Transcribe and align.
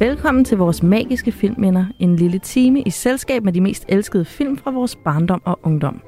Velkommen 0.00 0.44
til 0.44 0.58
vores 0.58 0.82
magiske 0.82 1.32
filmminder. 1.32 1.84
En 1.98 2.16
lille 2.16 2.38
time 2.38 2.82
i 2.82 2.90
selskab 2.90 3.44
med 3.44 3.52
de 3.52 3.60
mest 3.60 3.84
elskede 3.88 4.24
film 4.24 4.56
fra 4.56 4.70
vores 4.70 4.96
barndom 4.96 5.42
og 5.44 5.60
ungdom. 5.62 6.02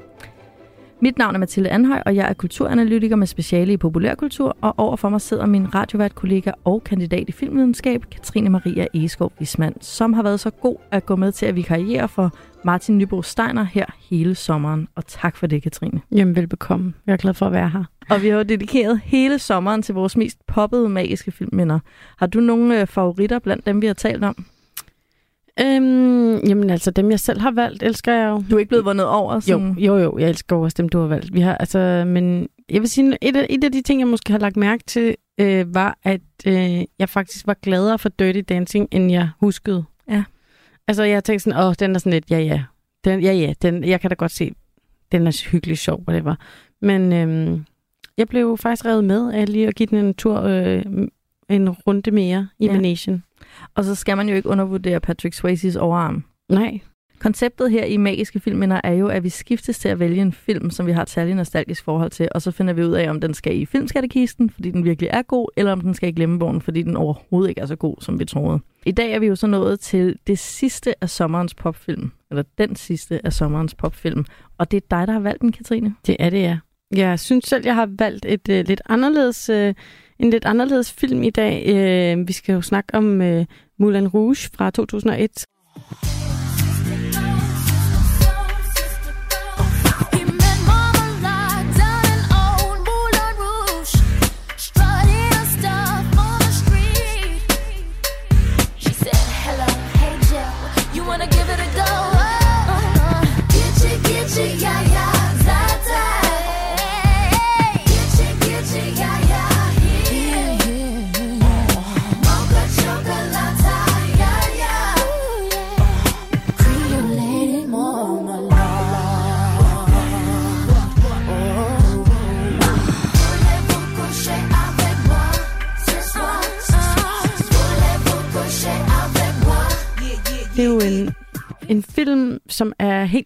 Mit 1.03 1.17
navn 1.17 1.35
er 1.35 1.39
Mathilde 1.39 1.69
Anhøj, 1.69 2.01
og 2.05 2.15
jeg 2.15 2.29
er 2.29 2.33
kulturanalytiker 2.33 3.15
med 3.15 3.27
speciale 3.27 3.73
i 3.73 3.77
populærkultur, 3.77 4.57
og 4.61 4.73
overfor 4.77 5.09
mig 5.09 5.21
sidder 5.21 5.45
min 5.45 5.75
radiovært 5.75 6.15
kollega 6.15 6.51
og 6.63 6.83
kandidat 6.83 7.29
i 7.29 7.31
filmvidenskab, 7.31 8.05
Katrine 8.11 8.49
Maria 8.49 8.87
Egeskov 8.93 9.31
Wisman, 9.39 9.81
som 9.81 10.13
har 10.13 10.23
været 10.23 10.39
så 10.39 10.49
god 10.49 10.75
at 10.91 11.05
gå 11.05 11.15
med 11.15 11.31
til 11.31 11.45
at 11.45 11.55
vi 11.55 11.61
karriere 11.61 12.07
for 12.07 12.31
Martin 12.65 12.97
Nybo 12.97 13.21
Steiner 13.21 13.63
her 13.63 13.85
hele 14.09 14.35
sommeren. 14.35 14.87
Og 14.95 15.05
tak 15.07 15.37
for 15.37 15.47
det, 15.47 15.63
Katrine. 15.63 16.01
Jamen, 16.11 16.35
velbekomme. 16.35 16.93
Jeg 17.07 17.13
er 17.13 17.17
glad 17.17 17.33
for 17.33 17.45
at 17.45 17.51
være 17.51 17.69
her. 17.69 17.83
Og 18.09 18.21
vi 18.21 18.27
har 18.27 18.37
jo 18.37 18.43
dedikeret 18.43 19.01
hele 19.03 19.39
sommeren 19.39 19.81
til 19.81 19.95
vores 19.95 20.17
mest 20.17 20.37
poppede 20.47 20.89
magiske 20.89 21.31
filmminder. 21.31 21.79
Har 22.17 22.27
du 22.27 22.39
nogle 22.39 22.81
øh, 22.81 22.87
favoritter 22.87 23.39
blandt 23.39 23.65
dem, 23.65 23.81
vi 23.81 23.87
har 23.87 23.93
talt 23.93 24.23
om? 24.23 24.45
Øhm, 25.59 26.37
jamen 26.37 26.69
altså, 26.69 26.91
dem 26.91 27.11
jeg 27.11 27.19
selv 27.19 27.39
har 27.39 27.51
valgt, 27.51 27.83
elsker 27.83 28.13
jeg 28.13 28.29
jo. 28.29 28.43
Du 28.49 28.55
er 28.55 28.59
ikke 28.59 28.69
blevet 28.69 28.85
vundet 28.85 29.07
over? 29.07 29.39
Sådan... 29.39 29.71
Jo, 29.77 29.97
jo, 29.97 30.03
jo, 30.03 30.17
jeg 30.17 30.29
elsker 30.29 30.55
også 30.55 30.75
dem, 30.77 30.89
du 30.89 30.99
har 30.99 31.07
valgt. 31.07 31.33
Vi 31.33 31.41
har, 31.41 31.55
altså, 31.55 32.03
men 32.07 32.47
jeg 32.69 32.81
vil 32.81 32.89
sige, 32.89 33.17
et 33.21 33.35
af, 33.35 33.47
et 33.49 33.63
af 33.63 33.71
de 33.71 33.81
ting, 33.81 33.99
jeg 33.99 34.07
måske 34.07 34.31
har 34.31 34.39
lagt 34.39 34.57
mærke 34.57 34.83
til, 34.87 35.15
øh, 35.37 35.75
var, 35.75 35.97
at 36.03 36.21
øh, 36.45 36.81
jeg 36.99 37.09
faktisk 37.09 37.47
var 37.47 37.53
gladere 37.53 37.99
for 37.99 38.09
Dirty 38.09 38.41
Dancing, 38.49 38.87
end 38.91 39.11
jeg 39.11 39.29
huskede. 39.39 39.83
Ja. 40.09 40.23
Altså, 40.87 41.03
jeg 41.03 41.15
har 41.15 41.21
tænkt 41.21 41.41
sådan, 41.41 41.59
åh, 41.59 41.73
den 41.79 41.95
er 41.95 41.99
sådan 41.99 42.13
lidt, 42.13 42.31
ja, 42.31 42.39
ja. 42.39 42.63
Den, 43.03 43.21
ja, 43.21 43.33
ja, 43.33 43.53
den, 43.61 43.83
jeg 43.83 44.01
kan 44.01 44.09
da 44.09 44.15
godt 44.15 44.31
se, 44.31 44.51
den 45.11 45.27
er 45.27 45.49
hyggelig 45.51 45.77
sjov, 45.77 46.03
det 46.07 46.25
var. 46.25 46.39
Men 46.81 47.13
øh, 47.13 47.59
jeg 48.17 48.27
blev 48.27 48.57
faktisk 48.57 48.85
revet 48.85 49.03
med 49.03 49.33
af 49.33 49.49
lige 49.49 49.67
at 49.67 49.75
give 49.75 49.87
den 49.87 49.97
en 49.97 50.13
tur, 50.13 50.41
øh, 50.41 50.83
en 51.49 51.69
runde 51.69 52.11
mere 52.11 52.47
i 52.59 52.65
ja. 52.65 52.71
Venetian. 52.71 53.23
Og 53.75 53.83
så 53.83 53.95
skal 53.95 54.17
man 54.17 54.29
jo 54.29 54.35
ikke 54.35 54.49
undervurdere 54.49 54.99
Patrick 54.99 55.35
Swayze's 55.35 55.79
overarm. 55.79 56.23
Nej. 56.49 56.79
Konceptet 57.19 57.71
her 57.71 57.85
i 57.85 57.97
Magiske 57.97 58.39
Filminder 58.39 58.81
er 58.83 58.93
jo, 58.93 59.07
at 59.07 59.23
vi 59.23 59.29
skiftes 59.29 59.79
til 59.79 59.89
at 59.89 59.99
vælge 59.99 60.21
en 60.21 60.31
film, 60.31 60.69
som 60.69 60.85
vi 60.85 60.91
har 60.91 61.01
et 61.01 61.09
særligt 61.09 61.37
nostalgisk 61.37 61.83
forhold 61.83 62.11
til, 62.11 62.27
og 62.31 62.41
så 62.41 62.51
finder 62.51 62.73
vi 62.73 62.83
ud 62.83 62.91
af, 62.91 63.09
om 63.09 63.21
den 63.21 63.33
skal 63.33 63.57
i 63.61 63.65
filmskattekisten, 63.65 64.49
fordi 64.49 64.71
den 64.71 64.83
virkelig 64.83 65.09
er 65.13 65.21
god, 65.21 65.49
eller 65.57 65.71
om 65.71 65.81
den 65.81 65.93
skal 65.93 66.09
i 66.09 66.11
glemmebogen, 66.11 66.61
fordi 66.61 66.81
den 66.81 66.97
overhovedet 66.97 67.49
ikke 67.49 67.61
er 67.61 67.65
så 67.65 67.75
god, 67.75 67.95
som 67.99 68.19
vi 68.19 68.25
troede. 68.25 68.59
I 68.85 68.91
dag 68.91 69.11
er 69.11 69.19
vi 69.19 69.25
jo 69.25 69.35
så 69.35 69.47
nået 69.47 69.79
til 69.79 70.17
det 70.27 70.39
sidste 70.39 71.03
af 71.03 71.09
sommerens 71.09 71.55
popfilm, 71.55 72.11
eller 72.29 72.43
den 72.57 72.75
sidste 72.75 73.25
af 73.25 73.33
sommerens 73.33 73.75
popfilm, 73.75 74.25
og 74.57 74.71
det 74.71 74.77
er 74.77 74.97
dig, 74.97 75.07
der 75.07 75.13
har 75.13 75.19
valgt 75.19 75.41
den, 75.41 75.51
Katrine. 75.51 75.95
Det 76.07 76.15
er 76.19 76.29
det, 76.29 76.41
ja. 76.41 76.57
Jeg 76.95 77.19
synes 77.19 77.45
selv, 77.45 77.65
jeg 77.65 77.75
har 77.75 77.89
valgt 77.99 78.25
et 78.25 78.49
øh, 78.49 78.67
lidt 78.67 78.81
anderledes... 78.85 79.49
øh, 79.49 79.73
en 80.19 80.29
lidt 80.29 80.45
anderledes 80.45 80.91
film 80.91 81.23
i 81.23 81.29
dag. 81.29 81.63
Øh, 81.67 82.27
vi 82.27 82.33
skal 82.33 82.53
jo 82.53 82.61
snakke 82.61 82.95
om 82.95 83.21
øh, 83.21 83.45
Moulin 83.79 84.07
Rouge 84.07 84.49
fra 84.55 84.71
2001. 84.71 85.45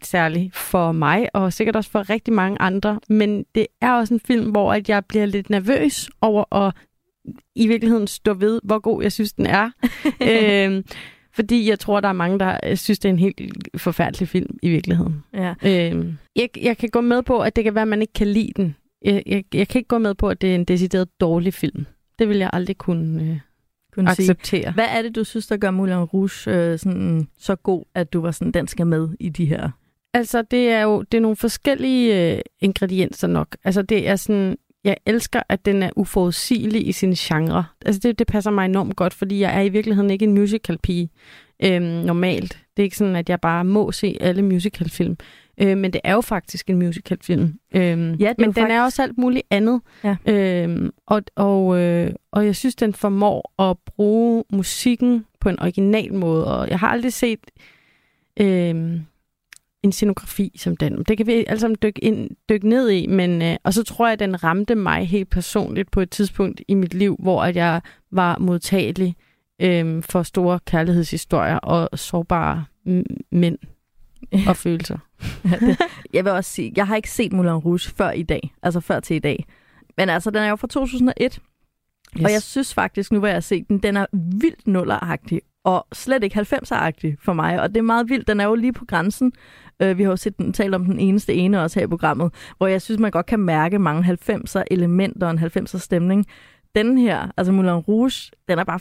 helt 0.08 0.12
særlig 0.12 0.52
for 0.54 0.92
mig, 0.92 1.28
og 1.34 1.54
sikkert 1.54 1.76
også 1.76 1.90
for 1.90 2.10
rigtig 2.10 2.34
mange 2.34 2.62
andre. 2.62 3.00
Men 3.10 3.46
det 3.56 3.68
er 3.82 3.92
også 3.92 4.14
en 4.14 4.20
film, 4.20 4.52
hvor 4.52 4.74
at 4.74 4.90
jeg 4.90 5.06
bliver 5.06 5.26
lidt 5.26 5.50
nervøs 5.50 6.10
over 6.22 6.56
at 6.56 6.74
i 7.56 7.68
virkeligheden 7.68 8.08
stå 8.08 8.34
ved, 8.34 8.62
hvor 8.64 8.80
god 8.80 9.04
jeg 9.04 9.12
synes, 9.12 9.34
den 9.34 9.46
er. 9.46 9.72
øhm, 10.30 10.84
fordi 11.34 11.70
jeg 11.70 11.80
tror, 11.80 12.00
der 12.00 12.10
er 12.10 12.14
mange, 12.14 12.40
der 12.40 12.58
øh, 12.64 12.78
synes, 12.78 13.00
det 13.00 13.10
er 13.10 13.14
en 13.14 13.20
helt 13.20 13.42
forfærdelig 13.78 14.28
film 14.28 14.58
i 14.62 14.70
virkeligheden. 14.70 15.24
Ja. 15.34 15.54
Øhm, 15.66 16.18
jeg, 16.36 16.50
jeg 16.62 16.78
kan 16.78 16.90
gå 16.90 17.02
med 17.02 17.24
på, 17.24 17.40
at 17.40 17.56
det 17.56 17.64
kan 17.64 17.76
være, 17.76 17.82
at 17.82 17.88
man 17.88 18.02
ikke 18.02 18.14
kan 18.14 18.28
lide 18.28 18.52
den. 18.56 18.76
Jeg, 19.06 19.24
jeg, 19.26 19.44
jeg 19.54 19.68
kan 19.68 19.80
ikke 19.80 19.88
gå 19.88 19.98
med 19.98 20.16
på, 20.16 20.30
at 20.30 20.42
det 20.42 20.52
er 20.52 20.56
en 20.56 20.66
decideret 20.66 21.22
dårlig 21.22 21.54
film. 21.54 21.86
Det 22.20 22.30
vil 22.30 22.38
jeg 22.38 22.50
aldrig 22.54 22.78
kunne... 22.78 23.24
Øh, 23.24 23.40
kunne 23.94 24.10
acceptere. 24.10 24.62
Sige. 24.62 24.74
Hvad 24.74 24.86
er 24.90 25.02
det, 25.02 25.16
du 25.16 25.24
synes, 25.24 25.48
der 25.48 25.58
gør 25.58 25.72
Moulin 25.72 25.96
Rouge 25.96 26.52
øh, 26.52 26.80
sådan, 26.80 27.28
så 27.40 27.56
god, 27.56 27.84
at 27.96 28.14
du 28.14 28.22
var 28.22 28.32
sådan, 28.32 28.52
den 28.52 28.68
skal 28.68 28.88
med 28.88 29.10
i 29.20 29.30
de 29.30 29.46
her? 29.46 29.70
Altså, 30.14 30.42
det 30.42 30.70
er 30.70 30.82
jo 30.82 31.02
det 31.02 31.18
er 31.18 31.22
nogle 31.22 31.38
forskellige 31.38 32.34
øh, 32.36 32.42
ingredienser 32.60 33.28
nok. 33.28 33.58
Altså, 33.64 33.82
det 33.82 34.08
er 34.08 34.16
sådan, 34.16 34.58
jeg 34.84 34.98
elsker, 35.06 35.42
at 35.50 35.66
den 35.66 35.84
er 35.84 35.90
uforudsigelig 35.96 36.88
i 36.88 36.92
sin 36.92 37.14
genre. 37.14 37.66
Altså, 37.86 38.02
det, 38.04 38.20
det 38.20 38.28
passer 38.28 38.52
mig 38.52 38.66
enormt 38.66 38.96
godt, 38.96 39.14
fordi 39.14 39.40
jeg 39.40 39.58
er 39.58 39.62
i 39.62 39.70
virkeligheden 39.70 40.10
ikke 40.10 40.26
en 40.26 40.34
musical-pige 40.34 41.10
øh, 41.64 41.82
normalt. 41.82 42.60
Det 42.78 42.84
er 42.84 42.86
ikke 42.86 42.98
sådan, 42.98 43.16
at 43.16 43.30
jeg 43.30 43.42
bare 43.42 43.66
må 43.66 43.92
se 43.92 44.18
alle 44.22 44.42
musicalfilm. 44.42 45.18
Øh, 45.62 45.78
men 45.78 45.94
det 45.94 46.02
er 46.04 46.14
jo 46.14 46.22
faktisk 46.22 46.70
en 46.70 46.80
musicalfilm. 46.80 47.60
Øh, 47.76 47.82
ja, 47.82 47.94
men 47.98 48.16
den 48.20 48.54
faktisk... 48.54 48.60
er 48.60 48.82
også 48.82 49.04
alt 49.04 49.18
muligt 49.18 49.48
andet. 49.50 49.82
Ja. 50.04 50.16
Øh, 50.26 50.90
og, 51.06 51.22
og, 51.36 51.80
øh, 51.80 52.12
og 52.32 52.46
jeg 52.46 52.56
synes, 52.56 52.76
den 52.76 52.94
formår 52.94 53.70
at 53.70 53.78
bruge 53.86 54.44
musikken 54.54 55.26
på 55.40 55.50
en 55.50 55.60
original 55.60 56.14
måde. 56.14 56.58
Og 56.58 56.70
jeg 56.70 56.80
har 56.80 56.88
aldrig 56.88 57.14
set 57.14 57.40
øh, 58.40 59.00
en 59.84 59.92
scenografi 59.92 60.52
som 60.58 60.78
den. 60.78 61.04
Det 61.04 61.18
kan 61.18 61.28
vi 61.28 61.46
alle 61.48 61.60
sammen 61.60 61.78
dykke, 61.82 62.04
ind, 62.04 62.30
dykke 62.50 62.70
ned 62.70 62.90
i. 62.90 63.08
Men, 63.08 63.42
øh, 63.42 63.56
og 63.64 63.74
så 63.74 63.84
tror 63.84 64.08
jeg, 64.08 64.14
at 64.14 64.20
den 64.20 64.44
ramte 64.44 64.76
mig 64.76 65.08
helt 65.08 65.30
personligt 65.30 65.92
på 65.92 66.02
et 66.02 66.10
tidspunkt 66.10 66.62
i 66.68 66.74
mit 66.74 66.94
liv, 66.94 67.16
hvor 67.20 67.44
at 67.44 67.56
jeg 67.56 67.82
var 68.12 68.38
modtagelig 68.38 69.16
øh, 69.62 70.04
for 70.04 70.24
store 70.24 70.60
kærlighedshistorier 70.66 71.58
og 71.58 72.00
sårbare 72.00 72.66
mænd 73.32 73.58
og 74.48 74.58
følelser. 74.66 74.98
ja, 75.46 75.58
det, 75.60 75.78
jeg 76.14 76.26
vil 76.26 76.32
også 76.32 76.52
sige, 76.52 76.74
jeg 76.76 76.88
har 76.88 76.96
ikke 76.96 77.12
set 77.12 77.34
Moulin 77.34 77.54
Rouge 77.54 77.92
før 77.98 78.12
i 78.12 78.24
dag, 78.24 78.54
altså 78.64 78.80
før 78.80 79.00
til 79.00 79.16
i 79.16 79.20
dag. 79.20 79.46
Men 79.98 80.10
altså, 80.10 80.32
den 80.32 80.44
er 80.44 80.50
jo 80.50 80.56
fra 80.56 80.68
2001, 80.68 81.40
yes. 82.18 82.26
og 82.26 82.32
jeg 82.32 82.42
synes 82.42 82.74
faktisk, 82.74 83.12
nu 83.12 83.20
hvor 83.20 83.28
jeg 83.28 83.36
har 83.36 83.42
set 83.42 83.68
den, 83.68 83.78
den 83.78 83.98
er 83.98 84.06
vildt 84.14 84.68
nulleragtig, 84.68 85.42
og 85.68 85.88
slet 85.94 86.24
ikke 86.24 86.40
90'er-agtig 86.40 87.16
for 87.20 87.34
mig. 87.34 87.62
Og 87.62 87.70
det 87.70 87.78
er 87.78 87.82
meget 87.82 88.10
vildt, 88.10 88.28
den 88.28 88.40
er 88.40 88.46
jo 88.46 88.56
lige 88.56 88.74
på 88.74 88.86
grænsen. 88.86 89.32
Uh, 89.84 89.98
vi 89.98 90.04
har 90.04 90.10
jo 90.10 90.16
set 90.16 90.38
den, 90.38 90.54
talt 90.54 90.76
om 90.76 90.86
den 90.86 91.00
eneste 91.00 91.34
ene 91.34 91.64
også 91.64 91.80
her 91.80 91.86
i 91.86 91.90
programmet, 91.90 92.34
hvor 92.58 92.68
jeg 92.68 92.82
synes, 92.82 93.00
man 93.00 93.12
godt 93.12 93.26
kan 93.26 93.40
mærke 93.40 93.80
mange 93.80 94.18
90'er-elementer 94.30 95.28
og 95.28 95.32
en 95.32 95.40
90'er-stemning. 95.40 96.26
Den 96.76 96.98
her, 96.98 97.32
altså 97.38 97.54
Moulin 97.54 97.74
Rouge, 97.74 98.32
den 98.48 98.60
er 98.60 98.64
bare 98.64 98.80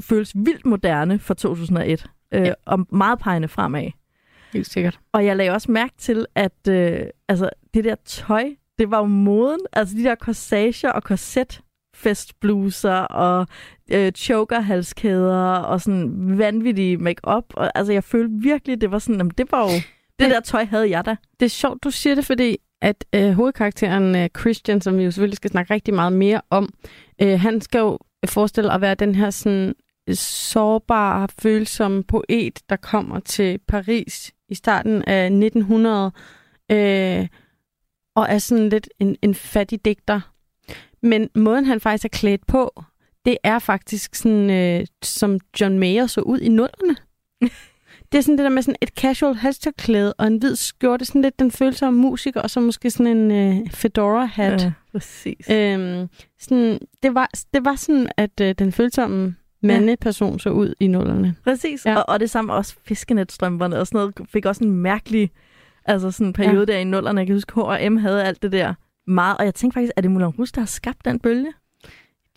føles 0.00 0.32
vildt 0.34 0.66
moderne 0.66 1.18
for 1.18 1.34
2001, 1.34 2.06
uh, 2.34 2.40
ja. 2.40 2.52
og 2.66 2.86
meget 2.92 3.18
pegende 3.18 3.48
fremad. 3.48 3.90
Helt 4.52 4.66
sikkert. 4.66 4.98
Og 5.12 5.24
jeg 5.24 5.36
lagde 5.36 5.50
også 5.50 5.72
mærke 5.72 5.94
til, 5.98 6.26
at 6.34 6.68
øh, 6.68 7.00
altså, 7.28 7.50
det 7.74 7.84
der 7.84 7.94
tøj, 8.04 8.44
det 8.78 8.90
var 8.90 8.98
jo 8.98 9.04
moden. 9.04 9.60
Altså 9.72 9.96
de 9.96 10.04
der 10.04 10.14
corsager 10.14 10.92
og 10.92 11.02
korset 11.02 11.60
festbluser 11.98 12.94
og 13.00 13.46
øh, 13.92 14.12
chokerhalskæder 14.12 15.56
og 15.56 15.80
sådan 15.80 16.38
vanvittige 16.38 16.96
make-up. 16.96 17.44
Og, 17.54 17.70
altså 17.74 17.92
jeg 17.92 18.04
følte 18.04 18.34
virkelig, 18.42 18.80
det 18.80 18.90
var 18.90 18.98
sådan, 18.98 19.16
jamen, 19.16 19.32
det 19.38 19.52
var 19.52 19.62
jo, 19.62 19.80
det, 20.18 20.30
der 20.30 20.40
tøj 20.40 20.64
havde 20.64 20.90
jeg 20.90 21.04
da. 21.04 21.16
Det 21.40 21.46
er 21.46 21.50
sjovt, 21.50 21.84
du 21.84 21.90
siger 21.90 22.14
det, 22.14 22.26
fordi 22.26 22.56
at 22.82 23.04
øh, 23.14 23.32
hovedkarakteren 23.32 24.16
øh, 24.16 24.28
Christian, 24.38 24.80
som 24.80 24.98
vi 24.98 25.04
jo 25.04 25.10
selvfølgelig 25.10 25.36
skal 25.36 25.50
snakke 25.50 25.74
rigtig 25.74 25.94
meget 25.94 26.12
mere 26.12 26.40
om, 26.50 26.68
øh, 27.22 27.40
han 27.40 27.60
skal 27.60 27.78
jo 27.78 27.98
forestille 28.26 28.72
at 28.72 28.80
være 28.80 28.94
den 28.94 29.14
her 29.14 29.30
sådan 29.30 29.74
sårbar, 30.12 31.30
følsom 31.38 32.02
poet, 32.02 32.60
der 32.68 32.76
kommer 32.76 33.20
til 33.20 33.58
Paris 33.68 34.32
i 34.48 34.54
starten 34.54 35.04
af 35.04 35.24
1900, 35.24 36.12
øh, 36.70 37.28
og 38.16 38.26
er 38.28 38.38
sådan 38.38 38.68
lidt 38.68 38.88
en, 38.98 39.16
en 39.22 39.34
fattig 39.34 39.84
digter. 39.84 40.20
Men 41.02 41.28
måden, 41.34 41.64
han 41.64 41.80
faktisk 41.80 42.04
er 42.04 42.08
klædt 42.18 42.46
på, 42.46 42.84
det 43.24 43.36
er 43.44 43.58
faktisk 43.58 44.14
sådan, 44.14 44.50
øh, 44.50 44.86
som 45.02 45.38
John 45.60 45.78
Mayer 45.78 46.06
så 46.06 46.20
ud 46.20 46.38
i 46.38 46.48
nullerne. 46.48 46.96
Det 48.12 48.18
er 48.18 48.22
sådan 48.22 48.38
det 48.38 48.44
der 48.44 48.50
med 48.50 48.62
sådan 48.62 48.76
et 48.80 48.88
casual 48.88 49.34
halsterklæde 49.34 50.12
og 50.12 50.26
en 50.26 50.36
hvid 50.36 50.56
skjorte. 50.56 51.04
Sådan 51.04 51.22
lidt 51.22 51.38
den 51.38 51.50
følsomme 51.50 52.00
musiker, 52.00 52.40
og 52.40 52.50
så 52.50 52.60
måske 52.60 52.90
sådan 52.90 53.16
en 53.16 53.30
øh, 53.30 53.66
fedora-hat. 53.70 54.62
Ja, 54.62 54.72
præcis. 54.92 55.50
Øhm, 55.50 56.08
sådan, 56.40 56.78
det, 57.02 57.14
var, 57.14 57.30
det 57.54 57.64
var 57.64 57.74
sådan, 57.74 58.08
at 58.16 58.40
øh, 58.40 58.54
den 58.58 58.72
følsomme 58.72 59.36
mandeperson 59.62 60.38
så 60.38 60.50
ud 60.50 60.74
i 60.80 60.86
nullerne. 60.86 61.34
Præcis, 61.44 61.86
ja. 61.86 61.96
og, 61.96 62.04
og 62.08 62.20
det 62.20 62.30
samme 62.30 62.52
også 62.52 62.74
fiskenetstrømperne 62.84 63.78
og 63.78 63.86
sådan 63.86 63.98
noget, 63.98 64.14
fik 64.32 64.46
også 64.46 64.64
en 64.64 64.70
mærkelig 64.70 65.30
altså 65.84 66.10
sådan 66.10 66.26
en 66.26 66.32
periode 66.32 66.66
ja. 66.68 66.72
der 66.72 66.78
i 66.78 66.84
nullerne. 66.84 67.18
Jeg 67.18 67.26
kan 67.26 67.36
huske, 67.36 67.52
H&M 67.60 67.96
havde 67.96 68.24
alt 68.24 68.42
det 68.42 68.52
der 68.52 68.74
meget, 69.08 69.36
og 69.38 69.44
jeg 69.44 69.54
tænkte 69.54 69.74
faktisk, 69.74 69.92
er 69.96 70.00
det 70.00 70.10
Moulin 70.10 70.28
Rouge, 70.28 70.46
der 70.54 70.60
har 70.60 70.66
skabt 70.66 71.04
den 71.04 71.18
bølge? 71.18 71.52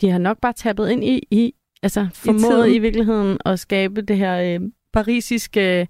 De 0.02 0.10
har 0.10 0.18
nok 0.18 0.38
bare 0.42 0.54
tappet 0.54 0.90
ind 0.90 1.04
i, 1.04 1.28
i 1.32 1.54
altså 1.84 2.08
formået 2.14 2.68
i, 2.68 2.76
i 2.76 2.80
virkeligheden 2.80 3.38
at 3.46 3.60
skabe 3.60 4.02
det 4.02 4.18
her 4.18 4.56
øh, 4.56 4.70
parisiske 4.94 5.88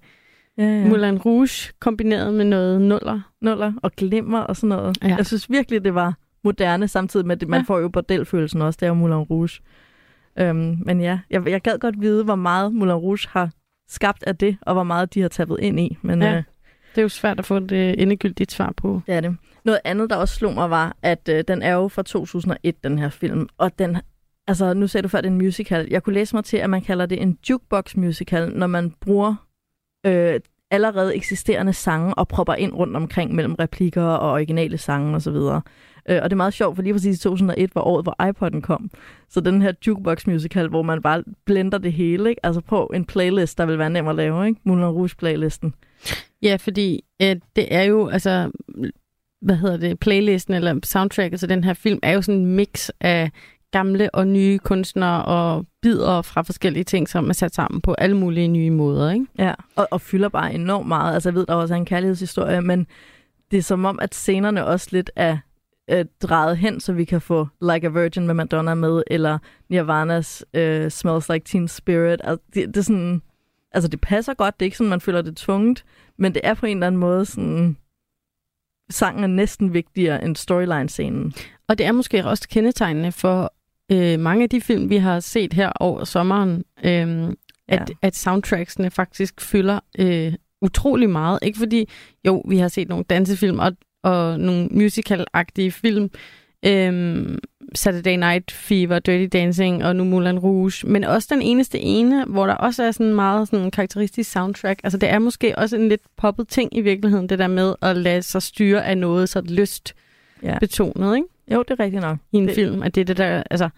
ja, 0.58 0.64
ja. 0.64 0.88
Moulin 0.88 1.18
Rouge 1.18 1.72
kombineret 1.80 2.34
med 2.34 2.44
noget 2.44 2.80
nuller. 2.80 3.20
Nuller 3.40 3.72
og 3.82 3.92
glimmer 3.92 4.40
og 4.40 4.56
sådan 4.56 4.68
noget. 4.68 4.98
Ja. 5.02 5.16
Jeg 5.16 5.26
synes 5.26 5.50
virkelig, 5.50 5.84
det 5.84 5.94
var 5.94 6.14
moderne, 6.44 6.88
samtidig 6.88 7.26
med, 7.26 7.42
at 7.42 7.48
man 7.48 7.60
ja. 7.60 7.64
får 7.64 7.78
jo 7.78 7.88
bordelfølelsen 7.88 8.62
også, 8.62 8.78
det 8.80 8.88
er 8.88 8.92
Moulin 8.92 9.16
Rouge. 9.16 9.60
Øhm, 10.38 10.78
men 10.86 11.00
ja, 11.00 11.18
jeg, 11.30 11.48
jeg 11.48 11.60
gad 11.60 11.78
godt 11.78 12.00
vide, 12.00 12.24
hvor 12.24 12.34
meget 12.34 12.74
Moulin 12.74 12.94
Rouge 12.94 13.28
har 13.28 13.50
skabt 13.88 14.24
af 14.26 14.36
det, 14.36 14.56
og 14.60 14.74
hvor 14.74 14.82
meget 14.82 15.14
de 15.14 15.20
har 15.20 15.28
tappet 15.28 15.60
ind 15.60 15.80
i. 15.80 15.98
Men, 16.02 16.22
ja. 16.22 16.36
øh, 16.36 16.42
det 16.94 16.98
er 16.98 17.02
jo 17.02 17.08
svært 17.08 17.38
at 17.38 17.44
få 17.44 17.56
et 17.56 17.72
øh, 17.72 17.94
endegyldigt 17.98 18.52
svar 18.52 18.72
på. 18.76 19.00
Det 19.06 19.14
er 19.14 19.20
det. 19.20 19.36
Noget 19.64 19.80
andet, 19.84 20.10
der 20.10 20.16
også 20.16 20.34
slog 20.34 20.54
mig, 20.54 20.70
var, 20.70 20.96
at 21.02 21.28
øh, 21.28 21.44
den 21.48 21.62
er 21.62 21.74
jo 21.74 21.88
fra 21.88 22.02
2001, 22.02 22.84
den 22.84 22.98
her 22.98 23.08
film. 23.08 23.48
Og 23.58 23.78
den, 23.78 23.96
altså 24.46 24.74
nu 24.74 24.86
sagde 24.86 25.02
du 25.02 25.08
før, 25.08 25.20
det 25.20 25.28
er 25.28 25.32
en 25.32 25.38
musical. 25.38 25.88
Jeg 25.90 26.02
kunne 26.02 26.14
læse 26.14 26.36
mig 26.36 26.44
til, 26.44 26.56
at 26.56 26.70
man 26.70 26.82
kalder 26.82 27.06
det 27.06 27.22
en 27.22 27.38
jukebox 27.50 27.96
musical, 27.96 28.50
når 28.50 28.66
man 28.66 28.90
bruger 29.00 29.34
øh, 30.06 30.40
allerede 30.70 31.16
eksisterende 31.16 31.72
sange 31.72 32.14
og 32.14 32.28
propper 32.28 32.54
ind 32.54 32.74
rundt 32.74 32.96
omkring 32.96 33.34
mellem 33.34 33.54
replikker 33.54 34.02
og 34.02 34.30
originale 34.30 34.78
sange 34.78 35.16
osv. 35.16 35.28
Og, 35.28 35.62
øh, 36.08 36.18
og 36.22 36.30
det 36.30 36.32
er 36.32 36.36
meget 36.36 36.54
sjovt, 36.54 36.76
for 36.76 36.82
lige 36.82 36.94
præcis 36.94 37.16
i 37.16 37.22
2001 37.22 37.74
var 37.74 37.82
året, 37.82 38.04
hvor 38.04 38.16
iPod'en 38.22 38.60
kom. 38.60 38.90
Så 39.28 39.40
den 39.40 39.62
her 39.62 39.72
jukebox 39.86 40.26
musical, 40.26 40.68
hvor 40.68 40.82
man 40.82 41.02
bare 41.02 41.24
blender 41.44 41.78
det 41.78 41.92
hele. 41.92 42.28
Ikke? 42.30 42.46
Altså 42.46 42.60
på 42.60 42.90
en 42.94 43.04
playlist, 43.04 43.58
der 43.58 43.66
vil 43.66 43.78
være 43.78 43.90
nem 43.90 44.08
at 44.08 44.14
lave. 44.14 44.46
Ikke? 44.46 44.60
Moulin 44.64 44.84
Rouge-playlisten. 44.84 45.74
Ja, 46.42 46.56
fordi 46.56 47.04
øh, 47.22 47.36
det 47.56 47.74
er 47.74 47.82
jo, 47.82 48.08
altså, 48.08 48.50
hvad 49.42 49.56
hedder 49.56 49.76
det, 49.76 49.98
playlisten 49.98 50.54
eller 50.54 50.80
soundtracket 50.84 51.40
til 51.40 51.48
den 51.48 51.64
her 51.64 51.74
film, 51.74 51.98
er 52.02 52.12
jo 52.12 52.22
sådan 52.22 52.40
en 52.40 52.46
mix 52.46 52.90
af 53.00 53.30
gamle 53.70 54.14
og 54.14 54.28
nye 54.28 54.58
kunstnere 54.58 55.24
og 55.24 55.66
bidder 55.82 56.22
fra 56.22 56.42
forskellige 56.42 56.84
ting, 56.84 57.08
som 57.08 57.28
er 57.28 57.32
sat 57.32 57.54
sammen 57.54 57.80
på 57.80 57.94
alle 57.94 58.16
mulige 58.16 58.48
nye 58.48 58.70
måder. 58.70 59.10
Ikke? 59.10 59.26
Ja, 59.38 59.54
og, 59.76 59.88
og 59.90 60.00
fylder 60.00 60.28
bare 60.28 60.54
enormt 60.54 60.88
meget. 60.88 61.14
Altså 61.14 61.28
jeg 61.28 61.34
ved, 61.34 61.46
der 61.46 61.54
også 61.54 61.74
er 61.74 61.78
en 61.78 61.84
kærlighedshistorie, 61.84 62.60
men 62.60 62.86
det 63.50 63.58
er 63.58 63.62
som 63.62 63.84
om, 63.84 63.98
at 64.02 64.14
scenerne 64.14 64.66
også 64.66 64.88
lidt 64.90 65.10
er 65.16 65.38
øh, 65.90 66.04
drejet 66.22 66.58
hen, 66.58 66.80
så 66.80 66.92
vi 66.92 67.04
kan 67.04 67.20
få 67.20 67.48
Like 67.62 67.86
a 67.86 67.90
Virgin 67.90 68.26
med 68.26 68.34
Madonna 68.34 68.74
med, 68.74 69.02
eller 69.06 69.38
Nirvana's 69.72 70.42
øh, 70.60 70.90
Smells 70.90 71.28
Like 71.28 71.44
Teen 71.44 71.68
Spirit. 71.68 72.20
Altså, 72.24 72.44
det, 72.54 72.66
det 72.66 72.76
er 72.76 72.82
sådan 72.82 73.22
altså 73.72 73.88
det 73.88 74.00
passer 74.00 74.34
godt, 74.34 74.60
det 74.60 74.64
er 74.64 74.66
ikke 74.66 74.76
sådan, 74.76 74.90
man 74.90 75.00
føler 75.00 75.22
det 75.22 75.36
tvunget, 75.36 75.84
men 76.18 76.34
det 76.34 76.40
er 76.44 76.54
på 76.54 76.66
en 76.66 76.76
eller 76.76 76.86
anden 76.86 77.00
måde 77.00 77.24
sådan, 77.24 77.76
sangen 78.92 79.24
er 79.24 79.28
næsten 79.28 79.74
vigtigere 79.74 80.24
end 80.24 80.36
storyline-scenen. 80.36 81.34
Og 81.68 81.78
det 81.78 81.86
er 81.86 81.92
måske 81.92 82.24
også 82.24 82.48
kendetegnende 82.48 83.12
for 83.12 83.54
øh, 83.92 84.20
mange 84.20 84.42
af 84.42 84.50
de 84.50 84.60
film, 84.60 84.90
vi 84.90 84.96
har 84.96 85.20
set 85.20 85.52
her 85.52 85.72
over 85.80 86.04
sommeren, 86.04 86.64
øh, 86.84 87.32
at, 87.68 87.90
ja. 87.90 87.94
at 88.02 88.16
soundtracksene 88.16 88.90
faktisk 88.90 89.40
fylder 89.40 89.80
øh, 89.98 90.32
utrolig 90.62 91.10
meget. 91.10 91.38
Ikke 91.42 91.58
fordi, 91.58 91.88
jo, 92.26 92.42
vi 92.48 92.58
har 92.58 92.68
set 92.68 92.88
nogle 92.88 93.04
dansefilm 93.04 93.58
og, 93.58 93.72
og 94.02 94.40
nogle 94.40 94.68
musical-agtige 94.70 95.70
film, 95.70 96.10
øhm, 96.66 97.38
Saturday 97.74 98.16
Night 98.16 98.50
Fever, 98.50 98.98
Dirty 98.98 99.38
Dancing 99.38 99.84
og 99.84 99.96
nu 99.96 100.04
Moulin 100.04 100.38
Rouge, 100.38 100.86
men 100.86 101.04
også 101.04 101.28
den 101.30 101.42
eneste 101.42 101.78
ene, 101.78 102.24
hvor 102.24 102.46
der 102.46 102.54
også 102.54 102.82
er 102.82 102.90
sådan 102.90 103.14
meget 103.14 103.48
sådan 103.48 103.70
karakteristisk 103.70 104.30
soundtrack. 104.30 104.80
Altså 104.84 104.98
det 104.98 105.08
er 105.08 105.18
måske 105.18 105.58
også 105.58 105.76
en 105.76 105.88
lidt 105.88 106.00
poppet 106.16 106.48
ting 106.48 106.76
i 106.76 106.80
virkeligheden, 106.80 107.28
det 107.28 107.38
der 107.38 107.46
med 107.46 107.74
at 107.82 107.96
lade 107.96 108.22
sig 108.22 108.42
styre 108.42 108.86
af 108.86 108.98
noget 108.98 109.28
så 109.28 109.40
lyst 109.40 109.94
ja. 110.42 110.58
betonet, 110.58 111.16
ikke? 111.16 111.28
Jo, 111.52 111.62
det 111.62 111.80
er 111.80 111.84
rigtigt 111.84 112.02
nok. 112.02 112.18
I 112.32 112.36
en 112.36 112.46
det... 112.46 112.54
film, 112.54 112.82
at 112.82 112.94
det 112.94 113.00
er 113.00 113.04
det 113.04 113.16
der, 113.16 113.42
altså, 113.50 113.68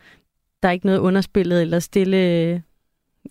der 0.63 0.69
er 0.69 0.73
ikke 0.73 0.87
noget 0.87 0.99
underspillet 0.99 1.63
eller 1.63 1.79
stille 1.79 2.63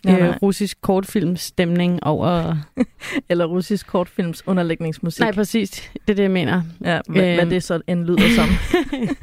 ja, 0.04 0.26
øh, 0.26 0.36
russisk 0.42 0.80
kortfilmstemning 0.80 2.04
over... 2.04 2.56
Eller 3.30 3.44
russisk 3.44 3.86
kortfilms 3.86 4.48
underlægningsmusik. 4.48 5.20
Nej, 5.20 5.32
præcis. 5.32 5.90
Det 5.94 6.10
er 6.10 6.14
det, 6.14 6.22
jeg 6.22 6.30
mener. 6.30 6.62
Ja, 6.84 7.00
hvad, 7.08 7.28
øhm. 7.28 7.34
hvad 7.34 7.46
det 7.46 7.62
så 7.62 7.80
end 7.86 8.04
lyder 8.04 8.28
som. 8.36 8.48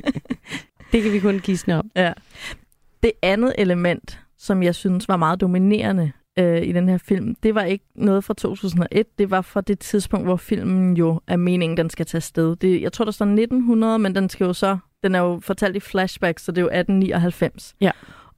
det 0.91 1.03
kan 1.03 1.13
vi 1.13 1.19
kun 1.19 1.39
gisne 1.39 1.77
om. 1.77 1.91
Ja. 1.95 2.13
Det 3.03 3.11
andet 3.21 3.53
element, 3.57 4.19
som 4.37 4.63
jeg 4.63 4.75
synes 4.75 5.07
var 5.07 5.17
meget 5.17 5.41
dominerende 5.41 6.11
øh, 6.39 6.61
i 6.67 6.71
den 6.71 6.89
her 6.89 6.97
film, 6.97 7.35
det 7.35 7.55
var 7.55 7.63
ikke 7.63 7.85
noget 7.95 8.23
fra 8.23 8.33
2001. 8.33 9.17
Det 9.17 9.31
var 9.31 9.41
fra 9.41 9.61
det 9.61 9.79
tidspunkt, 9.79 10.25
hvor 10.25 10.35
filmen 10.35 10.97
jo 10.97 11.21
er 11.27 11.37
meningen, 11.37 11.77
den 11.77 11.89
skal 11.89 12.05
tage 12.05 12.21
sted. 12.21 12.55
Det, 12.55 12.81
jeg 12.81 12.93
tror, 12.93 13.05
der 13.05 13.11
står 13.11 13.25
1900, 13.25 13.99
men 13.99 14.15
den 14.15 14.29
skal 14.29 14.45
jo 14.45 14.53
så... 14.53 14.77
Den 15.03 15.15
er 15.15 15.19
jo 15.19 15.39
fortalt 15.43 15.75
i 15.75 15.79
flashback, 15.79 16.39
så 16.39 16.51
det 16.51 16.57
er 16.57 16.61
jo 16.61 16.67
1899. 16.67 17.75
Ja. 17.81 17.91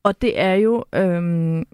Og 0.03 0.21
det 0.21 0.39
er 0.39 0.53
jo 0.53 0.85
øhm, 0.95 1.65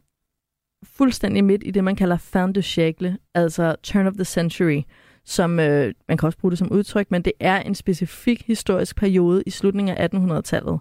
fuldstændig 1.00 1.44
midt 1.44 1.64
i 1.66 1.72
det, 1.72 1.84
man 1.84 1.96
kalder 1.96 2.18
fin 2.18 2.54
de 2.54 2.60
siècle, 2.60 3.32
altså 3.36 3.76
turn 3.84 4.08
of 4.08 4.14
the 4.14 4.26
century, 4.26 4.82
som 5.26 5.60
øh, 5.60 5.94
man 6.08 6.18
kan 6.18 6.28
også 6.28 6.38
bruge 6.38 6.52
det 6.52 6.60
som 6.60 6.72
udtryk, 6.72 7.12
men 7.12 7.22
det 7.22 7.34
er 7.40 7.62
en 7.62 7.76
specifik 7.76 8.44
historisk 8.48 8.96
periode 8.96 9.44
i 9.46 9.50
slutningen 9.50 9.98
af 9.98 10.10
1800-tallet, 10.14 10.80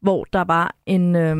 hvor 0.00 0.24
der 0.24 0.44
var 0.44 0.76
en, 0.86 1.16
øh, 1.16 1.36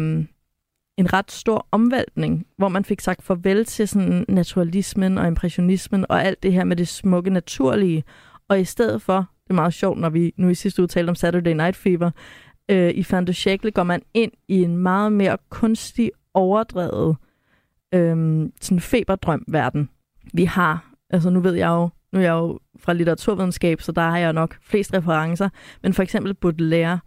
en 0.99 1.13
ret 1.13 1.31
stor 1.31 1.67
omvæltning, 1.71 2.47
hvor 2.57 2.69
man 2.69 2.85
fik 2.85 3.01
sagt 3.01 3.23
farvel 3.23 3.65
til 3.65 3.89
sådan 3.89 4.25
naturalismen 4.29 5.19
og 5.19 5.27
impressionismen 5.27 6.07
og 6.09 6.25
alt 6.25 6.43
det 6.43 6.53
her 6.53 6.65
med 6.65 6.77
det 6.77 6.89
smukke 6.89 7.31
naturlige, 7.31 8.05
og 8.49 8.61
i 8.61 8.65
stedet 8.65 9.03
for, 9.03 9.17
det 9.45 9.51
er 9.51 9.55
meget 9.55 9.75
sjovt, 9.75 9.99
når 9.99 10.11
vi 10.11 10.35
nu 10.37 10.49
i 10.49 10.55
sidste 10.55 10.83
uge 10.83 10.89
talte 10.89 11.11
om 11.11 11.15
Saturday 11.15 11.53
Night 11.53 11.77
Fever, 11.77 12.11
øh, 12.69 12.91
i 12.91 13.03
Fin 13.03 13.27
de 13.27 13.33
Siècle 13.33 13.71
går 13.71 13.83
man 13.83 14.03
ind 14.15 14.33
i 14.49 14.63
en 14.63 14.77
meget 14.77 15.13
mere 15.13 15.37
kunstig, 15.51 16.11
overdrevet 16.35 17.17
øhm, 17.95 18.53
sådan 18.61 18.81
feberdrøm-verden. 18.81 19.91
Vi 20.35 20.45
har, 20.45 20.95
altså 21.11 21.31
nu 21.31 21.41
ved 21.41 21.55
jeg 21.55 21.69
jo, 21.69 21.89
nu 22.13 22.19
er 22.19 22.23
jeg 22.23 22.33
jo 22.33 22.59
fra 22.79 22.93
litteraturvidenskab, 22.93 23.81
så 23.81 23.93
der 23.93 24.03
har 24.03 24.19
jeg 24.19 24.33
nok 24.33 24.57
flest 24.63 24.95
referencer, 24.95 25.49
men 25.83 25.95
for 25.95 26.03
eksempel 26.03 26.35
Baudelaire 26.35 27.01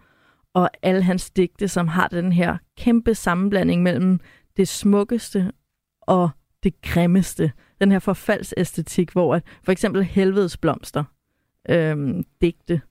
og 0.54 0.70
alle 0.82 1.04
hans 1.04 1.32
digte, 1.32 1.68
som 1.68 1.88
har 1.88 2.08
den 2.08 2.32
her 2.32 2.58
kæmpe 2.78 3.16
sammenblanding 3.16 3.84
mellem 3.84 4.20
det 4.58 4.68
smukkeste 4.68 5.52
og 6.02 6.30
det 6.64 6.82
grimmeste. 6.82 7.52
Den 7.82 7.92
her 7.92 8.00
forfaldsæstetik, 8.00 9.12
hvor 9.12 9.36
at 9.36 9.44
for 9.64 9.72
eksempel 9.72 10.04
helvedes 10.04 10.58
blomster 10.58 11.04
øhm, 11.70 12.24
digte 12.42 12.82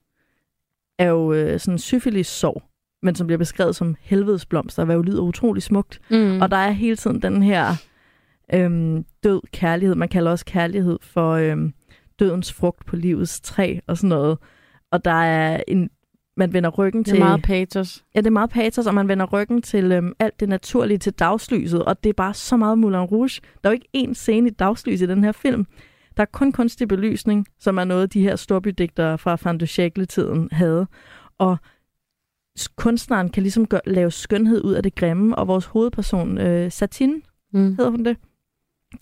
er 0.99 1.07
jo 1.07 1.33
øh, 1.33 1.59
sådan 1.59 1.77
syfilis 1.77 2.27
sorg 2.27 2.63
men 3.03 3.15
som 3.15 3.27
bliver 3.27 3.37
beskrevet 3.37 3.75
som 3.75 3.95
helvedes 4.01 4.45
blomster, 4.45 4.85
hvad 4.85 4.95
jo 4.95 5.01
lyder 5.01 5.21
utrolig 5.21 5.63
smukt. 5.63 5.99
Mm. 6.09 6.41
Og 6.41 6.51
der 6.51 6.57
er 6.57 6.71
hele 6.71 6.95
tiden 6.95 7.21
den 7.21 7.43
her 7.43 7.67
øhm, 8.53 9.05
død 9.23 9.41
kærlighed. 9.51 9.95
Man 9.95 10.09
kalder 10.09 10.31
også 10.31 10.45
kærlighed 10.45 10.97
for 11.01 11.31
øhm, 11.31 11.73
dødens 12.19 12.53
frugt 12.53 12.85
på 12.85 12.95
livets 12.95 13.41
træ 13.41 13.79
og 13.87 13.97
sådan 13.97 14.09
noget. 14.09 14.37
Og 14.91 15.05
der 15.05 15.23
er 15.23 15.63
en, 15.67 15.89
man 16.37 16.53
vender 16.53 16.69
ryggen 16.69 17.03
til... 17.03 17.13
Det 17.13 17.21
er 17.21 17.25
meget 17.25 17.41
patos. 17.41 18.03
Ja, 18.15 18.19
det 18.19 18.27
er 18.27 18.31
meget 18.31 18.49
patos, 18.49 18.87
og 18.87 18.93
man 18.93 19.07
vender 19.07 19.25
ryggen 19.25 19.61
til 19.61 19.91
øhm, 19.91 20.13
alt 20.19 20.39
det 20.39 20.49
naturlige, 20.49 20.97
til 20.97 21.13
dagslyset, 21.13 21.85
og 21.85 22.03
det 22.03 22.09
er 22.09 22.13
bare 22.13 22.33
så 22.33 22.57
meget 22.57 22.77
Moulin 22.77 22.99
Rouge. 22.99 23.41
Der 23.63 23.69
er 23.69 23.73
jo 23.73 23.79
ikke 23.93 24.09
én 24.09 24.13
scene 24.13 24.49
i 24.49 24.51
dagslys 24.51 25.01
i 25.01 25.05
den 25.05 25.23
her 25.23 25.31
film. 25.31 25.67
Der 26.17 26.23
er 26.23 26.27
kun 26.31 26.51
kunstig 26.51 26.87
belysning, 26.87 27.47
som 27.59 27.77
er 27.77 27.83
noget, 27.83 28.13
de 28.13 28.21
her 28.21 28.35
storbydigtere 28.35 29.17
fra 29.17 29.37
Van 29.43 29.57
de 29.57 30.05
tiden 30.05 30.49
havde. 30.51 30.87
Og 31.37 31.57
kunstneren 32.75 33.29
kan 33.29 33.43
ligesom 33.43 33.67
gøre, 33.67 33.81
lave 33.85 34.11
skønhed 34.11 34.63
ud 34.63 34.73
af 34.73 34.83
det 34.83 34.95
grimme, 34.95 35.35
og 35.35 35.47
vores 35.47 35.65
hovedperson, 35.65 36.37
øh, 36.37 36.71
Satin, 36.71 37.23
mm. 37.53 37.75
hedder 37.75 37.89
hun 37.89 38.05
det, 38.05 38.17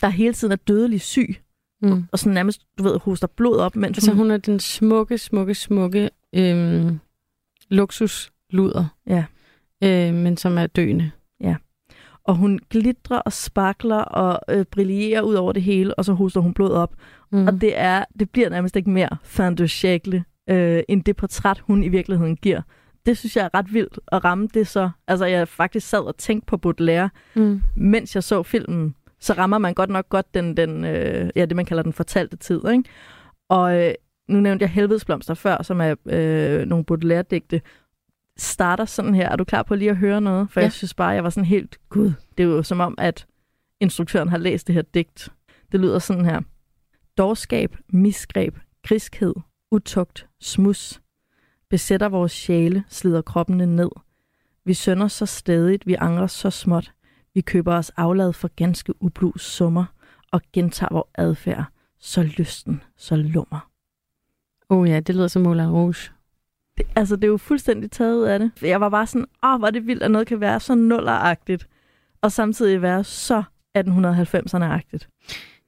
der 0.02 0.10
hele 0.10 0.34
tiden 0.34 0.52
er 0.52 0.56
dødelig 0.56 1.02
syg, 1.02 1.36
mm. 1.82 2.04
og, 2.12 2.20
sådan 2.20 2.34
nærmest, 2.34 2.62
du 2.78 2.84
ved, 2.84 3.00
hoster 3.00 3.28
blod 3.28 3.58
op, 3.58 3.76
mens 3.76 3.98
altså, 3.98 4.12
hun... 4.12 4.18
hun 4.18 4.32
er 4.32 4.38
den 4.38 4.60
smukke, 4.60 5.18
smukke, 5.18 5.56
smukke 5.56 6.10
øhm, 6.34 7.00
luksusluder, 7.70 8.86
ja. 9.08 9.26
øh, 9.84 10.14
men 10.14 10.38
som 10.38 10.58
er 10.58 10.68
døende. 10.68 11.12
Ja. 11.42 11.56
Og 12.24 12.36
hun 12.36 12.60
glitrer 12.70 13.20
og 13.20 13.34
sparkler 13.34 13.98
og 13.98 14.56
øh, 14.56 14.66
brillerer 14.66 15.22
ud 15.22 15.34
over 15.34 15.52
det 15.52 15.64
hele, 15.64 15.96
og 15.96 16.06
så 16.06 16.14
hoster 16.14 16.42
hun 16.42 16.54
blod 16.54 16.72
op. 16.72 16.96
Mm. 17.32 17.48
Og 17.48 17.62
det 17.62 17.80
er 17.80 18.06
det 18.20 18.30
bliver 18.30 18.50
nærmest 18.50 18.76
ikke 18.76 18.90
mere 18.90 19.18
fin 19.24 19.56
de 19.56 20.24
øh, 20.50 20.84
end 20.90 21.04
det 21.04 21.16
portræt, 21.16 21.60
hun 21.60 21.84
i 21.84 21.90
virkeligheden 21.90 22.38
giver 22.38 22.62
det 23.06 23.18
synes 23.18 23.36
jeg 23.36 23.46
er 23.46 23.58
ret 23.58 23.74
vildt 23.74 24.00
at 24.12 24.24
ramme 24.24 24.48
det 24.54 24.68
så. 24.68 24.90
Altså, 25.08 25.26
jeg 25.26 25.48
faktisk 25.48 25.88
sad 25.90 26.00
og 26.00 26.18
tænkte 26.18 26.46
på 26.46 26.58
Baudelaire, 26.58 27.10
mm. 27.36 27.62
mens 27.76 28.16
jeg 28.16 28.24
så 28.24 28.44
filmen. 28.44 28.96
så 29.20 29.34
rammer 29.34 29.58
man 29.58 29.74
godt 29.74 29.90
nok 29.90 30.10
godt 30.10 30.34
den, 30.34 30.58
den 30.58 30.86
øh, 30.86 31.30
ja, 31.36 31.46
det, 31.46 31.56
man 31.56 31.66
kalder 31.66 31.84
den 31.84 31.94
fortalte 31.94 32.38
tid. 32.38 32.62
Ikke? 32.72 32.84
Og 33.50 33.80
øh, 33.80 33.94
nu 34.30 34.40
nævnte 34.40 34.64
jeg 34.64 34.70
Helvedesblomster 34.70 35.34
før, 35.34 35.64
som 35.64 35.82
er 35.82 35.96
øh, 36.06 36.66
nogle 36.66 36.86
Baudelaire-digte, 36.86 37.62
starter 38.38 38.86
sådan 38.86 39.16
her. 39.16 39.30
Er 39.30 39.36
du 39.36 39.44
klar 39.44 39.64
på 39.64 39.76
lige 39.76 39.90
at 39.90 39.98
høre 39.98 40.22
noget? 40.22 40.52
For 40.52 40.60
ja. 40.60 40.66
jeg 40.66 40.72
synes 40.72 40.94
bare, 40.94 41.10
jeg 41.10 41.24
var 41.24 41.30
sådan 41.30 41.46
helt, 41.46 41.80
gud, 41.90 42.14
det 42.38 42.44
er 42.44 42.48
jo 42.48 42.64
som 42.64 42.80
om, 42.80 42.96
at 42.98 43.26
instruktøren 43.80 44.30
har 44.30 44.38
læst 44.38 44.68
det 44.68 44.76
her 44.76 44.82
digt. 44.82 45.30
Det 45.72 45.80
lyder 45.80 46.00
sådan 46.00 46.26
her. 46.26 46.42
Dårskab, 47.18 47.78
misgreb, 47.90 48.58
griskhed, 48.84 49.34
utugt, 49.72 50.28
smus, 50.42 51.01
besætter 51.72 52.10
vores 52.10 52.32
sjæle, 52.32 52.84
slider 52.90 53.22
kroppene 53.22 53.66
ned. 53.66 53.90
Vi 54.66 54.74
sønder 54.74 55.08
så 55.08 55.26
stadigt, 55.26 55.88
vi 55.88 55.96
angrer 56.00 56.28
så 56.28 56.50
småt. 56.50 56.92
Vi 57.34 57.42
køber 57.42 57.74
os 57.76 57.90
aflad 57.90 58.34
for 58.34 58.48
ganske 58.56 59.04
ublu 59.04 59.38
summer 59.38 59.86
og 60.32 60.42
gentager 60.54 60.94
vores 60.94 61.10
adfærd, 61.16 61.66
så 62.00 62.24
lysten, 62.24 62.84
så 62.98 63.16
lummer. 63.16 63.70
Oh 64.70 64.90
ja, 64.90 65.00
det 65.00 65.16
lyder 65.16 65.28
som 65.28 65.42
Moulin 65.42 65.70
Rouge. 65.70 66.12
Det, 66.78 66.86
altså, 66.96 67.16
det 67.16 67.24
er 67.24 67.28
jo 67.28 67.38
fuldstændig 67.38 67.92
taget 67.92 68.16
ud 68.16 68.24
af 68.24 68.40
det. 68.40 68.52
Jeg 68.62 68.82
var 68.82 68.90
bare 68.90 69.08
sådan, 69.08 69.28
åh, 69.44 69.60
hvor 69.60 69.68
er 69.68 69.72
det 69.72 69.88
vildt, 69.88 70.04
at 70.04 70.12
noget 70.12 70.28
kan 70.28 70.40
være 70.40 70.60
så 70.60 70.76
nulleragtigt, 70.76 71.68
og 72.22 72.32
samtidig 72.32 72.82
være 72.82 73.04
så 73.04 73.44
1890'erne-agtigt. 73.78 75.08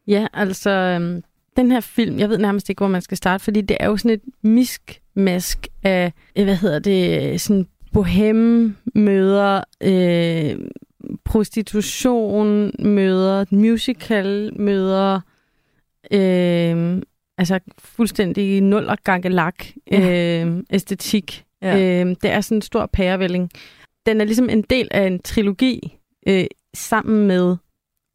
Ja, 0.07 0.27
altså, 0.33 0.69
øhm, 0.69 1.23
den 1.57 1.71
her 1.71 1.79
film, 1.79 2.19
jeg 2.19 2.29
ved 2.29 2.37
nærmest 2.37 2.69
ikke, 2.69 2.79
hvor 2.79 2.87
man 2.87 3.01
skal 3.01 3.17
starte, 3.17 3.43
fordi 3.43 3.61
det 3.61 3.77
er 3.79 3.87
jo 3.87 3.97
sådan 3.97 4.11
et 4.11 4.21
miskmask 4.41 5.67
af, 5.83 6.13
øh, 6.35 6.43
hvad 6.43 6.55
hedder 6.55 6.79
det, 6.79 7.41
sådan 7.41 7.67
bohem 7.93 8.75
møder 8.95 9.63
øh, 9.81 10.55
prostitution, 11.25 12.71
møder 12.79 13.45
musical, 13.51 14.51
møder 14.55 15.21
øh, 16.11 17.01
altså 17.37 17.59
fuldstændig 17.79 18.61
nul 18.61 18.85
og 18.85 18.97
gangelak 19.03 19.65
ja. 19.91 20.43
øh, 20.43 20.63
æstetik. 20.69 21.45
Ja. 21.61 22.01
Øh, 22.01 22.15
det 22.21 22.31
er 22.31 22.41
sådan 22.41 22.57
en 22.57 22.61
stor 22.61 22.85
pærevælling. 22.85 23.49
Den 24.05 24.21
er 24.21 24.25
ligesom 24.25 24.49
en 24.49 24.61
del 24.61 24.87
af 24.91 25.07
en 25.07 25.19
trilogi 25.19 25.97
øh, 26.27 26.45
sammen 26.73 27.27
med 27.27 27.55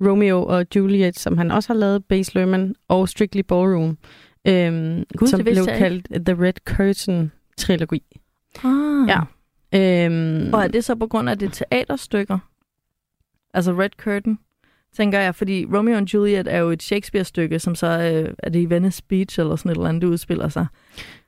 Romeo 0.07 0.45
og 0.45 0.67
Juliet, 0.77 1.19
som 1.19 1.39
han 1.39 1.51
også 1.51 1.69
har 1.69 1.79
lavet, 1.79 2.05
Base 2.05 2.35
Lerman 2.35 2.75
og 2.89 3.09
Strictly 3.09 3.41
Ballroom, 3.41 3.99
øhm, 4.45 5.05
Gud, 5.17 5.29
som 5.29 5.41
blev 5.41 5.67
kaldt 5.67 6.27
The 6.27 6.45
Red 6.45 6.53
Curtain-trilogi. 6.71 8.21
Ah. 8.65 9.09
Ja. 9.09 9.21
Øhm, 9.75 10.55
og 10.55 10.63
er 10.65 10.69
det 10.69 10.85
så 10.85 10.95
på 10.95 11.07
grund 11.07 11.31
af 11.31 11.39
det 11.39 11.53
teaterstykker? 11.53 12.39
Altså 13.55 13.73
Red 13.73 13.91
Curtain, 13.99 14.39
tænker 14.97 15.19
jeg, 15.19 15.35
fordi 15.35 15.67
Romeo 15.75 15.97
og 15.97 16.15
Juliet 16.15 16.55
er 16.55 16.59
jo 16.59 16.71
et 16.71 16.83
Shakespeare-stykke, 16.83 17.59
som 17.59 17.75
så 17.75 17.87
øh, 17.87 18.35
er 18.39 18.51
det 18.51 18.61
i 18.61 18.71
Venice 18.71 19.03
Beach 19.09 19.41
eller 19.41 19.57
sådan 19.57 19.71
et 19.71 19.77
eller 19.77 19.89
andet, 19.89 20.03
det 20.03 20.09
udspiller 20.09 20.49
sig. 20.49 20.67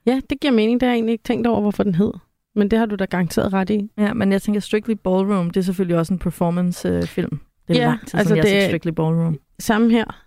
Ja, 0.06 0.20
det 0.30 0.40
giver 0.40 0.52
mening. 0.52 0.80
Det 0.80 0.86
har 0.86 0.92
jeg 0.92 0.96
egentlig 0.96 1.12
ikke 1.12 1.24
tænkt 1.24 1.46
over, 1.46 1.60
hvorfor 1.60 1.82
den 1.82 1.94
hed. 1.94 2.12
Men 2.54 2.70
det 2.70 2.78
har 2.78 2.86
du 2.86 2.94
da 2.94 3.04
garanteret 3.04 3.52
ret 3.52 3.70
i. 3.70 3.90
Ja, 3.98 4.12
men 4.14 4.32
jeg 4.32 4.42
tænker 4.42 4.60
Strictly 4.60 4.94
Ballroom, 5.04 5.50
det 5.50 5.60
er 5.60 5.64
selvfølgelig 5.64 5.96
også 5.98 6.12
en 6.14 6.18
performance-film. 6.18 7.40
Det 7.70 7.78
er 7.78 7.82
ja, 7.82 7.88
lang 7.88 8.06
tid, 8.06 8.18
altså 8.18 8.34
som 8.34 8.40
det 8.42 8.54
jeg 8.54 8.68
Strictly 8.68 8.90
Ballroom. 8.90 9.38
Samme 9.58 9.90
her. 9.90 10.24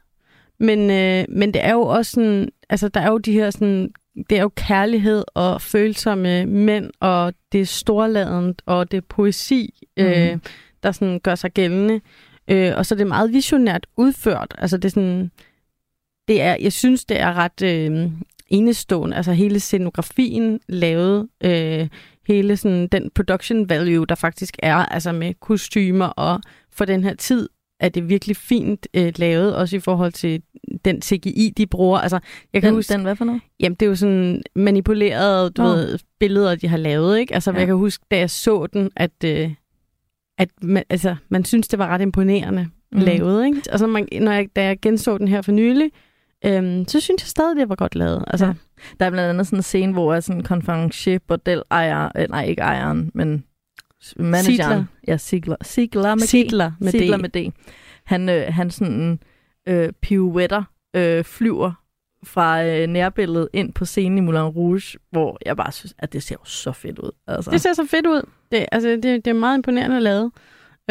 Men, 0.60 0.90
øh, 0.90 1.26
men 1.30 1.54
det 1.54 1.66
er 1.66 1.72
jo 1.72 1.82
også 1.82 2.12
sådan, 2.12 2.50
altså 2.70 2.88
der 2.88 3.00
er 3.00 3.12
jo 3.12 3.18
de 3.18 3.32
her 3.32 3.50
sådan, 3.50 3.92
det 4.30 4.38
er 4.38 4.42
jo 4.42 4.52
kærlighed 4.56 5.24
og 5.34 5.62
følsomme 5.62 6.46
mænd, 6.46 6.90
og 7.00 7.34
det 7.52 7.62
er 7.62 7.66
storladent, 7.66 8.62
og 8.66 8.92
det 8.92 8.98
er 8.98 9.02
poesi, 9.02 9.88
mm. 9.98 10.04
øh, 10.04 10.32
mhm. 10.32 10.42
der 10.84 10.92
sådan 10.92 11.20
gør 11.20 11.36
sig 11.36 11.52
gældende. 11.52 12.02
Øh, 12.48 12.74
og 12.78 12.86
så 12.86 12.96
er 12.96 12.98
det 12.98 13.08
meget 13.08 13.34
visionært 13.34 13.88
udført. 13.98 14.56
Altså 14.58 14.78
det 14.78 14.86
er 14.86 14.90
sådan, 14.90 15.32
det 16.28 16.42
er, 16.42 16.58
jeg 16.62 16.74
synes, 16.74 17.06
det 17.06 17.20
er 17.20 17.34
ret 17.34 17.62
øh, 17.64 18.12
enestående. 18.48 19.18
Altså 19.18 19.34
hele 19.34 19.60
scenografien 19.60 20.60
lavet, 20.68 21.28
øh, 21.44 21.88
hele 22.28 22.58
sådan, 22.58 22.88
den 22.88 23.12
production 23.16 23.70
value, 23.70 24.06
der 24.06 24.16
faktisk 24.16 24.56
er, 24.60 24.76
altså 24.76 25.12
med 25.12 25.34
kostymer 25.40 26.06
og 26.06 26.42
for 26.76 26.86
den 26.86 27.04
her 27.04 27.16
tid, 27.16 27.50
er 27.80 27.90
det 27.90 28.10
virkelig 28.10 28.38
fint 28.38 28.88
øh, 28.94 29.14
lavet, 29.16 29.56
også 29.56 29.76
i 29.76 29.80
forhold 29.80 30.12
til 30.12 30.42
den 30.86 31.02
CGI, 31.02 31.54
de 31.58 31.68
bruger. 31.68 32.00
Altså, 32.00 32.20
jeg 32.54 32.62
kan 32.62 32.68
den, 32.68 32.76
huske, 32.76 32.94
den 32.94 33.02
hvad 33.02 33.16
for 33.16 33.26
noget? 33.26 33.42
Jamen, 33.60 33.76
det 33.76 33.86
er 33.86 33.90
jo 33.90 33.96
sådan 33.96 34.42
manipulerede 34.56 35.50
du 35.50 35.64
ved, 35.64 36.00
billeder, 36.20 36.56
de 36.56 36.68
har 36.68 36.78
lavet. 36.78 37.20
Ikke? 37.20 37.34
Altså, 37.34 37.52
ja. 37.52 37.58
jeg 37.58 37.68
kan 37.68 37.76
huske, 37.76 38.06
da 38.12 38.18
jeg 38.18 38.30
så 38.30 38.68
den, 38.68 38.90
at, 38.96 39.12
øh, 39.26 39.52
at 40.38 40.50
man, 40.62 40.84
altså, 40.90 41.16
man 41.30 41.46
synes, 41.46 41.68
det 41.68 41.80
var 41.80 41.88
ret 41.88 42.02
imponerende 42.02 42.70
mm. 42.92 43.00
lavet. 43.00 43.46
Ikke? 43.46 43.62
Altså, 43.70 43.88
man, 43.88 44.08
når 44.22 44.32
jeg, 44.32 44.48
da 44.56 44.64
jeg 44.64 44.80
genså 44.82 45.18
den 45.18 45.28
her 45.28 45.42
for 45.42 45.52
nylig, 45.52 45.92
øhm, 46.46 46.88
så 46.88 47.00
synes 47.00 47.24
jeg 47.24 47.28
stadig, 47.28 47.56
det 47.56 47.70
var 47.70 47.76
godt 47.76 47.96
lavet. 47.96 48.24
Altså, 48.28 48.46
ja. 48.46 48.54
Der 49.00 49.06
er 49.06 49.10
blandt 49.10 49.30
andet 49.30 49.48
sådan 49.48 49.60
en 49.60 49.64
scene, 49.64 49.94
hvor 49.94 50.14
er 50.14 50.20
sådan 50.20 50.40
en 50.40 50.46
konferencier 50.46 51.20
bordel 51.28 51.62
ejer, 51.72 52.10
øh, 52.18 52.30
nej 52.30 52.46
ikke 52.46 52.62
ejeren, 52.62 53.12
men 53.14 53.44
manageren. 54.18 54.44
Sigler. 54.44 54.86
Ja, 55.08 55.18
Sigler. 55.18 55.56
Sigler 55.62 56.16
med 56.16 56.22
Sigler 56.22 56.72
med, 56.80 56.92
Sigler 56.92 57.18
med 57.18 57.30
D. 57.30 57.54
Han, 58.04 58.30
øh, 58.30 58.54
han 58.54 58.72
sådan 58.72 59.20
øh, 59.68 59.90
pirouetter 60.02 60.64
øh, 60.96 61.24
flyver 61.24 61.72
fra 62.24 62.66
øh, 62.66 62.88
nærbilledet 62.88 63.50
ind 63.54 63.74
på 63.74 63.86
scenen 63.86 64.18
i 64.18 64.22
Moulin 64.22 64.42
Rouge, 64.42 65.00
hvor 65.12 65.38
jeg 65.46 65.58
bare 65.58 65.72
synes, 65.72 65.94
at 66.00 66.14
det 66.14 66.24
ser 66.24 66.36
jo 66.40 66.46
så 66.46 66.72
fedt 66.72 67.00
ud. 67.00 67.12
Altså. 67.28 67.52
Det 67.52 67.62
ser 67.62 67.74
så 67.74 67.86
fedt 67.86 68.08
ud. 68.08 68.22
Det, 68.52 68.66
altså, 68.72 68.90
det, 68.90 69.04
det 69.04 69.28
er 69.28 69.34
meget 69.34 69.58
imponerende 69.58 70.00
lavet. 70.00 70.32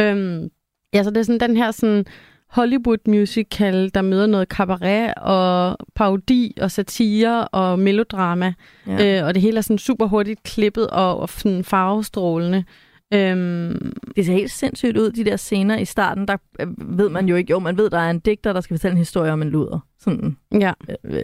Øhm, 0.01 0.51
ja, 0.95 1.03
så 1.03 1.11
det 1.11 1.17
er 1.17 1.23
sådan 1.23 1.41
den 1.41 1.57
her 1.57 1.71
sådan 1.71 2.07
Hollywood 2.53 2.99
musical, 3.09 3.91
der 3.95 4.03
møder 4.03 4.27
noget 4.27 4.49
cabaret 4.49 5.15
og 5.17 5.77
parodi 5.95 6.57
og 6.61 6.71
satire 6.71 7.49
og 7.49 7.79
melodrama. 7.79 8.55
Ja. 8.87 9.21
Øh, 9.21 9.27
og 9.27 9.35
det 9.35 9.43
hele 9.43 9.57
er 9.57 9.61
sådan 9.61 9.79
super 9.79 10.07
hurtigt 10.07 10.43
klippet 10.43 10.91
og, 10.91 11.21
og 11.21 11.29
sådan 11.29 11.65
farvestrålende. 11.65 12.65
Øhm, 13.15 13.93
det 14.17 14.27
ser 14.27 14.33
helt 14.33 14.51
sindssygt 14.51 14.97
ud, 14.99 15.11
de 15.11 15.25
der 15.25 15.37
scener 15.37 15.79
i 15.79 15.85
starten. 15.85 16.29
Der 16.29 16.37
øh, 16.61 16.99
ved 16.99 17.09
man 17.09 17.29
jo 17.29 17.37
ikke, 17.37 17.51
jo, 17.51 17.59
man 17.59 17.77
ved, 17.77 17.91
der 17.91 17.99
er 17.99 18.11
en 18.11 18.21
digter, 18.21 18.53
der 18.53 18.61
skal 18.61 18.77
fortælle 18.77 18.93
en 18.93 18.99
historie 18.99 19.33
om 19.33 19.43
en 19.43 19.51
luder. 19.51 19.79
Sådan, 19.99 20.37
ja. 20.53 20.73
øh, 20.89 20.97
øh, 21.05 21.23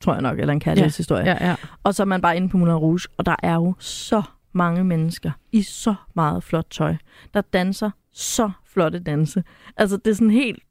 tror 0.00 0.12
jeg 0.12 0.22
nok, 0.22 0.38
eller 0.38 0.52
en 0.52 0.60
kærlighedshistorie. 0.60 1.24
Ja, 1.24 1.36
ja, 1.40 1.48
ja. 1.48 1.54
Og 1.82 1.94
så 1.94 2.02
er 2.02 2.04
man 2.04 2.20
bare 2.20 2.36
inde 2.36 2.48
på 2.48 2.56
Moulin 2.56 2.74
Rouge, 2.74 3.08
og 3.16 3.26
der 3.26 3.36
er 3.42 3.54
jo 3.54 3.74
så 3.78 4.22
mange 4.52 4.84
mennesker 4.84 5.30
i 5.52 5.62
så 5.62 5.94
meget 6.14 6.44
flot 6.44 6.66
tøj, 6.70 6.94
der 7.34 7.40
danser 7.40 7.90
så 8.12 8.50
flotte 8.66 8.98
danse. 8.98 9.44
Altså, 9.76 9.96
det 9.96 10.10
er 10.10 10.14
sådan 10.14 10.30
helt... 10.30 10.62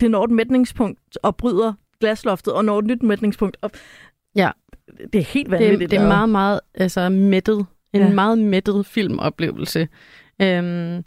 Det 0.00 0.10
når 0.10 0.24
et 0.24 0.30
mætningspunkt 0.30 1.18
og 1.22 1.36
bryder 1.36 1.72
glasloftet, 2.00 2.52
og 2.52 2.64
når 2.64 2.78
et 2.78 2.84
nyt 2.84 3.02
mætningspunkt. 3.02 3.56
Og 3.60 3.70
ja. 4.36 4.50
Det 5.12 5.18
er 5.18 5.24
helt 5.24 5.50
vanvittigt. 5.50 5.80
Det, 5.80 5.90
det 5.90 5.98
er 5.98 6.08
meget, 6.08 6.28
meget 6.28 6.60
altså, 6.74 7.08
mættet 7.08 7.66
en 7.92 8.00
ja. 8.00 8.08
meget 8.08 8.38
mættet 8.38 8.86
filmoplevelse. 8.86 9.88
Øhm, 10.42 11.04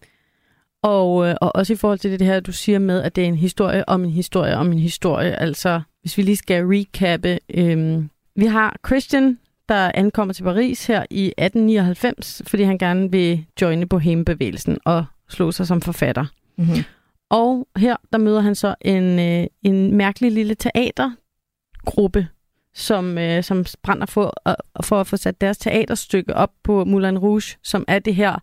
og, 0.84 1.28
øh, 1.28 1.36
og 1.42 1.56
også 1.56 1.74
i 1.74 1.76
forhold 1.76 2.00
til 2.00 2.20
det 2.20 2.28
her, 2.28 2.40
du 2.40 2.52
siger 2.52 2.80
med, 2.80 3.02
at 3.02 3.16
det 3.16 3.24
er 3.24 3.28
en 3.28 3.36
historie 3.36 3.90
om 3.90 4.04
en 4.04 4.10
historie 4.10 4.58
om 4.58 4.72
en 4.72 4.80
historie. 4.80 5.40
Altså, 5.40 5.82
hvis 6.02 6.18
vi 6.18 6.22
lige 6.22 6.38
skal 6.38 6.66
recappe. 6.66 7.40
Øhm, 7.54 8.10
vi 8.36 8.46
har 8.46 8.78
Christian, 8.88 9.40
der 9.70 9.92
ankommer 9.94 10.34
til 10.34 10.44
Paris 10.44 10.86
her 10.86 11.06
i 11.10 11.26
1899, 11.38 12.42
fordi 12.48 12.64
han 12.64 12.78
gerne 12.78 13.12
vil 13.12 13.46
joine 13.62 13.88
Bohème-bevægelsen 13.94 14.78
og 14.86 15.06
slå 15.30 15.52
sig 15.52 15.68
som 15.68 15.82
forfatter. 15.82 16.26
Mm-hmm. 16.58 16.84
Og 17.30 17.68
her, 17.78 17.96
der 18.14 18.18
møder 18.18 18.42
han 18.42 18.56
så 18.56 18.76
en, 18.82 19.20
øh, 19.20 19.48
en 19.64 19.96
mærkelig 19.96 20.32
lille 20.32 20.56
teatergruppe, 20.56 22.28
som, 22.74 23.18
øh, 23.18 23.44
som 23.44 23.66
brænder 23.84 24.06
for, 24.06 24.34
øh, 24.48 24.56
for 24.84 25.00
at 25.00 25.08
få 25.08 25.18
sat 25.18 25.42
deres 25.42 25.58
teaterstykke 25.58 26.36
op 26.36 26.52
på 26.64 26.86
Moulin 26.86 27.18
Rouge, 27.18 27.58
som 27.64 27.86
er 27.88 28.00
det 28.00 28.16
her 28.16 28.40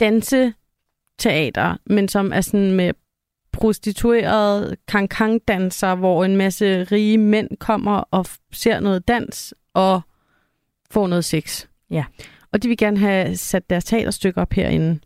danseteater, 0.00 1.76
men 1.86 2.08
som 2.08 2.32
er 2.32 2.40
sådan 2.40 2.72
med 2.72 2.92
prostituerede 3.52 4.76
kankang-danser, 4.88 5.94
hvor 5.94 6.24
en 6.24 6.36
masse 6.36 6.84
rige 6.84 7.18
mænd 7.18 7.48
kommer 7.56 8.04
og 8.10 8.26
ser 8.52 8.80
noget 8.80 9.08
dans 9.08 9.54
og 9.74 10.00
får 10.90 11.06
noget 11.06 11.24
sex. 11.24 11.66
Ja. 11.90 12.04
Og 12.52 12.62
de 12.62 12.68
vil 12.68 12.76
gerne 12.76 12.98
have 12.98 13.36
sat 13.36 13.70
deres 13.70 13.84
teaterstykke 13.84 14.40
op 14.40 14.52
herinde. 14.52 15.00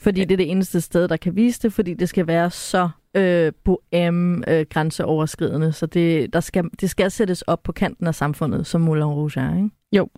Fordi 0.00 0.20
det 0.24 0.32
er 0.32 0.36
det 0.36 0.50
eneste 0.50 0.80
sted, 0.80 1.08
der 1.08 1.16
kan 1.16 1.36
vise 1.36 1.62
det, 1.62 1.72
fordi 1.72 1.94
det 1.94 2.08
skal 2.08 2.26
være 2.26 2.50
så 2.50 2.88
øh, 3.14 3.52
bohem 3.64 4.44
øh, 4.48 4.66
grænseoverskridende, 4.70 5.72
så 5.72 5.86
det, 5.86 6.32
der 6.32 6.40
skal, 6.40 6.64
det 6.80 6.90
skal 6.90 7.10
sættes 7.10 7.42
op 7.42 7.62
på 7.62 7.72
kanten 7.72 8.06
af 8.06 8.14
samfundet, 8.14 8.66
som 8.66 8.80
Moulin 8.80 9.04
Rouge 9.04 9.40
er, 9.40 9.56
ikke? 9.56 9.70
Jo. 9.92 10.08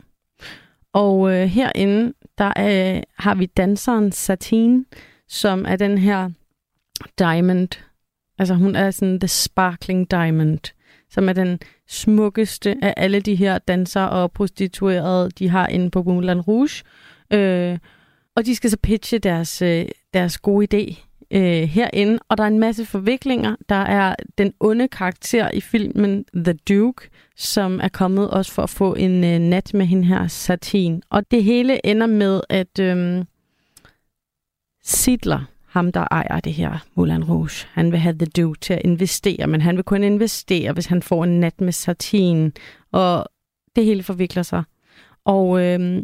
Og 0.92 1.32
øh, 1.34 1.46
herinde, 1.46 2.12
der 2.38 2.48
øh, 2.48 3.02
har 3.18 3.34
vi 3.34 3.46
danseren 3.46 4.12
Satine, 4.12 4.84
som 5.28 5.64
er 5.68 5.76
den 5.76 5.98
her 5.98 6.30
diamond. 7.18 7.68
Altså 8.38 8.54
hun 8.54 8.76
er 8.76 8.90
sådan 8.90 9.20
the 9.20 9.28
sparkling 9.28 10.10
diamond, 10.10 10.72
som 11.10 11.28
er 11.28 11.32
den 11.32 11.58
smukkeste 11.88 12.76
af 12.82 12.94
alle 12.96 13.20
de 13.20 13.34
her 13.34 13.58
dansere 13.58 14.10
og 14.10 14.32
prostituerede, 14.32 15.30
de 15.30 15.48
har 15.48 15.66
inde 15.66 15.90
på 15.90 16.02
Moulin 16.02 16.40
Rouge. 16.40 16.84
Øh, 17.32 17.78
og 18.36 18.46
de 18.46 18.54
skal 18.54 18.70
så 18.70 18.76
pitche 18.82 19.18
deres, 19.18 19.62
øh, 19.62 19.86
deres 20.14 20.38
gode 20.38 20.66
idé 20.74 21.12
øh, 21.32 21.62
herinde, 21.62 22.18
og 22.28 22.38
der 22.38 22.44
er 22.44 22.48
en 22.48 22.58
masse 22.58 22.84
forviklinger. 22.84 23.56
Der 23.68 23.74
er 23.74 24.16
den 24.38 24.52
onde 24.60 24.88
karakter 24.88 25.50
i 25.50 25.60
filmen 25.60 26.24
The 26.34 26.52
Duke, 26.52 27.08
som 27.36 27.80
er 27.82 27.88
kommet 27.88 28.30
også 28.30 28.52
for 28.52 28.62
at 28.62 28.70
få 28.70 28.94
en 28.94 29.24
øh, 29.24 29.38
nat 29.38 29.74
med 29.74 29.86
hende 29.86 30.04
her 30.04 30.28
Satin. 30.28 31.02
Og 31.10 31.30
det 31.30 31.44
hele 31.44 31.86
ender 31.86 32.06
med, 32.06 32.40
at 32.48 32.78
øh, 32.78 33.24
Sidler, 34.84 35.44
ham 35.68 35.92
der 35.92 36.06
ejer 36.10 36.40
det 36.40 36.52
her 36.52 36.78
Moulin 36.94 37.24
Rouge, 37.24 37.66
han 37.72 37.92
vil 37.92 38.00
have 38.00 38.18
The 38.18 38.26
Duke 38.26 38.60
til 38.60 38.72
at 38.74 38.82
investere, 38.84 39.46
men 39.46 39.60
han 39.60 39.76
vil 39.76 39.84
kun 39.84 40.04
investere, 40.04 40.72
hvis 40.72 40.86
han 40.86 41.02
får 41.02 41.24
en 41.24 41.40
nat 41.40 41.60
med 41.60 41.72
Satin. 41.72 42.52
Og 42.92 43.26
det 43.76 43.84
hele 43.84 44.02
forvikler 44.02 44.42
sig. 44.42 44.62
Og 45.24 45.60
øh, 45.64 46.02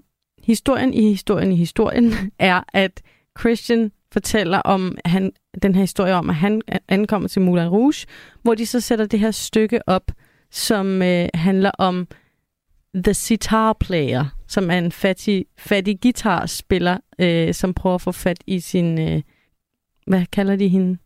historien 0.49 0.95
i 0.95 1.03
historien 1.03 1.53
i 1.53 1.57
historien 1.57 2.13
er, 2.39 2.63
at 2.73 3.03
Christian 3.41 3.93
fortæller 4.13 4.59
om 4.59 4.99
han, 5.05 5.33
den 5.63 5.75
her 5.75 5.81
historie 5.81 6.15
om, 6.15 6.31
at 6.31 6.37
han 6.37 6.63
ankommer 6.89 7.29
til 7.29 7.43
Moulin 7.43 7.69
Rouge, 7.69 8.07
hvor 8.43 8.55
de 8.55 8.67
så 8.67 8.81
sætter 8.81 9.07
det 9.07 9.21
her 9.21 9.31
stykke 9.31 9.89
op, 9.89 10.13
som 10.51 11.03
øh, 11.03 11.29
handler 11.35 11.71
om 11.79 12.07
The 12.95 13.15
Sitar 13.15 13.73
Player, 13.73 14.25
som 14.47 14.71
er 14.71 14.79
en 14.79 14.93
fattig, 14.93 15.47
fattig 15.59 16.01
guitarspiller, 16.01 16.99
øh, 17.19 17.55
som 17.55 17.75
prøver 17.75 17.95
at 17.95 18.01
få 18.01 18.13
fat 18.13 18.39
i 18.47 18.61
sin... 18.61 19.01
Øh, 19.01 19.23
hvad 20.07 20.27
kalder 20.33 20.57
de 20.57 20.69
hende? 20.69 20.99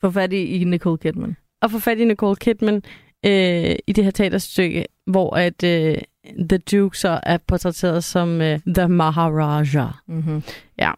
Få 0.00 0.10
fat 0.10 0.32
i 0.32 0.64
Nicole 0.64 0.98
Kidman. 0.98 1.36
Og 1.62 1.70
få 1.70 1.78
fat 1.78 1.98
i 1.98 2.04
Nicole 2.04 2.36
Kidman 2.36 2.82
øh, 3.26 3.76
i 3.86 3.92
det 3.92 4.04
her 4.04 4.10
teaterstykke, 4.10 4.84
hvor 5.06 5.36
at 5.36 5.64
øh, 5.64 5.98
The 6.24 6.58
Duke 6.58 6.98
så 6.98 7.20
er 7.22 7.38
portrætteret 7.38 8.04
som 8.04 8.40
øh, 8.40 8.60
The 8.74 8.88
Maharaja. 8.88 9.86
Mm-hmm. 10.06 10.42
Ja, 10.78 10.92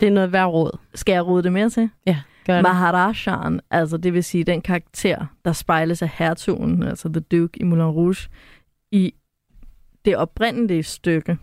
det 0.00 0.06
er 0.06 0.12
noget 0.12 0.32
værd 0.32 0.46
råd. 0.46 0.78
Skal 0.94 1.12
jeg 1.12 1.26
rode 1.26 1.42
det 1.42 1.52
mere 1.52 1.70
til? 1.70 1.90
Ja, 2.06 2.22
gør 2.46 2.54
det. 2.54 2.62
Maharajaen, 2.62 3.60
altså 3.70 3.96
det 3.96 4.12
vil 4.12 4.24
sige 4.24 4.44
den 4.44 4.62
karakter, 4.62 5.26
der 5.44 5.52
spejles 5.52 6.02
af 6.02 6.08
hertugen, 6.08 6.82
altså 6.82 7.08
The 7.08 7.20
Duke 7.20 7.60
i 7.60 7.64
Moulin 7.64 7.84
Rouge, 7.84 8.28
i 8.92 9.14
det 10.04 10.16
oprindelige 10.16 10.82
stykke, 10.82 11.38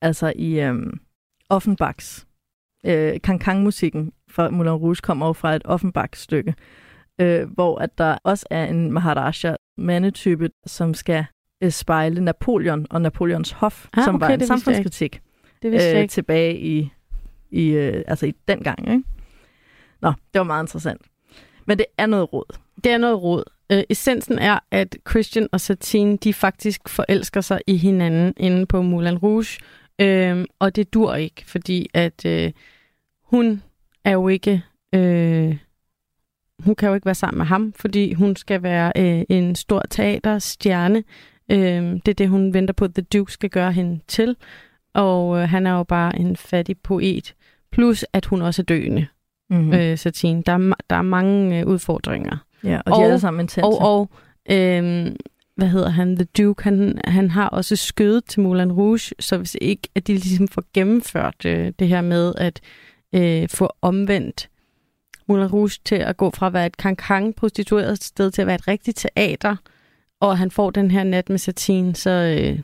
altså 0.00 0.32
i 0.36 0.60
øhm, 0.60 1.00
Offenbachs. 1.48 2.26
Øh, 2.86 3.20
Kankang-musikken 3.24 4.12
fra 4.30 4.50
Moulin 4.50 4.72
Rouge 4.72 4.96
kommer 4.96 5.26
jo 5.26 5.32
fra 5.32 5.54
et 5.54 5.62
Offenbach-stykke, 5.64 6.54
øh, 7.20 7.50
hvor 7.50 7.78
at 7.78 7.98
der 7.98 8.18
også 8.24 8.46
er 8.50 8.66
en 8.66 8.92
Maharaja 8.92 9.56
mandetype, 9.78 10.50
som 10.66 10.94
skal 10.94 11.26
spejle 11.70 12.20
Napoleon 12.20 12.86
og 12.90 13.02
Napoleons 13.02 13.50
hof, 13.52 13.86
Ah, 13.96 14.04
som 14.04 14.14
okay, 14.14 14.26
var 14.26 14.34
en 14.34 14.40
det 14.40 14.48
samfundskritik 14.48 15.20
Det 15.62 15.94
øh, 15.94 16.00
ikke. 16.00 16.10
tilbage 16.10 16.58
i, 16.60 16.90
i, 17.50 17.68
øh, 17.68 18.04
altså 18.06 18.26
i 18.26 18.34
den 18.48 18.58
gang. 18.58 18.92
Ikke? 18.92 19.02
Nå, 20.02 20.08
det 20.08 20.38
var 20.38 20.42
meget 20.44 20.62
interessant. 20.62 21.02
Men 21.66 21.78
det 21.78 21.86
er 21.98 22.06
noget 22.06 22.32
råd. 22.32 22.58
Det 22.84 22.92
er 22.92 22.98
noget 22.98 23.22
råd. 23.22 23.44
Øh, 23.72 23.82
essensen 23.90 24.38
er, 24.38 24.58
at 24.70 24.96
Christian 25.10 25.48
og 25.52 25.60
Satine, 25.60 26.16
de 26.16 26.34
faktisk 26.34 26.88
forelsker 26.88 27.40
sig 27.40 27.60
i 27.66 27.76
hinanden 27.76 28.34
inde 28.36 28.66
på 28.66 28.82
Moulin 28.82 29.18
Rouge. 29.18 29.60
Øh, 29.98 30.44
og 30.58 30.76
det 30.76 30.94
dur 30.94 31.14
ikke, 31.14 31.44
fordi 31.46 31.86
at 31.94 32.24
øh, 32.26 32.52
hun 33.24 33.62
er 34.04 34.12
jo 34.12 34.28
ikke... 34.28 34.62
Øh, 34.94 35.56
hun 36.58 36.74
kan 36.74 36.88
jo 36.88 36.94
ikke 36.94 37.04
være 37.06 37.14
sammen 37.14 37.38
med 37.38 37.46
ham, 37.46 37.72
fordi 37.76 38.12
hun 38.12 38.36
skal 38.36 38.62
være 38.62 38.92
øh, 38.96 39.24
en 39.28 39.54
stor 39.54 39.82
teaterstjerne. 39.90 41.04
Øh, 41.50 41.82
det 41.82 42.08
er 42.08 42.14
det, 42.14 42.28
hun 42.28 42.54
venter 42.54 42.74
på, 42.74 42.84
at 42.84 42.94
The 42.94 43.02
Duke 43.02 43.32
skal 43.32 43.50
gøre 43.50 43.72
hende 43.72 44.00
til. 44.08 44.36
Og 44.94 45.38
øh, 45.38 45.48
han 45.48 45.66
er 45.66 45.72
jo 45.72 45.82
bare 45.82 46.18
en 46.18 46.36
fattig 46.36 46.76
poet. 46.78 47.34
Plus, 47.72 48.04
at 48.12 48.26
hun 48.26 48.42
også 48.42 48.62
er 48.62 48.64
døende, 48.64 49.06
Mm-hmm. 49.50 49.66
mm. 49.66 49.72
øh, 49.72 49.98
Satine. 49.98 50.42
Der 50.42 50.52
er, 50.52 50.74
der 50.90 50.96
er 50.96 51.02
mange 51.02 51.60
øh, 51.60 51.66
udfordringer. 51.66 52.36
ja, 52.64 52.80
og 52.86 52.92
de 52.96 53.00
er 53.02 53.04
alle 53.04 53.20
sammen 53.20 53.40
intense. 53.40 53.64
Og, 53.64 53.78
og 53.78 54.10
øhm, 54.50 55.16
hvad 55.56 55.68
hedder 55.68 55.88
han, 55.88 56.16
The 56.16 56.24
Duke, 56.38 56.64
han, 56.64 57.00
han 57.04 57.30
har 57.30 57.48
også 57.48 57.76
skødet 57.76 58.24
til 58.24 58.40
Moulin 58.40 58.72
Rouge, 58.72 59.14
så 59.20 59.36
hvis 59.38 59.56
ikke, 59.60 59.88
at 59.94 60.06
de 60.06 60.12
ligesom 60.12 60.48
får 60.48 60.64
gennemført 60.74 61.44
øh, 61.44 61.72
det 61.78 61.88
her 61.88 62.00
med 62.00 62.34
at 62.38 62.60
øh, 63.12 63.48
få 63.48 63.70
omvendt 63.82 64.48
Moulin 65.28 65.46
Rouge 65.46 65.70
til 65.84 65.94
at 65.94 66.16
gå 66.16 66.30
fra 66.30 66.46
at 66.46 66.52
være 66.52 66.66
et 66.66 66.76
kankang 66.76 67.34
prostitueret 67.34 68.04
sted 68.04 68.30
til 68.30 68.40
at 68.42 68.46
være 68.46 68.54
et 68.56 68.68
rigtigt 68.68 68.96
teater, 68.96 69.56
og 70.20 70.38
han 70.38 70.50
får 70.50 70.70
den 70.70 70.90
her 70.90 71.04
nat 71.04 71.28
med 71.28 71.38
Satine, 71.38 71.94
så, 71.94 72.10
øh, 72.10 72.60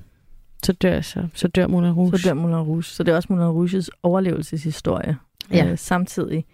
så, 0.63 0.73
dør, 0.73 1.01
så, 1.01 1.27
så 1.35 1.49
dør 1.49 1.67
Moulin 1.67 1.93
Rouge. 1.93 2.19
Så 2.19 2.29
dør 2.29 2.35
Moulin 2.35 2.57
Rouge. 2.57 2.85
Så 2.85 3.03
det 3.03 3.13
er 3.13 3.17
også 3.17 3.27
Moulin 3.31 3.49
Rouges 3.49 3.91
overlevelseshistorie. 4.03 5.17
Ja. 5.51 5.71
Øh, 5.71 5.79
samtidig. 5.79 6.45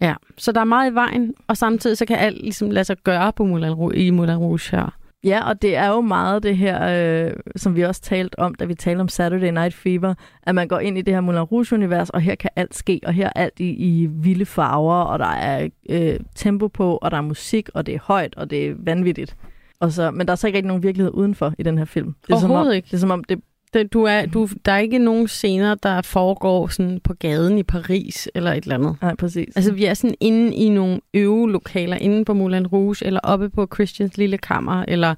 Ja, 0.00 0.14
så 0.36 0.52
der 0.52 0.60
er 0.60 0.64
meget 0.64 0.90
i 0.90 0.94
vejen, 0.94 1.34
og 1.46 1.56
samtidig 1.56 1.98
så 1.98 2.06
kan 2.06 2.18
alt 2.18 2.42
ligesom 2.42 2.70
lade 2.70 2.84
sig 2.84 2.96
gøre 3.04 3.32
på 3.32 3.44
Moulin 3.44 3.72
Rouge, 3.72 3.96
i 3.96 4.10
Moulin 4.10 4.36
Rouge 4.36 4.70
her. 4.70 4.98
Ja, 5.24 5.48
og 5.48 5.62
det 5.62 5.76
er 5.76 5.88
jo 5.88 6.00
meget 6.00 6.42
det 6.42 6.56
her, 6.56 7.26
øh, 7.26 7.32
som 7.56 7.76
vi 7.76 7.82
også 7.82 8.00
talte 8.00 8.38
om, 8.38 8.54
da 8.54 8.64
vi 8.64 8.74
talte 8.74 9.00
om 9.00 9.08
Saturday 9.08 9.50
Night 9.50 9.74
Fever, 9.74 10.14
at 10.42 10.54
man 10.54 10.68
går 10.68 10.78
ind 10.78 10.98
i 10.98 11.02
det 11.02 11.14
her 11.14 11.20
Moulin 11.20 11.42
Rouge-univers, 11.42 12.10
og 12.10 12.20
her 12.20 12.34
kan 12.34 12.50
alt 12.56 12.74
ske, 12.74 13.00
og 13.06 13.12
her 13.12 13.26
er 13.26 13.32
alt 13.42 13.60
i, 13.60 13.70
i 13.70 14.06
vilde 14.06 14.46
farver, 14.46 14.94
og 14.94 15.18
der 15.18 15.26
er 15.26 15.68
øh, 15.88 16.20
tempo 16.34 16.68
på, 16.68 16.96
og 16.96 17.10
der 17.10 17.16
er 17.16 17.20
musik, 17.20 17.68
og 17.74 17.86
det 17.86 17.94
er 17.94 17.98
højt, 18.02 18.34
og 18.36 18.50
det 18.50 18.66
er 18.66 18.74
vanvittigt. 18.78 19.36
Og 19.80 19.92
så, 19.92 20.10
men 20.10 20.26
der 20.26 20.32
er 20.32 20.36
så 20.36 20.46
ikke 20.46 20.56
rigtig 20.56 20.68
nogen 20.68 20.82
virkelighed 20.82 21.12
udenfor 21.14 21.54
i 21.58 21.62
den 21.62 21.78
her 21.78 21.84
film. 21.84 22.14
Det 22.26 22.32
er 22.32 22.38
som 22.38 22.44
om, 22.44 22.50
Overhovedet 22.50 22.76
ikke. 22.76 22.86
Det 22.86 22.94
er 22.94 22.98
som 22.98 23.10
om, 23.10 23.24
det, 23.24 23.40
Det, 23.74 23.92
du 23.92 24.02
er, 24.02 24.26
du, 24.26 24.48
der 24.64 24.72
er 24.72 24.78
ikke 24.78 24.98
nogen 24.98 25.28
scener, 25.28 25.74
der 25.74 26.02
foregår 26.02 26.66
sådan 26.68 27.00
på 27.00 27.14
gaden 27.14 27.58
i 27.58 27.62
Paris 27.62 28.28
eller 28.34 28.52
et 28.52 28.62
eller 28.62 28.74
andet. 28.74 28.96
nej, 29.02 29.14
præcis. 29.14 29.56
Altså, 29.56 29.72
vi 29.72 29.84
er 29.84 29.94
sådan 29.94 30.16
inde 30.20 30.54
i 30.54 30.68
nogle 30.68 31.00
øvelokaler, 31.14 31.96
inde 31.96 32.24
på 32.24 32.34
Moulin 32.34 32.66
Rouge, 32.66 33.06
eller 33.06 33.20
oppe 33.22 33.50
på 33.50 33.68
Christians 33.74 34.16
lille 34.18 34.38
kammer, 34.38 34.84
eller... 34.88 35.14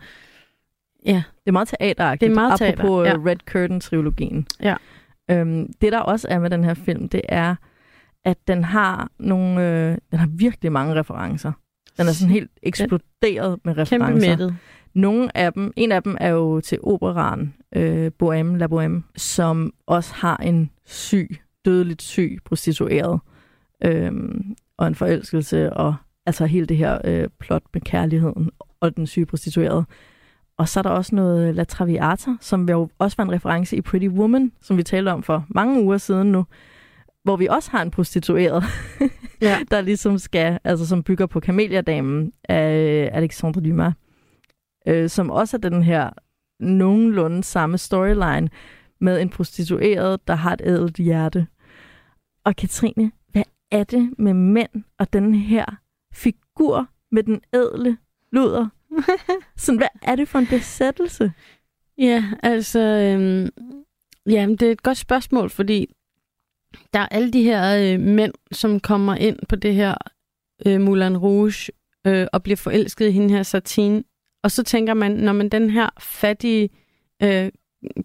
Ja, 1.07 1.23
Det 1.45 1.47
er 1.47 1.53
meget 1.53 1.69
teateragtigt. 1.69 2.21
Det 2.31 2.37
er 2.37 2.41
meget 2.41 2.59
teater, 2.59 2.83
Apropos 2.83 3.07
ja. 3.07 3.11
ja. 3.11 3.17
Red 3.31 3.37
Curtain-trilogien. 3.51 4.47
Ja. 4.63 4.75
Øhm, 5.31 5.73
det, 5.81 5.93
der 5.93 5.99
også 5.99 6.29
er 6.31 6.39
med 6.39 6.51
den 6.51 6.65
her 6.65 6.75
film, 6.75 7.09
det 7.09 7.21
er, 7.29 7.55
at 8.25 8.37
den 8.49 8.65
har 8.65 9.11
nogle, 9.19 9.69
øh, 9.69 9.99
den 10.11 10.19
har 10.19 10.29
virkelig 10.33 10.73
mange 10.73 10.95
referencer. 10.95 11.53
Den 11.99 12.09
er 12.09 12.13
sådan 12.13 12.33
helt 12.33 12.51
eksploderet 12.63 13.59
med 13.65 13.75
kæmpe 13.75 13.81
referencer. 13.81 14.29
mættet. 14.31 14.57
Nogle 14.95 15.37
af 15.37 15.53
dem, 15.53 15.73
en 15.77 15.93
af 15.93 16.03
dem 16.03 16.17
er 16.21 16.29
jo 16.29 16.61
til 16.61 16.79
operaen 16.83 17.55
øh, 17.77 18.11
Bohème, 18.23 18.57
La 18.57 18.67
Bohème, 18.67 19.03
som 19.17 19.73
også 19.87 20.15
har 20.15 20.37
en 20.37 20.71
syg, 20.87 21.37
dødeligt 21.65 22.03
syg 22.03 22.39
prostitueret. 22.45 23.21
Øhm, 23.85 24.57
og 24.77 24.87
en 24.87 24.95
forelskelse, 24.95 25.73
og 25.73 25.95
altså 26.27 26.47
hele 26.47 26.67
det 26.67 26.77
her 26.77 26.99
øh, 27.05 27.29
plot 27.41 27.63
med 27.75 27.81
kærligheden 27.81 28.51
og 28.81 28.97
den 28.97 29.07
syge 29.07 29.27
prostituerede. 29.27 29.85
Og 30.59 30.69
så 30.69 30.81
er 30.81 30.83
der 30.83 30.91
også 30.91 31.15
noget 31.15 31.55
La 31.55 31.65
Traviata, 31.65 32.31
som 32.41 32.69
jo 32.69 32.89
også 32.99 33.17
var 33.17 33.25
en 33.25 33.33
reference 33.33 33.77
i 33.77 33.81
Pretty 33.81 34.09
Woman, 34.09 34.53
som 34.61 34.77
vi 34.77 34.83
talte 34.83 35.09
om 35.09 35.23
for 35.23 35.47
mange 35.49 35.83
uger 35.83 35.99
siden 35.99 36.33
nu, 36.33 36.45
hvor 37.29 37.37
vi 37.37 37.47
også 37.47 37.71
har 37.71 37.83
en 37.83 37.91
prostitueret, 37.91 38.65
Ja. 39.41 39.59
der 39.71 39.81
ligesom 39.81 40.19
skal, 40.19 40.59
altså 40.65 40.87
som 40.87 41.03
bygger 41.03 41.27
på 41.27 41.41
Kameliadamen 41.41 42.33
af 42.45 43.11
Alexandre 43.13 43.61
Dumas, 43.61 43.95
øh, 44.87 45.09
som 45.09 45.31
også 45.31 45.57
er 45.57 45.61
den 45.61 45.83
her 45.83 46.11
nogenlunde 46.61 47.45
samme 47.45 47.79
storyline 47.79 48.49
med 49.01 49.21
en 49.21 49.29
prostitueret, 49.29 50.29
der 50.29 50.35
har 50.35 50.53
et 50.53 50.61
ædelt 50.65 50.97
hjerte. 50.97 51.47
Og 52.45 52.57
Katrine, 52.57 53.13
hvad 53.33 53.45
er 53.71 53.85
det 53.85 54.15
med 54.19 54.35
mænd 54.35 54.85
og 54.99 55.13
den 55.13 55.35
her 55.35 55.65
figur 56.15 56.87
med 57.13 57.23
den 57.23 57.41
ædle 57.55 57.97
luder? 58.33 58.69
Sådan, 59.57 59.79
hvad 59.79 59.89
er 60.03 60.17
det 60.17 60.29
for 60.29 60.39
en 60.39 60.47
besættelse? 60.47 61.33
Ja, 61.99 62.25
altså... 62.43 62.81
Øhm, 62.81 63.49
ja, 64.27 64.47
det 64.47 64.63
er 64.63 64.73
et 64.73 64.83
godt 64.83 64.99
spørgsmål, 64.99 65.51
fordi 65.51 65.95
der 66.95 67.01
er 67.01 67.07
alle 67.11 67.33
de 67.33 67.43
her 67.43 67.93
øh, 67.95 68.01
mænd, 68.01 68.33
som 68.53 68.81
kommer 68.81 69.15
ind 69.15 69.39
på 69.49 69.57
det 69.57 69.75
her 69.75 69.95
øh, 70.67 70.81
Moulin 70.81 71.17
Rouge 71.17 71.73
øh, 72.07 72.27
og 72.33 72.43
bliver 72.43 72.57
forelsket 72.57 73.09
i 73.09 73.11
hende 73.11 73.35
her 73.35 73.43
Satine. 73.43 74.05
Og 74.43 74.51
så 74.51 74.63
tænker 74.63 74.95
man, 74.95 75.13
når 75.13 75.33
man 75.33 75.49
den 75.49 75.71
her 75.71 75.89
fattige 76.01 76.71
øh, 77.23 77.51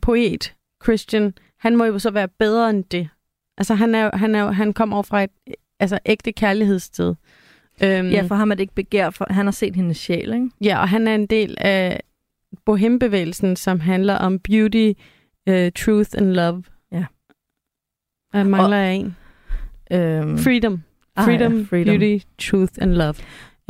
poet, 0.01 0.53
Christian, 0.83 1.33
han 1.59 1.75
må 1.77 1.85
jo 1.85 1.99
så 1.99 2.11
være 2.11 2.27
bedre 2.27 2.69
end 2.69 2.83
det. 2.83 3.09
Altså, 3.57 3.75
han, 3.75 3.95
er, 3.95 4.17
han, 4.17 4.35
er, 4.35 4.51
han 4.51 4.73
kommer 4.73 4.95
over 4.95 5.03
fra 5.03 5.23
et 5.23 5.29
altså, 5.79 5.99
ægte 6.05 6.31
kærlighedssted. 6.31 7.15
Øhm, 7.83 8.09
Ja, 8.09 8.21
for 8.21 8.35
ham 8.35 8.51
er 8.51 8.55
det 8.55 8.61
ikke 8.63 8.75
begær, 8.75 9.09
for 9.09 9.27
han 9.29 9.45
har 9.45 9.51
set 9.51 9.75
hendes 9.75 9.97
sjæl, 9.97 10.33
ikke? 10.33 10.49
Ja, 10.61 10.79
og 10.79 10.89
han 10.89 11.07
er 11.07 11.15
en 11.15 11.25
del 11.25 11.55
af 11.59 11.99
bohembevægelsen, 12.65 13.55
som 13.55 13.79
handler 13.79 14.15
om 14.15 14.39
beauty, 14.39 14.91
uh, 15.49 15.67
truth 15.75 16.09
and 16.17 16.33
love. 16.33 16.63
Jeg 18.33 18.45
mangler 18.45 18.77
jeg 18.77 18.95
en. 18.95 19.15
Øhm, 19.91 20.37
Freedom. 20.37 20.81
ah, 21.15 21.25
Freedom, 21.25 21.57
ja, 21.57 21.65
freedom. 21.69 21.99
beauty, 21.99 22.25
truth 22.39 22.73
and 22.81 22.91
love. 22.93 23.13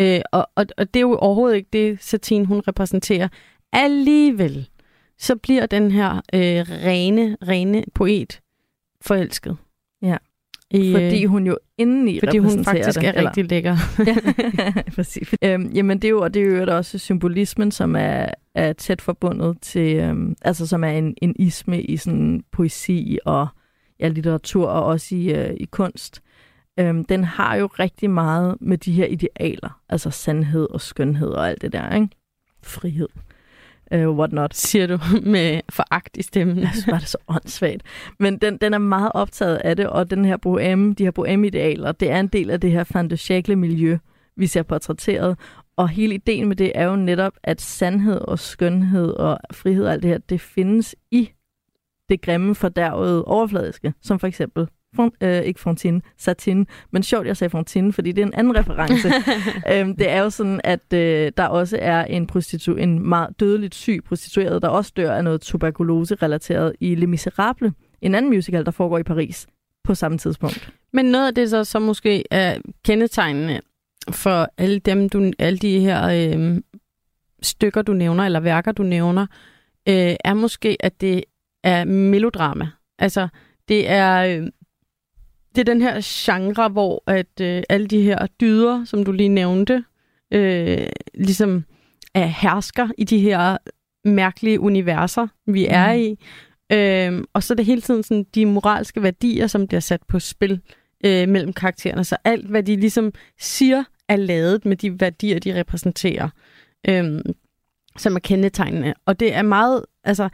Øh, 0.02 0.22
og, 0.32 0.48
og, 0.56 0.66
og 0.78 0.94
det 0.94 1.00
er 1.00 1.02
jo 1.02 1.16
overhovedet 1.16 1.56
ikke 1.56 1.70
det, 1.74 1.98
Satine 2.02 2.46
hun 2.46 2.62
repræsenterer. 2.68 3.28
Alligevel, 3.74 4.70
så 5.20 5.36
bliver 5.36 5.66
den 5.66 5.92
her 5.92 6.16
øh, 6.16 6.66
rene, 6.86 7.38
rene 7.48 7.84
poet 7.96 8.40
forelsket. 9.02 9.58
Ja. 10.02 10.18
I, 10.72 10.92
fordi 10.94 11.26
hun 11.26 11.48
jo 11.48 11.58
indeni 11.78 12.20
Fordi 12.20 12.38
hun 12.38 12.64
faktisk 12.64 13.00
det, 13.00 13.08
er 13.08 13.12
eller? 13.14 13.30
rigtig 13.30 13.50
lækker. 13.50 13.78
ja, 14.58 14.82
præcis. 14.96 15.34
Øhm, 15.44 15.72
jamen 15.76 15.98
det 16.00 16.08
er 16.08 16.10
jo, 16.10 16.22
og 16.22 16.34
det 16.34 16.42
er 16.42 16.66
jo 16.66 16.76
også 16.78 16.98
symbolismen, 16.98 17.72
som 17.72 17.96
er, 17.96 18.26
er 18.56 18.74
tæt 18.74 19.02
forbundet 19.02 19.58
til, 19.62 19.96
øhm, 19.96 20.36
altså 20.42 20.68
som 20.68 20.84
er 20.84 20.90
en, 20.90 21.16
en 21.22 21.36
isme 21.40 21.82
i 21.82 21.98
sådan 21.98 22.44
poesi 22.52 23.18
og 23.26 23.48
ja, 24.00 24.08
litteratur 24.08 24.68
og 24.68 24.86
også 24.86 25.16
i, 25.16 25.34
øh, 25.34 25.54
i 25.58 25.66
kunst. 25.66 26.22
Øhm, 26.80 27.06
den 27.06 27.24
har 27.24 27.56
jo 27.56 27.68
rigtig 27.68 28.10
meget 28.10 28.58
med 28.62 28.78
de 28.78 28.92
her 28.92 29.06
idealer, 29.06 29.80
altså 29.90 30.10
sandhed 30.10 30.68
og 30.70 30.82
skønhed 30.82 31.30
og 31.30 31.50
alt 31.50 31.62
det 31.62 31.74
der, 31.74 31.96
ikke? 31.96 32.10
Frihed 32.64 33.10
uh, 33.96 34.18
whatnot. 34.18 34.56
Siger 34.56 34.88
du 34.88 35.00
med 35.36 35.62
foragt 35.70 36.18
i 36.18 36.22
stemmen. 36.22 36.60
Jeg 36.60 36.70
synes 36.72 36.86
bare, 36.86 37.00
det 37.00 37.04
er 37.04 37.08
så 37.08 37.18
åndssvagt. 37.28 37.84
Men 38.20 38.38
den, 38.38 38.58
den 38.58 38.74
er 38.74 38.78
meget 38.78 39.12
optaget 39.14 39.56
af 39.56 39.76
det, 39.76 39.88
og 39.88 40.10
den 40.10 40.26
her 40.26 40.38
bohème, 40.38 40.94
de 40.94 41.04
her 41.04 41.12
bohème-idealer, 41.12 41.92
det 41.92 42.12
er 42.12 42.20
en 42.20 42.28
del 42.28 42.50
af 42.50 42.62
det 42.62 42.72
her 42.72 42.84
fantasiegle 42.84 43.56
miljø, 43.56 43.98
vi 44.36 44.48
ser 44.48 44.64
portrætteret. 44.64 45.40
Og 45.76 45.90
hele 45.90 46.16
ideen 46.16 46.48
med 46.48 46.56
det 46.56 46.72
er 46.76 46.86
jo 46.86 46.96
netop, 46.96 47.34
at 47.44 47.62
sandhed 47.62 48.20
og 48.22 48.40
skønhed 48.40 49.10
og 49.10 49.40
frihed 49.52 49.86
og 49.86 49.92
alt 49.92 50.04
det 50.04 50.10
her, 50.10 50.18
det 50.18 50.42
findes 50.42 50.96
i 51.12 51.30
det 52.10 52.22
grimme, 52.22 52.56
fordærvede 52.56 53.26
overfladiske, 53.26 53.94
som 54.02 54.20
for 54.20 54.28
eksempel 54.28 54.68
Font, 54.96 55.14
øh, 55.22 55.42
ikke 55.42 55.60
Fontine, 55.60 56.02
Satin. 56.18 56.68
Men 56.92 57.04
sjovt, 57.04 57.28
jeg 57.28 57.38
sagde 57.38 57.50
Fontine, 57.50 57.94
fordi 57.94 58.12
det 58.12 58.22
er 58.22 58.26
en 58.26 58.34
anden 58.34 58.56
reference. 58.60 59.08
øhm, 59.72 59.96
det 59.96 60.10
er 60.10 60.22
jo 60.22 60.30
sådan, 60.30 60.62
at 60.64 60.94
øh, 60.94 61.32
der 61.38 61.46
også 61.46 61.78
er 61.82 62.06
en, 62.06 62.30
prostitu- 62.32 62.78
en 62.78 63.08
meget 63.10 63.40
dødeligt 63.40 63.76
syg 63.76 64.00
prostitueret, 64.06 64.62
der 64.62 64.68
også 64.68 64.92
dør 64.98 65.14
af 65.16 65.24
noget 65.24 65.42
tuberkulose-relateret 65.42 66.74
i 66.80 66.96
Les 66.96 67.08
Miserables, 67.08 67.74
en 68.02 68.16
anden 68.16 68.32
musical, 68.32 68.66
der 68.66 68.72
foregår 68.72 68.98
i 68.98 69.04
Paris 69.04 69.48
på 69.84 69.96
samme 69.96 70.18
tidspunkt. 70.18 70.74
Men 70.94 71.06
noget 71.06 71.28
af 71.28 71.36
det, 71.36 71.50
så, 71.50 71.64
så 71.64 71.80
måske 71.80 72.24
er 72.32 72.58
kendetegnende 72.86 73.62
for 74.12 74.48
alle, 74.58 74.80
dem, 74.80 75.10
du, 75.10 75.32
alle 75.40 75.60
de 75.60 75.80
her 75.80 76.34
øh, 76.38 76.62
stykker, 77.42 77.82
du 77.82 77.94
nævner, 77.94 78.24
eller 78.24 78.40
værker, 78.40 78.72
du 78.72 78.84
nævner, 78.84 79.26
øh, 79.90 80.16
er 80.26 80.34
måske, 80.34 80.78
at 80.80 81.02
det 81.02 81.24
er 81.64 81.86
melodrama. 81.86 82.68
Altså, 83.00 83.28
det 83.68 83.90
er, 83.90 84.24
øh, 84.24 84.48
det 85.56 85.62
er 85.62 85.74
den 85.74 85.82
her 85.82 86.02
genre, 86.04 86.70
hvor 86.70 87.04
at 87.08 87.42
øh, 87.42 87.64
alle 87.70 87.88
de 87.88 88.02
her 88.02 88.28
dyder, 88.42 88.86
som 88.86 89.06
du 89.06 89.12
lige 89.12 89.30
nævnte, 89.30 89.84
øh, 90.32 90.88
ligesom 91.14 91.64
er 92.14 92.26
hersker 92.26 92.88
i 92.98 93.04
de 93.04 93.20
her 93.20 93.58
mærkelige 94.06 94.60
universer, 94.60 95.28
vi 95.46 95.68
mm. 95.68 95.74
er 95.74 95.92
i. 95.92 96.18
Øh, 96.72 97.24
og 97.34 97.44
så 97.44 97.54
er 97.54 97.56
det 97.56 97.66
hele 97.66 97.82
tiden 97.82 98.04
sådan 98.04 98.26
de 98.36 98.46
moralske 98.46 99.04
værdier, 99.04 99.48
som 99.48 99.68
bliver 99.68 99.82
sat 99.82 100.02
på 100.08 100.20
spil 100.20 100.62
øh, 101.06 101.30
mellem 101.30 101.54
karaktererne. 101.54 102.04
Så 102.04 102.18
alt, 102.24 102.46
hvad 102.46 102.64
de 102.64 102.76
ligesom 102.76 103.12
siger, 103.40 103.84
er 104.08 104.16
lavet 104.16 104.66
med 104.66 104.78
de 104.78 105.00
værdier, 105.00 105.40
de 105.40 105.60
repræsenterer, 105.60 106.30
øh, 106.90 107.22
som 107.98 108.16
er 108.16 108.20
kendetegnende. 108.20 108.94
Og 109.06 109.20
det 109.20 109.34
er 109.36 109.42
meget, 109.42 109.86
altså, 110.04 110.30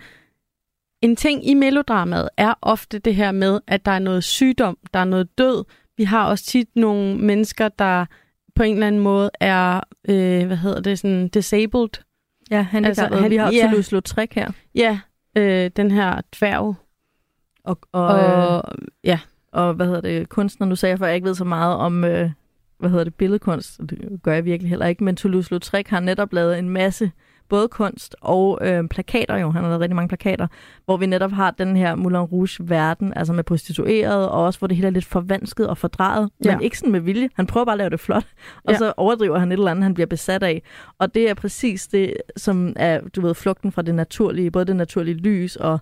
en 1.01 1.15
ting 1.15 1.47
i 1.47 1.53
melodramaet 1.53 2.29
er 2.38 2.53
ofte 2.62 2.99
det 2.99 3.15
her 3.15 3.31
med, 3.31 3.59
at 3.67 3.85
der 3.85 3.91
er 3.91 3.99
noget 3.99 4.23
sygdom, 4.23 4.77
der 4.93 4.99
er 4.99 5.05
noget 5.05 5.38
død. 5.38 5.65
Vi 5.97 6.03
har 6.03 6.25
også 6.29 6.45
tit 6.45 6.67
nogle 6.75 7.17
mennesker, 7.17 7.67
der 7.67 8.05
på 8.55 8.63
en 8.63 8.73
eller 8.73 8.88
anden 8.88 9.01
måde 9.01 9.29
er, 9.39 9.81
øh, 10.09 10.47
hvad 10.47 10.57
hedder 10.57 10.81
det, 10.81 10.99
sådan 10.99 11.27
disabled. 11.27 11.89
Ja, 12.51 12.62
han 12.62 12.85
Altså, 12.85 13.05
han, 13.05 13.31
vi 13.31 13.35
har 13.35 13.51
ja, 13.51 13.67
Toulouse-Lautrec 13.67 14.27
her. 14.31 14.51
Ja, 14.75 14.99
øh, 15.35 15.71
den 15.75 15.91
her 15.91 16.21
dværg. 16.39 16.75
Og, 17.63 17.79
og, 17.91 18.05
og 18.05 18.63
øh, 18.77 18.88
ja. 19.03 19.19
Og 19.51 19.73
hvad 19.73 19.85
hedder 19.85 20.01
det, 20.01 20.29
kunstner, 20.29 20.67
nu 20.67 20.75
sagde 20.75 20.91
jeg, 20.91 20.99
for 20.99 21.05
jeg 21.05 21.15
ikke 21.15 21.27
ved 21.27 21.35
så 21.35 21.45
meget 21.45 21.75
om, 21.75 22.03
øh, 22.03 22.31
hvad 22.79 22.89
hedder 22.89 23.03
det, 23.03 23.15
billedkunst. 23.15 23.79
Det 23.89 24.19
gør 24.23 24.33
jeg 24.33 24.45
virkelig 24.45 24.69
heller 24.69 24.85
ikke, 24.85 25.03
men 25.03 25.17
Toulouse-Lautrec 25.19 25.83
har 25.89 25.99
netop 25.99 26.33
lavet 26.33 26.59
en 26.59 26.69
masse 26.69 27.05
øh, 27.05 27.28
både 27.49 27.67
kunst 27.67 28.15
og 28.21 28.59
øh, 28.62 28.88
plakater 28.88 29.38
jo. 29.38 29.51
Han 29.51 29.63
har 29.63 29.69
lavet 29.69 29.81
rigtig 29.81 29.95
mange 29.95 30.07
plakater, 30.07 30.47
hvor 30.85 30.97
vi 30.97 31.05
netop 31.05 31.31
har 31.31 31.51
den 31.51 31.75
her 31.75 31.95
Moulin 31.95 32.19
Rouge-verden, 32.19 33.13
altså 33.15 33.33
med 33.33 33.43
prostitueret, 33.43 34.29
og 34.29 34.43
også 34.45 34.59
hvor 34.59 34.67
det 34.67 34.75
hele 34.75 34.88
er 34.88 34.91
lidt 34.91 35.05
forvansket 35.05 35.67
og 35.67 35.77
fordrejet, 35.77 36.29
ja. 36.45 36.51
men 36.51 36.63
ikke 36.63 36.77
sådan 36.77 36.91
med 36.91 36.99
vilje. 36.99 37.29
Han 37.35 37.47
prøver 37.47 37.65
bare 37.65 37.73
at 37.73 37.77
lave 37.77 37.89
det 37.89 37.99
flot, 37.99 38.25
og 38.63 38.73
ja. 38.73 38.77
så 38.77 38.93
overdriver 38.97 39.39
han 39.39 39.51
et 39.51 39.57
eller 39.57 39.71
andet, 39.71 39.83
han 39.83 39.93
bliver 39.93 40.07
besat 40.07 40.43
af. 40.43 40.62
Og 40.99 41.15
det 41.15 41.29
er 41.29 41.33
præcis 41.33 41.88
det, 41.88 42.13
som 42.38 42.73
er, 42.75 43.01
du 43.15 43.21
ved, 43.21 43.35
flugten 43.35 43.71
fra 43.71 43.81
det 43.81 43.95
naturlige, 43.95 44.51
både 44.51 44.65
det 44.65 44.75
naturlige 44.75 45.17
lys 45.17 45.55
og 45.55 45.79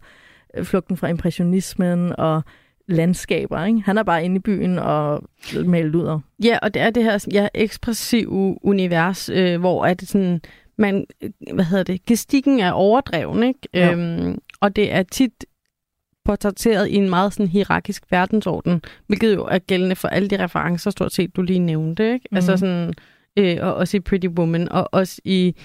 øh, 0.58 0.64
flugten 0.64 0.98
fra 0.98 1.08
impressionismen 1.08 2.14
og 2.18 2.42
landskaber. 2.88 3.66
Ikke? 3.66 3.82
Han 3.86 3.98
er 3.98 4.04
bare 4.04 4.26
inde 4.26 4.36
i 4.36 4.40
byen 4.40 4.80
og 4.80 5.24
malet 5.66 5.96
ud 5.96 6.06
af. 6.06 6.20
Ja, 6.44 6.58
og 6.62 6.74
det 6.74 6.82
er 6.82 6.90
det 6.90 7.04
her 7.04 7.26
ja, 7.32 7.48
ekspressive 7.54 8.58
univers, 8.66 9.30
øh, 9.30 9.60
hvor 9.60 9.86
at 9.86 10.02
sådan, 10.02 10.42
man, 10.78 11.06
hvad 11.54 11.66
hedder 11.66 11.84
det, 11.84 12.06
gestikken 12.06 12.60
er 12.60 12.72
overdreven, 12.72 13.44
ikke? 13.44 13.60
Ja. 13.74 13.92
Øhm, 13.92 14.38
og 14.62 14.76
det 14.76 14.94
er 14.94 15.04
tit 15.04 15.46
portrætteret 16.26 16.88
i 16.88 16.96
en 16.96 17.10
meget 17.10 17.34
sådan 17.34 17.48
hierarkisk 17.48 18.04
verdensorden, 18.12 18.82
hvilket 19.08 19.36
jo 19.36 19.46
er 19.46 19.60
gældende 19.60 19.96
for 19.96 20.08
alle 20.08 20.28
de 20.28 20.44
referencer, 20.44 20.92
stort 20.92 21.14
set, 21.14 21.36
du 21.36 21.42
lige 21.42 21.60
nævnte, 21.60 22.14
ikke? 22.14 22.28
Mm. 22.32 22.36
Altså 22.36 22.52
mhm. 22.52 22.58
sådan, 22.58 22.94
øh, 23.38 23.58
og 23.62 23.76
også 23.76 23.98
i 23.98 24.00
Pretty 24.00 24.28
Woman, 24.28 24.70
og 24.70 24.90
også 24.92 25.22
i, 25.24 25.56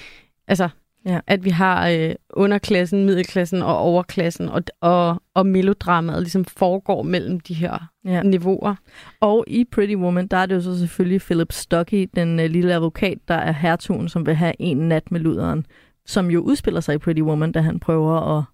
altså, 0.49 0.69
Ja. 1.07 1.21
At 1.27 1.45
vi 1.45 1.51
har 1.51 1.89
øh, 1.89 2.15
underklassen, 2.31 3.05
middelklassen 3.05 3.63
og 3.63 3.79
overklassen, 3.79 4.49
og, 4.49 4.63
og, 4.81 5.23
og 5.35 5.47
melodramaet 5.47 6.23
ligesom 6.23 6.45
foregår 6.45 7.03
mellem 7.03 7.41
de 7.41 7.55
her 7.55 7.91
ja. 8.05 8.23
niveauer. 8.23 8.75
Og 9.21 9.45
i 9.47 9.65
Pretty 9.65 9.95
Woman, 9.95 10.27
der 10.27 10.37
er 10.37 10.47
det 10.47 10.55
jo 10.55 10.61
så 10.61 10.79
selvfølgelig 10.79 11.21
Philip 11.21 11.53
Stuckey, 11.53 12.11
den 12.17 12.41
øh, 12.41 12.51
lille 12.51 12.75
advokat, 12.75 13.19
der 13.29 13.35
er 13.35 13.53
hertugen, 13.53 14.09
som 14.09 14.27
vil 14.27 14.35
have 14.35 14.55
en 14.59 14.77
nat 14.77 15.13
med 15.13 15.21
luderen, 15.21 15.67
som 16.07 16.31
jo 16.31 16.41
udspiller 16.41 16.81
sig 16.81 16.95
i 16.95 16.99
Pretty 16.99 17.23
Woman, 17.23 17.53
da 17.53 17.61
han 17.61 17.81
prøver 17.81 18.39
at 18.39 18.45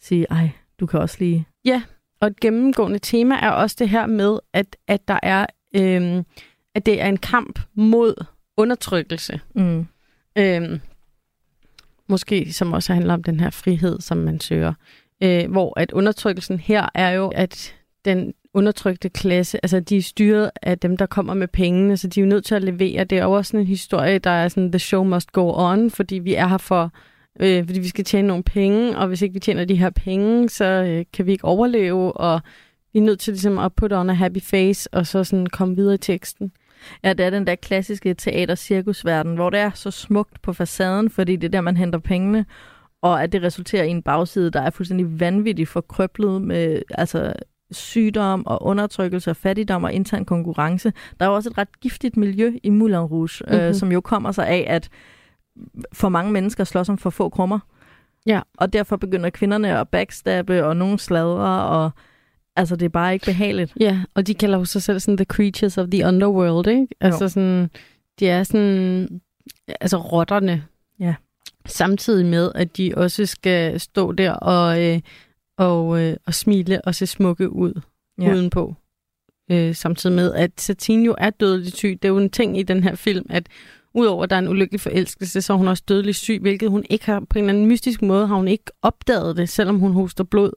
sige, 0.00 0.26
ej, 0.30 0.50
du 0.80 0.86
kan 0.86 1.00
også 1.00 1.16
lige... 1.18 1.46
Ja, 1.64 1.82
og 2.20 2.28
et 2.28 2.40
gennemgående 2.40 2.98
tema 2.98 3.34
er 3.34 3.50
også 3.50 3.76
det 3.78 3.88
her 3.88 4.06
med, 4.06 4.38
at, 4.52 4.76
at 4.88 5.08
der 5.08 5.18
er, 5.22 5.46
øh, 5.76 6.24
at 6.74 6.86
det 6.86 7.00
er 7.00 7.06
en 7.06 7.16
kamp 7.16 7.60
mod 7.74 8.24
undertrykkelse. 8.56 9.40
Mm. 9.54 9.86
Øh, 10.38 10.80
måske 12.08 12.52
som 12.52 12.72
også 12.72 12.94
handler 12.94 13.14
om 13.14 13.22
den 13.22 13.40
her 13.40 13.50
frihed, 13.50 14.00
som 14.00 14.18
man 14.18 14.40
søger. 14.40 14.72
Øh, 15.22 15.50
hvor 15.50 15.80
at 15.80 15.92
undertrykkelsen 15.92 16.58
her 16.58 16.88
er 16.94 17.10
jo, 17.10 17.28
at 17.28 17.74
den 18.04 18.34
undertrykte 18.54 19.08
klasse, 19.08 19.64
altså 19.64 19.80
de 19.80 19.96
er 19.96 20.02
styret 20.02 20.50
af 20.62 20.78
dem, 20.78 20.96
der 20.96 21.06
kommer 21.06 21.34
med 21.34 21.48
pengene, 21.48 21.96
så 21.96 22.08
de 22.08 22.20
er 22.20 22.24
jo 22.24 22.28
nødt 22.28 22.44
til 22.44 22.54
at 22.54 22.64
levere. 22.64 23.04
Det 23.04 23.18
er 23.18 23.24
jo 23.24 23.32
også 23.32 23.48
sådan 23.48 23.60
en 23.60 23.66
historie, 23.66 24.18
der 24.18 24.30
er 24.30 24.48
sådan, 24.48 24.72
the 24.72 24.78
show 24.78 25.04
must 25.04 25.32
go 25.32 25.52
on, 25.54 25.90
fordi 25.90 26.18
vi 26.18 26.34
er 26.34 26.46
her 26.46 26.58
for, 26.58 26.92
øh, 27.40 27.66
fordi 27.66 27.80
vi 27.80 27.88
skal 27.88 28.04
tjene 28.04 28.28
nogle 28.28 28.42
penge, 28.42 28.98
og 28.98 29.08
hvis 29.08 29.22
ikke 29.22 29.32
vi 29.32 29.40
tjener 29.40 29.64
de 29.64 29.74
her 29.74 29.90
penge, 29.90 30.48
så 30.48 30.64
øh, 30.64 31.04
kan 31.12 31.26
vi 31.26 31.32
ikke 31.32 31.44
overleve, 31.44 32.12
og 32.12 32.40
vi 32.92 32.98
er 32.98 33.02
nødt 33.02 33.20
til 33.20 33.32
ligesom 33.32 33.58
at 33.58 33.74
put 33.74 33.92
on 33.92 34.10
a 34.10 34.12
happy 34.12 34.42
face, 34.42 34.94
og 34.94 35.06
så 35.06 35.24
sådan 35.24 35.46
komme 35.46 35.76
videre 35.76 35.94
i 35.94 35.98
teksten. 35.98 36.52
Ja, 37.04 37.12
det 37.12 37.26
er 37.26 37.30
den 37.30 37.46
der 37.46 37.54
klassiske 37.54 38.14
teater-cirkusverden, 38.14 39.34
hvor 39.34 39.50
det 39.50 39.60
er 39.60 39.70
så 39.74 39.90
smukt 39.90 40.42
på 40.42 40.52
facaden, 40.52 41.10
fordi 41.10 41.36
det 41.36 41.44
er 41.44 41.50
der, 41.50 41.60
man 41.60 41.76
henter 41.76 41.98
pengene, 41.98 42.46
og 43.02 43.22
at 43.22 43.32
det 43.32 43.42
resulterer 43.42 43.84
i 43.84 43.88
en 43.88 44.02
bagside, 44.02 44.50
der 44.50 44.60
er 44.60 44.70
fuldstændig 44.70 45.20
vanvittigt 45.20 45.68
forkrøblet 45.68 46.42
med 46.42 46.82
altså, 46.90 47.32
sygdom 47.70 48.46
og 48.46 48.62
undertrykkelse 48.62 49.30
og 49.30 49.36
fattigdom 49.36 49.84
og 49.84 49.92
intern 49.92 50.24
konkurrence. 50.24 50.92
Der 51.20 51.26
er 51.26 51.30
jo 51.30 51.34
også 51.34 51.50
et 51.50 51.58
ret 51.58 51.80
giftigt 51.80 52.16
miljø 52.16 52.52
i 52.62 52.70
Moulin 52.70 52.98
Rouge, 52.98 53.44
mm-hmm. 53.44 53.60
øh, 53.60 53.64
mhm. 53.64 53.74
som 53.74 53.92
jo 53.92 54.00
kommer 54.00 54.32
sig 54.32 54.48
af, 54.48 54.64
at 54.68 54.88
for 55.92 56.08
mange 56.08 56.32
mennesker 56.32 56.64
slås 56.64 56.88
om 56.88 56.98
for 56.98 57.10
få 57.10 57.28
krummer. 57.28 57.58
Ja. 58.26 58.40
Og 58.58 58.72
derfor 58.72 58.96
begynder 58.96 59.30
kvinderne 59.30 59.78
at 59.78 59.88
backstabbe, 59.88 60.64
og 60.64 60.76
nogle 60.76 60.98
sladre, 60.98 61.62
og 61.68 61.90
Altså, 62.58 62.76
det 62.76 62.84
er 62.84 62.90
bare 62.90 63.12
ikke 63.12 63.24
behageligt. 63.24 63.72
Ja, 63.80 64.00
og 64.14 64.26
de 64.26 64.34
kalder 64.34 64.58
jo 64.58 64.64
sig 64.64 64.82
selv 64.82 65.00
sådan 65.00 65.16
the 65.16 65.24
creatures 65.24 65.78
of 65.78 65.88
the 65.90 66.06
underworld, 66.06 66.66
ikke? 66.66 66.86
Altså 67.00 67.24
jo. 67.24 67.28
sådan, 67.28 67.70
de 68.20 68.28
er 68.28 68.42
sådan, 68.42 69.20
altså 69.80 69.96
rotterne. 69.96 70.64
Ja. 71.00 71.14
Samtidig 71.66 72.26
med, 72.26 72.52
at 72.54 72.76
de 72.76 72.92
også 72.96 73.26
skal 73.26 73.80
stå 73.80 74.12
der 74.12 74.32
og, 74.32 74.84
øh, 74.84 75.00
og, 75.58 76.02
øh, 76.02 76.16
og 76.26 76.34
smile 76.34 76.80
og 76.84 76.94
se 76.94 77.06
smukke 77.06 77.52
ud 77.52 77.80
ja. 78.20 78.34
udenpå. 78.34 78.74
Øh, 79.50 79.74
samtidig 79.74 80.16
med, 80.16 80.34
at 80.34 80.50
Satine 80.60 81.04
jo 81.04 81.14
er 81.18 81.30
dødelig 81.30 81.72
syg. 81.72 81.98
Det 82.02 82.08
er 82.08 82.12
jo 82.12 82.18
en 82.18 82.30
ting 82.30 82.58
i 82.58 82.62
den 82.62 82.82
her 82.82 82.94
film, 82.94 83.26
at 83.30 83.46
udover 83.94 84.24
at 84.24 84.30
der 84.30 84.36
er 84.36 84.40
en 84.40 84.48
ulykkelig 84.48 84.80
forelskelse, 84.80 85.42
så 85.42 85.52
er 85.52 85.56
hun 85.56 85.68
også 85.68 85.82
dødelig 85.88 86.14
syg, 86.14 86.38
hvilket 86.40 86.70
hun 86.70 86.84
ikke 86.90 87.06
har, 87.06 87.20
på 87.20 87.38
en 87.38 87.44
eller 87.44 87.52
anden 87.52 87.66
mystisk 87.66 88.02
måde, 88.02 88.26
har 88.26 88.36
hun 88.36 88.48
ikke 88.48 88.64
opdaget 88.82 89.36
det, 89.36 89.48
selvom 89.48 89.78
hun 89.78 89.92
hoster 89.92 90.24
blod 90.24 90.52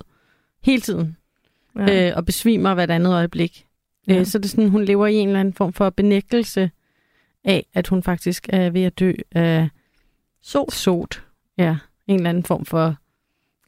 hele 0.63 0.81
tiden 0.81 1.17
ja. 1.77 2.09
øh, 2.09 2.17
og 2.17 2.25
besvimer 2.25 2.73
hvert 2.73 2.91
andet 2.91 3.13
øjeblik. 3.13 3.65
Øh, 4.09 4.15
ja. 4.15 4.19
Øh, 4.19 4.25
så 4.25 4.37
det 4.37 4.45
er 4.45 4.49
sådan, 4.49 4.69
hun 4.69 4.85
lever 4.85 5.07
i 5.07 5.13
en 5.15 5.27
eller 5.27 5.39
anden 5.39 5.53
form 5.53 5.73
for 5.73 5.89
benægtelse 5.89 6.71
af, 7.43 7.65
at 7.73 7.87
hun 7.87 8.03
faktisk 8.03 8.49
er 8.49 8.69
ved 8.69 8.83
at 8.83 8.99
dø 8.99 9.13
af 9.31 9.69
sot. 10.41 10.71
sot. 10.73 11.23
Ja, 11.57 11.77
en 12.07 12.15
eller 12.15 12.29
anden 12.29 12.43
form 12.43 12.65
for 12.65 12.95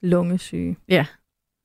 lungesyge. 0.01 0.77
Ja. 0.89 1.05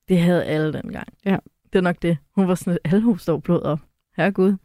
Det 0.09 0.19
havde 0.19 0.45
alle 0.45 0.73
dengang. 0.73 1.09
Ja. 1.25 1.37
Det 1.73 1.79
er 1.79 1.83
nok 1.83 1.97
det. 2.03 2.19
Hun 2.35 2.49
var 2.49 2.55
sådan, 2.55 2.79
alle 2.85 3.01
hoster 3.01 3.39
blod 3.39 3.63
op. 3.63 3.81
herregud. 4.17 4.49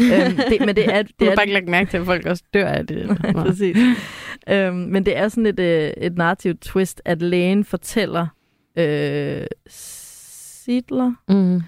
øhm, 0.00 0.36
det, 0.48 0.60
men 0.66 0.76
det 0.76 0.94
er, 0.94 1.02
Du 1.02 1.08
det 1.20 1.26
har 1.26 1.30
er 1.32 1.36
bare 1.36 1.44
ikke 1.44 1.52
lagt 1.54 1.68
mærke 1.68 1.90
til, 1.90 1.96
at 1.96 2.04
folk 2.06 2.26
også 2.26 2.44
dør 2.54 2.68
af 2.68 2.86
det. 2.86 3.18
Præcis. 3.34 3.76
øhm, 4.48 4.74
men 4.76 5.06
det 5.06 5.16
er 5.16 5.28
sådan 5.28 5.46
et, 5.46 5.60
øh, 5.60 5.90
et 5.96 6.16
narrativt 6.16 6.60
twist, 6.60 7.02
at 7.04 7.22
lægen 7.22 7.64
fortæller 7.64 8.26
øh, 8.76 9.46
Sidler, 10.70 11.12
Mm. 11.28 11.60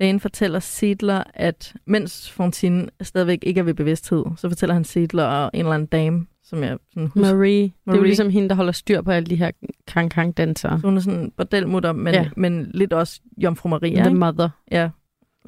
lægen 0.00 0.20
fortæller 0.20 0.58
Sidler, 0.58 1.22
at 1.34 1.74
mens 1.86 2.30
Fontine 2.30 2.86
stadigvæk 3.02 3.38
ikke 3.42 3.58
er 3.60 3.64
ved 3.64 3.74
bevidsthed, 3.74 4.24
så 4.36 4.48
fortæller 4.48 4.74
han 4.74 4.84
Sidler 4.84 5.24
og 5.24 5.50
en 5.54 5.58
eller 5.60 5.72
anden 5.72 5.86
dame, 5.86 6.26
som 6.44 6.62
jeg 6.62 6.78
sådan 6.94 7.06
husker. 7.08 7.34
Marie. 7.34 7.62
Det 7.62 7.64
er 7.66 7.70
jo 7.86 7.92
Marie. 7.92 8.02
ligesom 8.02 8.30
hende, 8.30 8.48
der 8.48 8.54
holder 8.54 8.72
styr 8.72 9.02
på 9.02 9.10
alle 9.10 9.26
de 9.26 9.36
her 9.36 9.50
kang-kang-dansere. 9.86 10.80
Så 10.80 10.86
hun 10.86 10.96
er 10.96 11.00
sådan 11.00 11.20
en 11.20 11.30
bordelmutter, 11.36 11.92
men, 11.92 12.14
Ja. 12.14 12.22
ja. 12.22 12.28
men 12.36 12.70
lidt 12.74 12.92
også 12.92 13.20
Jomfru 13.38 13.68
Maria. 13.68 14.00
The 14.00 14.08
Ikke? 14.10 14.18
mother. 14.18 14.48
Ja. 14.70 14.88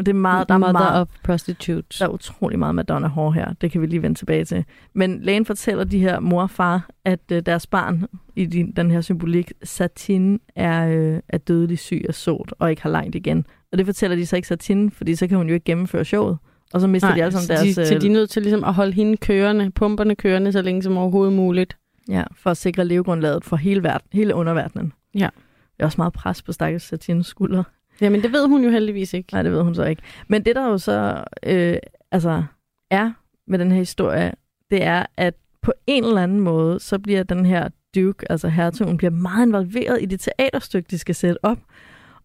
Og 0.01 0.07
det 0.07 0.13
er 0.13 0.19
meget, 0.19 0.49
der 0.49 0.55
er 0.55 0.59
mother 0.59 0.73
meget, 0.73 1.01
of 1.01 1.09
prostitutes. 1.25 1.99
Der 1.99 2.05
er 2.05 2.09
utrolig 2.09 2.59
meget 2.59 2.75
Madonna 2.75 3.09
hår 3.09 3.31
her. 3.31 3.53
Det 3.61 3.73
kan 3.73 3.81
vi 3.81 3.87
lige 3.87 4.03
vende 4.03 4.19
tilbage 4.19 4.45
til. 4.45 4.65
Men 4.93 5.21
lægen 5.23 5.47
fortæller 5.47 5.85
de 5.85 5.99
her 5.99 6.21
mor 6.21 6.43
og 6.43 6.51
far, 6.51 6.91
at 7.05 7.21
øh, 7.33 7.43
deres 7.47 7.67
barn 7.67 8.07
i 8.37 8.47
de, 8.47 8.73
den 8.77 8.91
her 8.91 9.01
symbolik, 9.01 9.53
Satine, 9.63 10.39
er, 10.57 10.89
øh, 10.89 11.21
er 11.29 11.39
dødelig 11.39 11.79
syg 11.79 12.05
af 12.09 12.15
sot 12.15 12.53
og 12.59 12.71
ikke 12.71 12.83
har 12.83 12.91
langt 12.91 13.15
igen. 13.15 13.47
Og 13.73 13.79
det 13.79 13.87
fortæller 13.87 14.17
de 14.17 14.27
så 14.27 14.37
ikke 14.37 14.49
Satine, 14.49 14.91
fordi 14.91 15.15
så 15.15 15.27
kan 15.27 15.37
hun 15.37 15.49
jo 15.49 15.55
ikke 15.55 15.65
gennemføre 15.65 16.05
showet. 16.05 16.39
Og 16.73 16.81
så 16.81 16.87
mister 16.87 17.09
Nej, 17.09 17.17
de 17.17 17.23
alle 17.23 17.33
sammen 17.33 17.47
så 17.47 17.53
deres... 17.53 17.77
de, 17.77 17.87
så 17.87 17.95
øh, 17.95 18.01
de 18.01 18.07
er 18.07 18.11
nødt 18.11 18.31
til 18.31 18.43
ligesom 18.43 18.65
at 18.65 18.75
holde 18.75 18.93
hende 18.93 19.17
kørende, 19.17 19.71
pumperne 19.71 20.15
kørende, 20.15 20.53
så 20.53 20.63
længe 20.63 20.83
som 20.83 20.97
overhovedet 20.97 21.35
muligt. 21.35 21.77
Ja, 22.09 22.25
for 22.37 22.51
at 22.51 22.57
sikre 22.57 22.85
levegrundlaget 22.85 23.45
for 23.45 23.57
hele, 23.57 23.83
verden, 23.83 24.09
hele 24.13 24.35
underverdenen. 24.35 24.93
Ja. 25.15 25.29
Det 25.77 25.83
er 25.83 25.85
også 25.85 25.99
meget 25.99 26.13
pres 26.13 26.43
på 26.43 26.53
stakkels 26.53 26.85
Satines 26.85 27.27
skuldre. 27.27 27.65
Jamen, 28.01 28.23
det 28.23 28.33
ved 28.33 28.49
hun 28.49 28.65
jo 28.65 28.71
heldigvis 28.71 29.15
ikke. 29.15 29.33
Nej, 29.33 29.43
det 29.43 29.53
ved 29.53 29.63
hun 29.63 29.75
så 29.75 29.85
ikke. 29.85 30.03
Men 30.29 30.45
det, 30.45 30.57
der 30.57 30.67
jo 30.67 30.79
så 30.79 31.25
øh, 31.43 31.77
altså, 32.13 32.45
er 32.91 33.13
med 33.47 33.59
den 33.59 33.71
her 33.73 33.79
historie, 33.79 34.33
det 34.71 34.83
er, 34.85 35.07
at 35.17 35.35
på 35.63 35.73
en 35.87 36.05
eller 36.05 36.23
anden 36.23 36.41
måde, 36.41 36.81
så 36.81 36.99
bliver 36.99 37.23
den 37.23 37.47
her 37.47 37.69
Duke, 37.95 38.33
altså 38.33 38.49
hertugen, 38.49 38.97
bliver 38.97 39.11
meget 39.11 39.47
involveret 39.47 40.03
i 40.03 40.07
det 40.07 40.21
teaterstykke, 40.21 40.89
de 40.91 40.99
skal 40.99 41.15
sætte 41.15 41.45
op. 41.45 41.59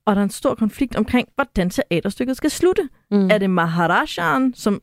Og 0.06 0.16
der 0.16 0.22
er 0.22 0.24
en 0.24 0.30
stor 0.30 0.56
konflikt 0.56 0.96
omkring, 0.96 1.28
hvordan 1.36 1.70
teaterstykket 1.70 2.38
skal 2.38 2.50
slutte. 2.50 2.90
Mm. 3.12 3.30
Er 3.30 3.38
det 3.38 3.50
Maharajaen, 3.50 4.54
som, 4.54 4.82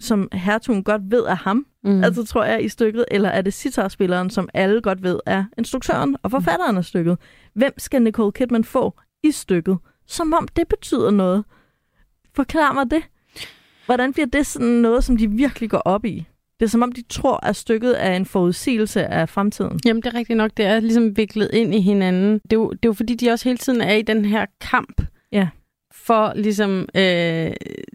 som 0.00 0.28
hertugen 0.32 0.84
godt 0.84 1.02
ved 1.10 1.22
er 1.22 1.34
ham, 1.34 1.66
mm. 1.84 2.04
altså 2.04 2.24
tror 2.24 2.44
jeg, 2.44 2.64
i 2.64 2.68
stykket, 2.68 3.04
eller 3.10 3.28
er 3.28 3.42
det 3.42 3.54
sitarspilleren, 3.54 4.30
som 4.30 4.48
alle 4.54 4.80
godt 4.80 5.02
ved 5.02 5.20
er 5.26 5.44
instruktøren 5.58 6.16
og 6.22 6.30
forfatteren 6.30 6.76
af 6.76 6.84
stykket? 6.84 7.18
Hvem 7.54 7.72
skal 7.78 8.02
Nicole 8.02 8.32
Kidman 8.32 8.64
få 8.64 8.98
i 9.22 9.30
stykket? 9.30 9.78
Som 10.10 10.32
om 10.32 10.48
det 10.48 10.68
betyder 10.68 11.10
noget. 11.10 11.44
Forklar 12.36 12.72
mig 12.72 12.90
det. 12.90 13.02
Hvordan 13.86 14.12
bliver 14.12 14.26
det 14.26 14.46
sådan 14.46 14.68
noget, 14.68 15.04
som 15.04 15.16
de 15.16 15.30
virkelig 15.30 15.70
går 15.70 15.78
op 15.78 16.04
i? 16.04 16.26
Det 16.60 16.66
er 16.66 16.70
som 16.70 16.82
om, 16.82 16.92
de 16.92 17.02
tror, 17.08 17.46
at 17.46 17.56
stykket 17.56 18.04
er 18.06 18.12
en 18.16 18.26
forudsigelse 18.26 19.06
af 19.06 19.28
fremtiden. 19.28 19.80
Jamen, 19.84 20.02
det 20.02 20.14
er 20.14 20.18
rigtigt 20.18 20.36
nok. 20.36 20.50
Det 20.56 20.64
er 20.64 20.80
ligesom 20.80 21.16
viklet 21.16 21.50
ind 21.52 21.74
i 21.74 21.80
hinanden. 21.80 22.32
Det 22.32 22.52
er, 22.52 22.56
jo, 22.56 22.70
det 22.70 22.84
er 22.84 22.88
jo 22.88 22.92
fordi, 22.92 23.14
de 23.14 23.30
også 23.30 23.48
hele 23.48 23.58
tiden 23.58 23.80
er 23.80 23.94
i 23.94 24.02
den 24.02 24.24
her 24.24 24.46
kamp 24.60 25.02
Ja. 25.32 25.48
for 25.92 26.32
ligesom 26.36 26.88
øh, 26.96 27.52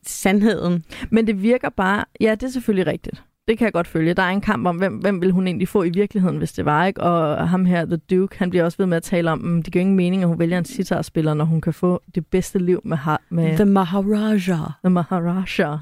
sandheden. 0.08 0.84
Men 1.12 1.28
det 1.28 1.42
virker 1.42 1.70
bare... 1.70 2.06
Ja, 2.22 2.32
det 2.36 2.44
er 2.44 2.52
selvfølgelig 2.52 2.88
rigtigt. 2.88 3.24
Det 3.48 3.58
kan 3.58 3.66
jeg 3.66 3.74
godt 3.74 3.88
følge. 3.88 4.14
Der 4.14 4.24
er 4.24 4.30
en 4.30 4.42
kamp 4.42 4.68
om, 4.68 4.78
hvem, 4.78 4.94
hvem 4.94 5.22
vil 5.22 5.32
hun 5.32 5.48
egentlig 5.48 5.68
få 5.68 5.84
i 5.84 5.90
virkeligheden, 5.90 6.38
hvis 6.38 6.54
det 6.54 6.66
var, 6.66 6.86
ikke? 6.86 7.02
Og 7.02 7.50
ham 7.50 7.66
her, 7.66 7.86
The 7.86 7.98
Duke, 7.98 8.40
han 8.40 8.50
bliver 8.50 8.64
også 8.64 8.78
ved 8.78 8.86
med 8.86 8.98
at 8.98 9.04
tale 9.04 9.32
om, 9.32 9.58
at 9.60 9.66
det 9.66 9.74
giver 9.74 9.82
ingen 9.82 9.96
mening, 9.96 10.22
at 10.22 10.28
hun 10.28 10.40
vælger 10.40 10.58
en 10.58 10.66
sitarspiller, 10.66 11.34
når 11.34 11.46
hun 11.46 11.62
kan 11.62 11.74
få 11.74 12.02
det 12.16 12.28
bedste 12.28 12.60
liv 12.60 12.82
med, 12.84 12.98
har, 12.98 13.22
med 13.30 13.56
The 13.56 13.66
Maharaja. 13.66 14.58
The 14.84 14.90
Maharaja. 14.90 15.78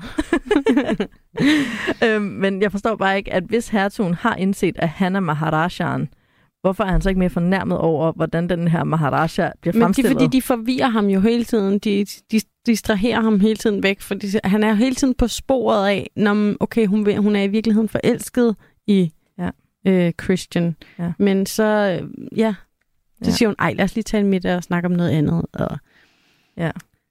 øhm, 2.06 2.22
men 2.22 2.62
jeg 2.62 2.72
forstår 2.72 2.96
bare 2.96 3.18
ikke, 3.18 3.34
at 3.34 3.44
hvis 3.44 3.70
hertugen 3.70 4.14
har 4.14 4.36
indset, 4.36 4.76
at 4.80 4.90
han 4.90 5.16
er 5.16 5.20
Maharajaen, 5.20 6.10
hvorfor 6.62 6.84
er 6.84 6.92
han 6.92 7.02
så 7.02 7.10
ikke 7.10 7.20
mere 7.20 7.30
fornærmet 7.30 7.78
over, 7.78 8.12
hvordan 8.12 8.50
den 8.50 8.68
her 8.68 8.84
Maharaja 8.84 9.50
bliver 9.62 9.74
Men 9.74 9.80
det 9.80 9.82
er 9.82 9.86
fremstillet? 9.86 10.12
fordi, 10.12 10.38
de 10.38 10.42
forvirrer 10.42 10.90
ham 10.90 11.06
jo 11.06 11.20
hele 11.20 11.44
tiden. 11.44 11.80
De, 11.80 12.06
de 12.32 12.40
distraherer 12.66 13.22
ham 13.22 13.40
hele 13.40 13.56
tiden 13.56 13.84
væk, 13.84 14.02
fordi 14.02 14.28
han 14.44 14.64
er 14.64 14.74
hele 14.74 14.96
tiden 14.96 15.14
på 15.14 15.28
sporet 15.28 15.88
af, 15.88 16.10
når 16.16 16.56
okay, 16.60 16.88
hun, 16.88 17.18
hun 17.18 17.36
er 17.36 17.44
i 17.44 17.48
virkeligheden 17.48 17.90
forelsket 17.90 18.56
i 18.88 19.12
Ja. 19.40 19.50
øh, 19.88 20.12
Christian. 20.24 20.76
Ja. 21.00 21.12
Men 21.20 21.46
så, 21.46 21.64
øh, 22.02 22.10
ja, 22.40 22.54
så 23.24 23.30
Ja. 23.30 23.32
siger 23.32 23.50
hun, 23.50 23.56
ej, 23.60 23.74
lad 23.74 23.84
os 23.86 23.96
lige 23.96 24.04
tage 24.04 24.22
en 24.22 24.30
middag 24.30 24.56
og 24.56 24.64
snakke 24.64 24.86
om 24.86 24.92
noget 24.92 25.10
andet. 25.10 25.46
Og 25.54 25.78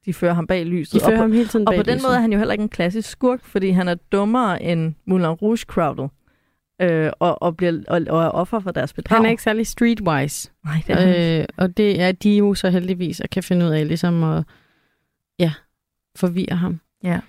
De 0.07 0.15
fører 0.15 0.35
ham 0.35 0.47
bag 0.47 0.67
lyset. 0.67 0.95
de 0.95 1.01
fører 1.01 1.13
og 1.13 1.17
på, 1.17 1.23
ham 1.23 1.33
hele 1.33 1.49
tiden 1.49 1.69
og 1.69 1.73
bag 1.73 1.79
på 1.79 1.83
den 1.83 1.95
lyset. 1.95 2.09
måde 2.09 2.17
er 2.17 2.21
han 2.21 2.33
jo 2.33 2.39
heller 2.39 2.53
ikke 2.53 2.63
en 2.63 2.69
klassisk 2.69 3.11
skurk, 3.11 3.45
fordi 3.45 3.71
han 3.71 3.89
er 3.89 3.95
dummere 3.95 4.63
end 4.63 4.95
Moulin 5.07 5.27
Rouge-crowdet. 5.27 6.11
Øh, 6.83 7.11
og, 7.19 7.43
og, 7.43 7.57
bliver, 7.57 7.73
og, 7.89 8.01
og 8.09 8.23
er 8.25 8.29
offer 8.29 8.61
for 8.61 8.71
deres 8.71 8.93
bedrag. 8.93 9.17
Han 9.19 9.27
er 9.27 9.31
ikke 9.31 9.43
særlig 9.43 9.67
streetwise. 9.67 10.51
Nej, 10.65 10.75
det 10.87 10.97
er. 10.99 11.41
Øh, 11.41 11.45
og 11.57 11.77
det 11.77 12.01
er 12.01 12.13
de 12.13 12.37
jo 12.37 12.55
så 12.55 12.71
heldigvis 12.71 13.21
at 13.21 13.31
kan 13.31 13.43
finde 13.43 13.67
ud 13.67 13.71
af 13.71 13.89
ligesom 13.89 14.23
at 14.25 14.45
ja, 15.39 15.53
forvirre 16.17 16.57
ham. 16.57 16.81
Ja. 17.03 17.21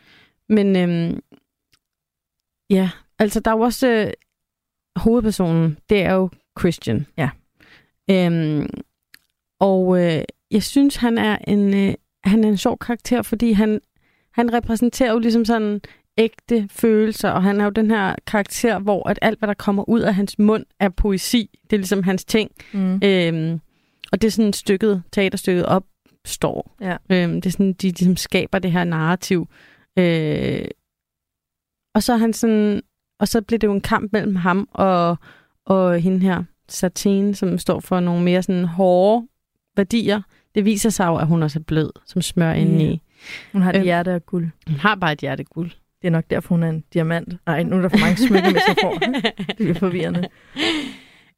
Men 0.50 0.76
øhm, 0.76 1.20
ja, 2.70 2.90
altså 3.20 3.40
der 3.40 3.52
er 3.52 3.56
jo 3.56 3.62
også 3.62 3.88
øh, 3.88 4.14
hovedpersonen, 4.96 5.78
det 5.90 6.02
er 6.02 6.14
jo 6.14 6.30
Christian. 6.60 7.06
Ja. 7.18 7.30
Øhm, 8.10 8.68
og 9.60 10.04
øh, 10.04 10.24
jeg 10.52 10.64
synes, 10.64 10.96
han 10.96 11.18
er 11.18 11.38
en 11.48 11.74
øh, 11.74 11.94
han 12.24 12.44
er 12.44 12.48
en 12.48 12.58
sjov 12.58 12.78
karakter, 12.78 13.22
fordi 13.22 13.52
han, 13.52 13.82
han 14.34 14.54
repræsenterer 14.54 15.12
jo 15.12 15.20
ligesom 15.20 15.46
sådan 15.46 15.82
ægte 16.18 16.68
følelser, 16.72 17.30
og 17.30 17.44
han 17.44 17.62
er 17.62 17.64
jo 17.64 17.70
den 17.70 17.92
her 17.92 18.16
karakter, 18.28 18.80
hvor 18.80 19.10
at 19.10 19.20
alt, 19.22 19.40
hvad 19.40 19.48
der 19.48 19.54
kommer 19.54 19.90
ud 19.90 20.02
af 20.02 20.16
hans 20.16 20.40
mund, 20.40 20.66
er 20.80 20.90
poesi. 20.90 21.50
Det 21.64 21.74
er 21.74 21.78
ligesom 21.78 22.04
hans 22.04 22.26
ting. 22.26 22.52
Mm. 22.74 23.00
Øhm, 23.04 23.60
og 24.12 24.22
det 24.22 24.28
er 24.28 24.32
sådan 24.32 24.54
stykket, 24.54 25.04
teaterstykket 25.12 25.66
opstår. 26.34 26.76
Ja. 26.82 26.98
Øhm, 27.10 27.42
det 27.42 27.46
er 27.46 27.52
sådan, 27.52 27.74
de, 27.74 27.88
ligesom 27.88 28.16
skaber 28.16 28.60
det 28.60 28.72
her 28.72 28.84
narrativ. 28.84 29.48
Øh, 30.00 30.66
og 31.96 32.04
så 32.04 32.14
er 32.14 32.18
han 32.18 32.34
sådan, 32.34 32.82
og 33.20 33.28
så 33.28 33.42
bliver 33.42 33.60
det 33.60 33.68
jo 33.68 33.74
en 33.74 33.82
kamp 33.82 34.14
mellem 34.14 34.36
ham 34.36 34.68
og, 34.72 35.18
og 35.66 36.00
hende 36.00 36.20
her, 36.20 36.44
Satine, 36.70 37.36
som 37.36 37.58
står 37.58 37.80
for 37.80 38.00
nogle 38.00 38.24
mere 38.24 38.44
sådan 38.44 38.66
hårde 38.66 39.28
værdier. 39.78 40.22
Det 40.56 40.66
viser 40.66 40.90
sig 40.90 41.06
jo, 41.08 41.16
at 41.16 41.28
hun 41.28 41.44
også 41.44 41.60
er 41.60 41.64
blød, 41.64 41.90
som 42.06 42.22
smør 42.22 42.50
Ja. 42.52 42.54
indeni. 42.60 43.02
Hun 43.52 43.62
har 43.62 43.70
et 43.70 43.76
Øhm. 43.76 43.84
hjerte 43.84 44.12
af 44.12 44.26
guld. 44.26 44.50
Hun 44.68 44.76
har 44.78 44.96
bare 44.96 45.12
et 45.12 45.20
hjerte 45.20 45.44
guld. 45.44 45.72
Det 46.02 46.08
er 46.08 46.12
nok 46.12 46.26
derfor, 46.30 46.50
hun 46.56 46.64
er 46.64 46.70
en 46.70 46.84
diamant. 46.94 47.34
Nej, 47.46 47.64
nu 47.64 47.76
er 47.78 47.82
der 47.82 47.90
for 47.90 47.98
mange 47.98 48.18
smykkemetaforer. 48.18 49.22
det 49.48 49.56
bliver 49.58 49.74
forvirrende. 49.74 50.28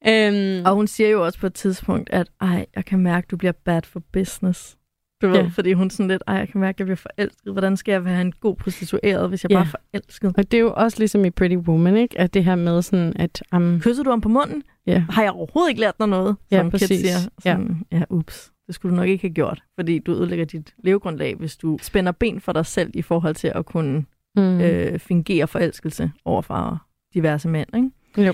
Øhm, 0.08 0.66
Og 0.66 0.76
hun 0.76 0.88
siger 0.88 1.10
jo 1.10 1.26
også 1.26 1.40
på 1.40 1.48
et 1.48 1.54
tidspunkt, 1.54 2.10
at 2.10 2.28
ej, 2.42 2.66
jeg 2.76 2.86
kan 2.86 3.00
mærke, 3.00 3.28
du 3.32 3.38
bliver 3.38 3.52
bad 3.52 3.82
for 3.82 4.00
business. 4.14 4.78
Du 5.22 5.28
ved, 5.28 5.36
Ja. 5.36 5.48
fordi 5.54 5.74
hun 5.74 5.90
sådan 5.90 6.08
lidt, 6.08 6.24
ej, 6.28 6.36
jeg 6.36 6.48
kan 6.50 6.62
mærke, 6.62 6.76
jeg 6.80 6.86
bliver 6.86 6.96
forelsket. 6.96 7.52
Hvordan 7.54 7.78
skal 7.78 7.92
jeg 7.92 8.06
være 8.06 8.22
en 8.22 8.32
god 8.32 8.56
prostitueret, 8.56 9.30
hvis 9.30 9.44
jeg 9.44 9.52
Ja. 9.52 9.56
bare 9.56 9.66
er 9.66 9.70
forelsket? 9.94 10.34
og 10.38 10.52
det 10.52 10.58
er 10.58 10.62
jo 10.62 10.74
også 10.78 11.00
ligesom 11.00 11.26
i 11.26 11.30
Pretty 11.30 11.56
Woman, 11.56 11.98
ikke? 11.98 12.20
At 12.20 12.34
det 12.34 12.44
her 12.44 12.56
med 12.56 12.82
sådan, 12.82 13.14
at 13.16 13.44
um, 13.56 13.80
Kysser 13.80 14.04
du 14.04 14.10
ham 14.10 14.22
på 14.22 14.30
munden? 14.30 14.64
ja, 14.88 15.04
Har 15.10 15.22
jeg 15.24 15.32
overhovedet 15.32 15.70
ikke 15.70 15.82
lært 15.82 16.00
dig 16.00 16.08
noget? 16.08 16.36
Ja, 16.52 16.58
Som 16.60 16.66
Kit 16.72 16.72
præcis. 16.72 17.00
siger. 17.00 17.18
Sådan, 17.40 17.82
ja. 17.92 17.98
ja, 17.98 18.04
ups. 18.10 18.52
Det 18.68 18.76
skulle 18.76 18.92
du 18.92 18.96
nok 19.02 19.10
ikke 19.10 19.22
have 19.28 19.34
gjort, 19.34 19.64
fordi 19.80 20.00
du 20.00 20.12
ødelægger 20.12 20.46
dit 20.46 20.74
levegrundlag, 20.84 21.36
hvis 21.36 21.58
du 21.58 21.78
spænder 21.82 22.12
ben 22.12 22.42
for 22.42 22.54
dig 22.54 22.66
selv 22.66 22.92
i 22.94 23.02
forhold 23.02 23.36
til 23.36 23.52
at 23.56 23.66
kunne 23.66 24.06
mm. 24.38 24.62
øh, 24.62 25.00
fingere 25.00 25.48
forelskelse 25.48 26.12
overfor 26.26 26.82
diverse 27.14 27.50
mænd. 27.50 27.76
Ikke? 27.76 28.34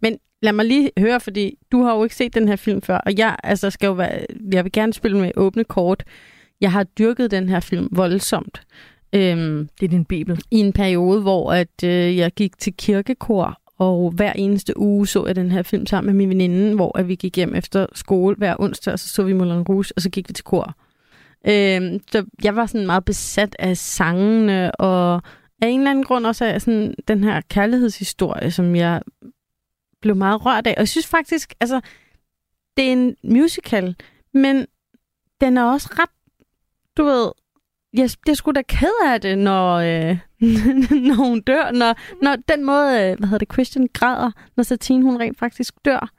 Men 0.00 0.18
lad 0.42 0.52
mig 0.52 0.64
lige 0.64 0.90
høre, 0.98 1.20
fordi 1.20 1.58
du 1.72 1.82
har 1.82 1.94
jo 1.96 2.02
ikke 2.04 2.16
set 2.16 2.34
den 2.34 2.48
her 2.48 2.56
film 2.56 2.82
før, 2.82 2.96
og 2.98 3.18
jeg 3.18 3.36
altså 3.44 3.70
skal 3.70 3.86
jo 3.86 3.92
være, 3.92 4.26
jeg 4.52 4.64
vil 4.64 4.72
gerne 4.72 4.92
spille 4.92 5.20
med 5.20 5.30
åbne 5.36 5.64
kort. 5.64 6.04
Jeg 6.60 6.72
har 6.72 6.84
dyrket 6.84 7.30
den 7.30 7.48
her 7.48 7.60
film 7.60 7.88
voldsomt. 7.92 8.62
Øhm, 9.12 9.68
Det 9.80 9.86
er 9.86 9.90
din 9.90 10.04
bibel. 10.04 10.42
I 10.50 10.56
en 10.56 10.72
periode, 10.72 11.20
hvor 11.20 11.52
at, 11.52 11.84
øh, 11.84 12.16
jeg 12.16 12.32
gik 12.32 12.58
til 12.58 12.72
kirkekor, 12.76 13.60
og 13.78 14.10
hver 14.10 14.32
eneste 14.32 14.78
uge 14.78 15.06
så 15.06 15.26
jeg 15.26 15.36
den 15.36 15.50
her 15.50 15.62
film 15.62 15.86
sammen 15.86 16.06
med 16.06 16.26
min 16.26 16.28
veninde, 16.28 16.74
hvor 16.74 16.98
at 16.98 17.08
vi 17.08 17.14
gik 17.14 17.36
hjem 17.36 17.54
efter 17.54 17.86
skole 17.94 18.36
hver 18.36 18.56
onsdag, 18.58 18.92
og 18.92 18.98
så 18.98 19.08
så 19.08 19.22
vi 19.22 19.32
Moulin 19.32 19.62
Rouge, 19.62 19.92
og 19.96 20.02
så 20.02 20.10
gik 20.10 20.28
vi 20.28 20.32
til 20.32 20.44
kor. 20.44 20.74
Øhm, 21.48 22.00
så 22.12 22.24
jeg 22.44 22.56
var 22.56 22.66
sådan 22.66 22.86
meget 22.86 23.04
besat 23.04 23.56
af 23.58 23.76
sangene, 23.76 24.74
og 24.74 25.14
af 25.62 25.68
en 25.68 25.80
eller 25.80 25.90
anden 25.90 26.04
grund 26.04 26.26
også 26.26 26.44
af 26.44 26.62
sådan 26.62 26.94
den 27.08 27.24
her 27.24 27.40
kærlighedshistorie, 27.50 28.50
som 28.50 28.76
jeg 28.76 29.00
blev 30.00 30.16
meget 30.16 30.46
rørt 30.46 30.66
af. 30.66 30.74
Og 30.76 30.80
jeg 30.80 30.88
synes 30.88 31.06
faktisk, 31.06 31.54
altså, 31.60 31.80
det 32.76 32.88
er 32.88 32.92
en 32.92 33.16
musical, 33.24 33.96
men 34.34 34.66
den 35.40 35.56
er 35.56 35.64
også 35.64 35.88
ret, 35.98 36.10
du 36.96 37.04
ved, 37.04 37.30
jeg, 37.92 38.10
jeg 38.26 38.36
skulle 38.36 38.54
da 38.54 38.62
ked 38.62 39.06
af 39.06 39.20
det, 39.20 39.38
når, 39.38 39.74
øh, 39.74 40.18
når 41.08 41.14
hun 41.14 41.40
dør. 41.40 41.70
Når, 41.70 41.96
når 42.22 42.36
den 42.48 42.64
måde, 42.64 42.92
øh, 42.92 43.18
hvad 43.18 43.28
hedder 43.28 43.38
det, 43.38 43.52
Christian 43.52 43.88
græder, 43.92 44.30
når 44.56 44.64
Satine 44.64 45.02
hun 45.02 45.20
rent 45.20 45.38
faktisk 45.38 45.74
dør. 45.84 46.10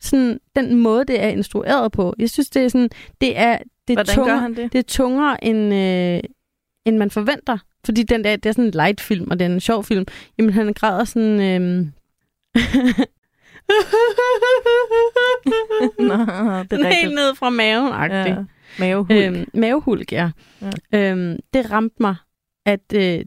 Sådan, 0.00 0.40
den 0.56 0.74
måde, 0.74 1.04
det 1.04 1.22
er 1.22 1.28
instrueret 1.28 1.92
på. 1.92 2.14
Jeg 2.18 2.30
synes, 2.30 2.50
det 2.50 2.64
er 2.64 2.68
sådan, 2.68 2.90
det 3.20 3.38
er, 3.38 3.58
det 3.88 3.98
er 3.98 4.04
Hvordan 4.04 4.14
tungere, 4.14 4.48
det? 4.48 4.72
det 4.72 4.78
er 4.78 4.82
tungere 4.82 5.44
end, 5.44 5.74
øh, 5.74 6.20
end 6.84 6.96
man 6.96 7.10
forventer. 7.10 7.58
Fordi 7.84 8.02
den 8.02 8.24
der, 8.24 8.36
det 8.36 8.46
er 8.46 8.52
sådan 8.52 8.64
en 8.64 8.70
light 8.70 9.00
film, 9.00 9.30
og 9.30 9.38
det 9.38 9.46
er 9.46 9.50
en 9.50 9.60
sjov 9.60 9.84
film. 9.84 10.06
Jamen, 10.38 10.52
han 10.52 10.72
græder 10.72 11.04
sådan... 11.04 11.40
Øhm... 11.40 11.92
Nå, 15.98 16.14
det 16.62 16.72
er 16.72 16.94
Helt 17.00 17.14
ned 17.14 17.34
fra 17.34 17.50
maven 17.50 17.92
Ja. 18.10 18.44
Mavehul. 18.78 19.16
Øhm, 19.16 19.50
mavehulk, 19.54 20.12
ja. 20.12 20.30
ja. 20.92 21.10
Øhm, 21.12 21.38
det 21.54 21.70
ramte 21.70 21.96
mig, 22.00 22.16
at 22.66 22.92
øh, 22.94 23.24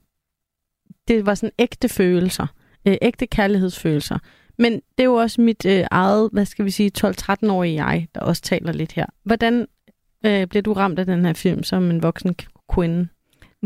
det 1.08 1.26
var 1.26 1.36
sådan 1.36 1.54
ægte 1.60 1.90
følelser. 1.90 2.48
Øh, 2.88 2.98
ægte 3.02 3.28
kærlighedsfølelser. 3.28 4.18
Men 4.58 4.74
det 4.74 5.00
er 5.00 5.04
jo 5.04 5.16
også 5.16 5.42
mit 5.42 5.66
øh, 5.66 5.86
eget, 5.92 6.30
hvad 6.34 6.46
skal 6.46 6.66
vi 6.66 6.72
sige, 6.72 6.92
12-13-årige 6.98 7.86
jeg, 7.86 8.08
der 8.16 8.22
også 8.22 8.42
taler 8.42 8.72
lidt 8.74 8.92
her. 8.92 9.06
Hvordan 9.24 9.68
øh, 10.26 10.48
bliver 10.48 10.64
du 10.64 10.74
ramt 10.74 11.00
af 11.00 11.06
den 11.06 11.26
her 11.26 11.34
film 11.34 11.64
som 11.64 11.90
en 11.90 12.04
voksen 12.04 12.36
kvinde? 12.74 13.08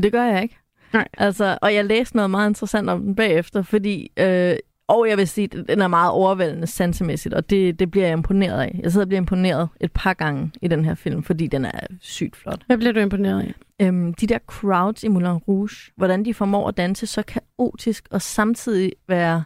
Det 0.03 0.11
gør 0.11 0.23
jeg 0.23 0.43
ikke. 0.43 0.57
Nej. 0.93 1.07
Altså, 1.17 1.57
og 1.61 1.73
jeg 1.73 1.85
læste 1.85 2.15
noget 2.15 2.31
meget 2.31 2.49
interessant 2.49 2.89
om 2.89 3.01
den 3.01 3.15
bagefter, 3.15 3.61
fordi... 3.61 4.11
Øh, 4.17 4.55
og 4.87 5.09
jeg 5.09 5.17
vil 5.17 5.27
sige, 5.27 5.49
at 5.59 5.67
den 5.67 5.81
er 5.81 5.87
meget 5.87 6.11
overvældende 6.11 6.67
sansemæssigt, 6.67 7.33
og 7.33 7.49
det, 7.49 7.79
det 7.79 7.91
bliver 7.91 8.05
jeg 8.05 8.13
imponeret 8.13 8.61
af. 8.61 8.79
Jeg 8.83 8.91
sidder 8.91 9.05
og 9.05 9.09
bliver 9.09 9.21
imponeret 9.21 9.69
et 9.81 9.91
par 9.91 10.13
gange 10.13 10.51
i 10.61 10.67
den 10.67 10.85
her 10.85 10.95
film, 10.95 11.23
fordi 11.23 11.47
den 11.47 11.65
er 11.65 11.79
sygt 11.99 12.35
flot. 12.35 12.61
Hvad 12.65 12.77
bliver 12.77 12.93
du 12.93 12.99
imponeret 12.99 13.41
af? 13.41 13.53
Øhm, 13.81 14.13
de 14.13 14.27
der 14.27 14.39
crowds 14.47 15.03
i 15.03 15.07
Moulin 15.07 15.31
Rouge, 15.31 15.91
hvordan 15.95 16.25
de 16.25 16.33
formår 16.33 16.67
at 16.67 16.77
danse 16.77 17.07
så 17.07 17.23
kaotisk 17.23 18.07
og 18.11 18.21
samtidig 18.21 18.93
være 19.07 19.43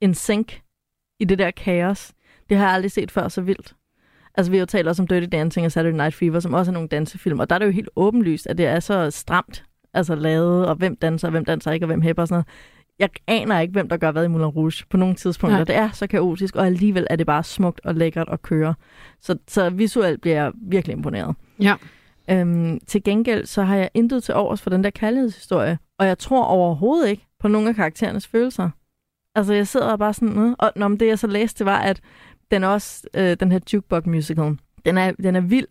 en 0.00 0.14
sync 0.14 0.54
i 1.20 1.24
det 1.24 1.38
der 1.38 1.50
kaos, 1.50 2.12
det 2.48 2.56
har 2.56 2.64
jeg 2.64 2.74
aldrig 2.74 2.92
set 2.92 3.10
før 3.10 3.28
så 3.28 3.40
vildt. 3.40 3.74
Altså, 4.34 4.50
vi 4.50 4.56
har 4.56 4.62
jo 4.62 4.66
talt 4.66 4.88
også 4.88 5.02
om 5.02 5.06
Dirty 5.06 5.28
Dancing 5.32 5.66
og 5.66 5.72
Saturday 5.72 5.96
Night 5.96 6.14
Fever, 6.14 6.40
som 6.40 6.54
også 6.54 6.70
er 6.70 6.72
nogle 6.72 6.88
dansefilm, 6.88 7.40
og 7.40 7.50
der 7.50 7.54
er 7.54 7.58
det 7.58 7.66
jo 7.66 7.70
helt 7.70 7.88
åbenlyst, 7.96 8.46
at 8.46 8.58
det 8.58 8.66
er 8.66 8.80
så 8.80 9.10
stramt 9.10 9.64
altså 9.94 10.14
lavet, 10.14 10.66
og 10.66 10.74
hvem 10.74 10.96
danser, 10.96 11.28
og 11.28 11.30
hvem 11.30 11.44
danser 11.44 11.72
ikke, 11.72 11.84
og 11.84 11.86
hvem 11.86 12.02
hæpper 12.02 12.22
og 12.22 12.28
sådan 12.28 12.34
noget. 12.34 12.46
Jeg 12.98 13.08
aner 13.26 13.60
ikke, 13.60 13.72
hvem 13.72 13.88
der 13.88 13.96
gør 13.96 14.10
hvad 14.10 14.24
i 14.24 14.28
Moulin 14.28 14.46
Rouge 14.46 14.84
på 14.90 14.96
nogle 14.96 15.14
tidspunkter. 15.14 15.56
Nej. 15.56 15.64
Det 15.64 15.76
er 15.76 15.90
så 15.90 16.06
kaotisk, 16.06 16.56
og 16.56 16.66
alligevel 16.66 17.06
er 17.10 17.16
det 17.16 17.26
bare 17.26 17.44
smukt 17.44 17.80
og 17.84 17.94
lækkert 17.94 18.28
at 18.28 18.42
køre. 18.42 18.74
Så, 19.20 19.38
så 19.48 19.70
visuelt 19.70 20.20
bliver 20.20 20.36
jeg 20.36 20.52
virkelig 20.62 20.96
imponeret. 20.96 21.34
Ja. 21.60 21.74
Øhm, 22.30 22.80
til 22.86 23.02
gengæld 23.04 23.46
så 23.46 23.62
har 23.62 23.76
jeg 23.76 23.90
intet 23.94 24.22
til 24.22 24.34
overs 24.34 24.62
for 24.62 24.70
den 24.70 24.84
der 24.84 24.90
kærlighedshistorie, 24.90 25.78
og 25.98 26.06
jeg 26.06 26.18
tror 26.18 26.44
overhovedet 26.44 27.08
ikke 27.08 27.26
på 27.40 27.48
nogen 27.48 27.68
af 27.68 27.74
karakterernes 27.74 28.26
følelser. 28.26 28.70
Altså 29.34 29.54
jeg 29.54 29.66
sidder 29.66 29.96
bare 29.96 30.14
sådan, 30.14 30.38
øh, 30.38 30.54
og 30.58 30.72
når 30.76 30.88
det 30.88 31.06
jeg 31.06 31.18
så 31.18 31.26
læste, 31.26 31.58
det 31.58 31.66
var, 31.66 31.78
at 31.78 32.00
den 32.50 32.64
også, 32.64 33.06
øh, 33.16 33.36
den 33.40 33.52
her 33.52 33.58
Jukebox 33.72 34.06
musical, 34.06 34.58
den 34.84 34.98
er, 34.98 35.12
den 35.12 35.36
er 35.36 35.40
vild 35.40 35.66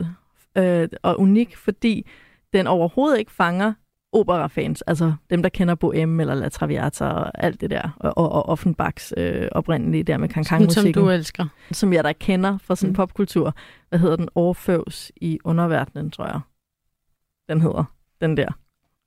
øh, 0.57 0.87
og 1.03 1.19
unik, 1.19 1.57
fordi 1.57 2.07
den 2.53 2.67
overhovedet 2.67 3.19
ikke 3.19 3.31
fanger 3.31 3.73
operafans, 4.15 4.81
altså 4.81 5.13
dem, 5.29 5.41
der 5.41 5.49
kender 5.49 5.75
Bohème 5.83 6.21
eller 6.21 6.33
La 6.35 6.49
Traviata 6.49 7.05
og 7.05 7.43
alt 7.43 7.61
det 7.61 7.69
der, 7.69 7.89
og, 7.99 8.17
og, 8.17 8.31
og 8.31 8.49
Offenbachs 8.49 9.13
øh, 9.17 9.47
oprindelige 9.51 10.03
der 10.03 10.17
med 10.17 10.29
Sådan, 10.43 10.69
som 10.69 10.93
du 10.93 11.09
elsker. 11.09 11.45
som 11.71 11.93
jeg 11.93 12.03
da 12.03 12.13
kender 12.13 12.57
fra 12.57 12.75
sådan 12.75 12.89
Mm. 12.91 12.95
popkultur. 12.95 13.55
Hvad 13.89 13.99
hedder 13.99 14.15
den? 14.15 14.29
Orfeus 14.35 15.11
i 15.15 15.39
underverdenen, 15.43 16.11
tror 16.11 16.25
jeg. 16.25 16.39
Den 17.49 17.61
hedder. 17.61 17.83
Den 18.21 18.37
der. 18.37 18.47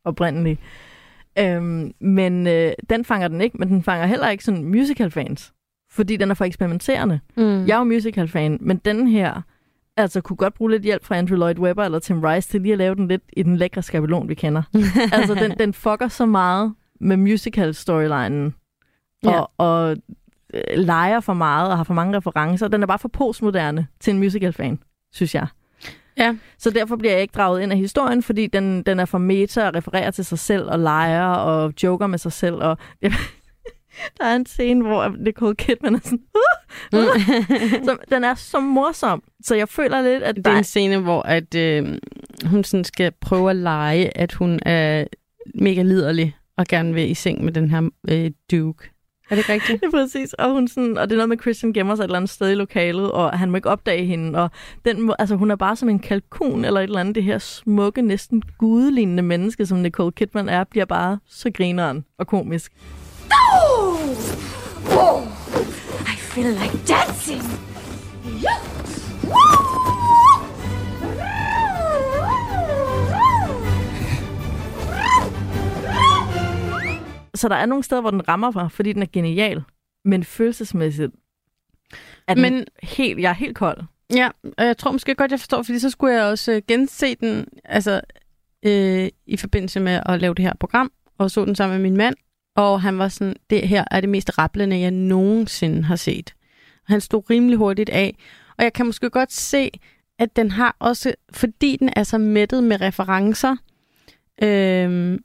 Oprindelig. 0.04 0.58
Øhm, 1.38 1.92
men 2.00 2.46
øh, 2.46 2.72
den 2.90 3.04
fanger 3.04 3.28
den 3.28 3.40
ikke, 3.40 3.56
men 3.58 3.68
den 3.68 3.82
fanger 3.82 4.06
heller 4.06 4.28
ikke 4.28 4.44
sådan 4.44 4.64
musical-fans. 4.64 5.52
Fordi 5.90 6.16
den 6.16 6.30
er 6.30 6.34
for 6.34 6.44
eksperimenterende. 6.44 7.20
Mm. 7.36 7.66
Jeg 7.66 7.74
er 7.74 7.78
jo 7.78 7.84
musical-fan, 7.84 8.58
men 8.60 8.76
den 8.76 9.06
her 9.06 9.42
altså 9.98 10.20
kunne 10.20 10.36
godt 10.36 10.54
bruge 10.54 10.70
lidt 10.70 10.82
hjælp 10.82 11.04
fra 11.04 11.16
Andrew 11.16 11.36
Lloyd 11.36 11.58
Webber 11.58 11.84
eller 11.84 11.98
Tim 11.98 12.20
Rice 12.20 12.48
til 12.48 12.60
lige 12.60 12.72
at 12.72 12.78
lave 12.78 12.94
den 12.94 13.08
lidt 13.08 13.22
i 13.32 13.42
den 13.42 13.56
lækre 13.56 13.82
skabelon, 13.82 14.28
vi 14.28 14.34
kender. 14.34 14.62
altså, 15.12 15.34
den, 15.34 15.58
den 15.58 15.74
fucker 15.74 16.08
så 16.08 16.26
meget 16.26 16.74
med 17.00 17.16
musical-storylinen 17.16 18.54
og, 19.24 19.32
Ja. 19.32 19.40
og 19.58 19.96
øh, 20.54 20.60
leger 20.76 21.20
for 21.20 21.34
meget 21.34 21.70
og 21.70 21.76
har 21.76 21.84
for 21.84 21.94
mange 21.94 22.16
referencer. 22.16 22.68
Den 22.68 22.82
er 22.82 22.86
bare 22.86 22.98
for 22.98 23.08
postmoderne 23.08 23.86
til 24.00 24.10
en 24.14 24.18
musical-fan, 24.18 24.78
synes 25.12 25.34
jeg. 25.34 25.46
Ja. 26.18 26.36
Så 26.58 26.70
derfor 26.70 26.96
bliver 26.96 27.12
jeg 27.12 27.22
ikke 27.22 27.32
draget 27.32 27.60
ind 27.60 27.72
af 27.72 27.78
historien, 27.78 28.22
fordi 28.22 28.46
den, 28.46 28.82
den 28.82 29.00
er 29.00 29.04
for 29.04 29.18
meta 29.18 29.66
og 29.68 29.74
refererer 29.74 30.10
til 30.10 30.24
sig 30.24 30.38
selv 30.38 30.70
og 30.70 30.78
leger 30.78 31.26
og 31.26 31.72
joker 31.82 32.06
med 32.06 32.18
sig 32.18 32.32
selv. 32.32 32.54
Og 32.54 32.78
der 34.20 34.24
er 34.24 34.36
en 34.36 34.46
scene, 34.46 34.86
hvor 34.86 35.14
Nicole 35.18 35.54
Kidman 35.54 35.94
er 35.94 35.98
sådan... 36.04 36.20
Mm. 36.92 36.98
så, 37.86 37.96
den 38.10 38.24
er 38.24 38.34
så 38.34 38.60
morsom, 38.60 39.22
så 39.44 39.54
jeg 39.54 39.68
føler 39.68 40.02
lidt, 40.02 40.22
at 40.22 40.36
Det 40.36 40.46
er 40.46 40.58
en 40.58 40.64
scene, 40.64 40.98
hvor 40.98 41.22
at, 41.22 41.54
øh, 41.54 41.98
hun 42.44 42.64
sådan 42.64 42.84
skal 42.84 43.12
prøve 43.20 43.50
at 43.50 43.56
lege, 43.56 44.18
at 44.18 44.32
hun 44.32 44.60
er 44.62 45.04
mega 45.54 45.82
liderlig 45.82 46.36
og 46.56 46.66
gerne 46.66 46.94
vil 46.94 47.10
i 47.10 47.14
seng 47.14 47.44
med 47.44 47.52
den 47.52 47.70
her 47.70 47.88
øh, 48.08 48.30
Duke. 48.50 48.90
Er 49.30 49.34
det 49.34 49.38
ikke 49.38 49.52
rigtigt? 49.52 49.80
Det 49.80 49.86
er 49.86 49.90
præcis, 49.90 50.32
og, 50.32 50.50
hun 50.50 50.68
sådan, 50.68 50.98
og 50.98 51.08
det 51.08 51.12
er 51.12 51.16
noget 51.16 51.28
med, 51.28 51.36
at 51.36 51.42
Christian 51.42 51.72
gemmer 51.72 51.94
sig 51.94 52.02
et 52.02 52.06
eller 52.06 52.16
andet 52.16 52.30
sted 52.30 52.50
i 52.50 52.54
lokalet, 52.54 53.10
og 53.12 53.38
han 53.38 53.50
må 53.50 53.56
ikke 53.56 53.70
opdage 53.70 54.04
hende, 54.04 54.38
og 54.38 54.50
den, 54.84 55.02
må- 55.02 55.14
altså, 55.18 55.36
hun 55.36 55.50
er 55.50 55.56
bare 55.56 55.76
som 55.76 55.88
en 55.88 55.98
kalkun 55.98 56.64
eller 56.64 56.80
et 56.80 56.84
eller 56.84 57.00
andet, 57.00 57.14
det 57.14 57.22
her 57.24 57.38
smukke, 57.38 58.02
næsten 58.02 58.42
gudelignende 58.58 59.22
menneske, 59.22 59.66
som 59.66 59.78
Nicole 59.78 60.12
Kidman 60.12 60.48
er, 60.48 60.64
bliver 60.64 60.84
bare 60.86 61.18
så 61.26 61.50
grineren 61.50 62.04
og 62.18 62.26
komisk. 62.26 62.72
Oh! 63.32 64.16
Oh! 64.90 65.22
I 66.06 66.16
feel 66.16 66.52
like 66.52 66.72
dancing! 66.86 67.42
Yeah. 68.44 68.58
Så 77.34 77.48
der 77.48 77.54
er 77.56 77.66
nogle 77.66 77.84
steder, 77.84 78.00
hvor 78.00 78.10
den 78.10 78.28
rammer 78.28 78.50
mig, 78.54 78.72
fordi 78.72 78.92
den 78.92 79.02
er 79.02 79.06
genial, 79.12 79.62
men 80.04 80.24
følelsesmæssigt 80.24 81.12
er 82.28 82.34
den 82.34 82.42
Men- 82.42 82.52
men... 82.54 82.64
helt, 82.82 83.20
jeg 83.20 83.30
er 83.30 83.34
helt 83.34 83.56
kold. 83.56 83.80
Ja, 84.14 84.28
og 84.58 84.64
jeg 84.66 84.76
tror 84.78 84.92
måske 84.92 85.14
godt, 85.14 85.30
jeg 85.30 85.40
forstår, 85.40 85.62
fordi 85.62 85.78
så 85.78 85.90
skulle 85.90 86.14
jeg 86.14 86.24
også 86.24 86.52
øh, 86.52 86.62
gense 86.68 87.14
den 87.14 87.46
altså, 87.64 88.00
øh, 88.62 89.08
i 89.26 89.36
forbindelse 89.36 89.80
med 89.80 90.00
at 90.06 90.20
lave 90.20 90.34
det 90.34 90.44
her 90.44 90.52
program, 90.60 90.92
og 91.18 91.30
så 91.30 91.44
den 91.44 91.54
sammen 91.54 91.78
med 91.82 91.90
min 91.90 91.96
mand, 91.96 92.14
og 92.58 92.80
han 92.82 92.98
var 92.98 93.08
sådan, 93.08 93.36
det 93.50 93.68
her 93.68 93.84
er 93.90 94.00
det 94.00 94.08
mest 94.08 94.38
rappelende, 94.38 94.80
jeg 94.80 94.90
nogensinde 94.90 95.84
har 95.84 95.96
set. 95.96 96.34
Han 96.84 97.00
stod 97.00 97.30
rimelig 97.30 97.58
hurtigt 97.58 97.90
af, 97.90 98.16
og 98.56 98.64
jeg 98.64 98.72
kan 98.72 98.86
måske 98.86 99.10
godt 99.10 99.32
se, 99.32 99.70
at 100.18 100.36
den 100.36 100.50
har 100.50 100.76
også, 100.78 101.14
fordi 101.32 101.76
den 101.76 101.90
er 101.96 102.02
så 102.02 102.18
mættet 102.18 102.62
med 102.62 102.80
referencer, 102.80 103.56
øh, 104.42 105.18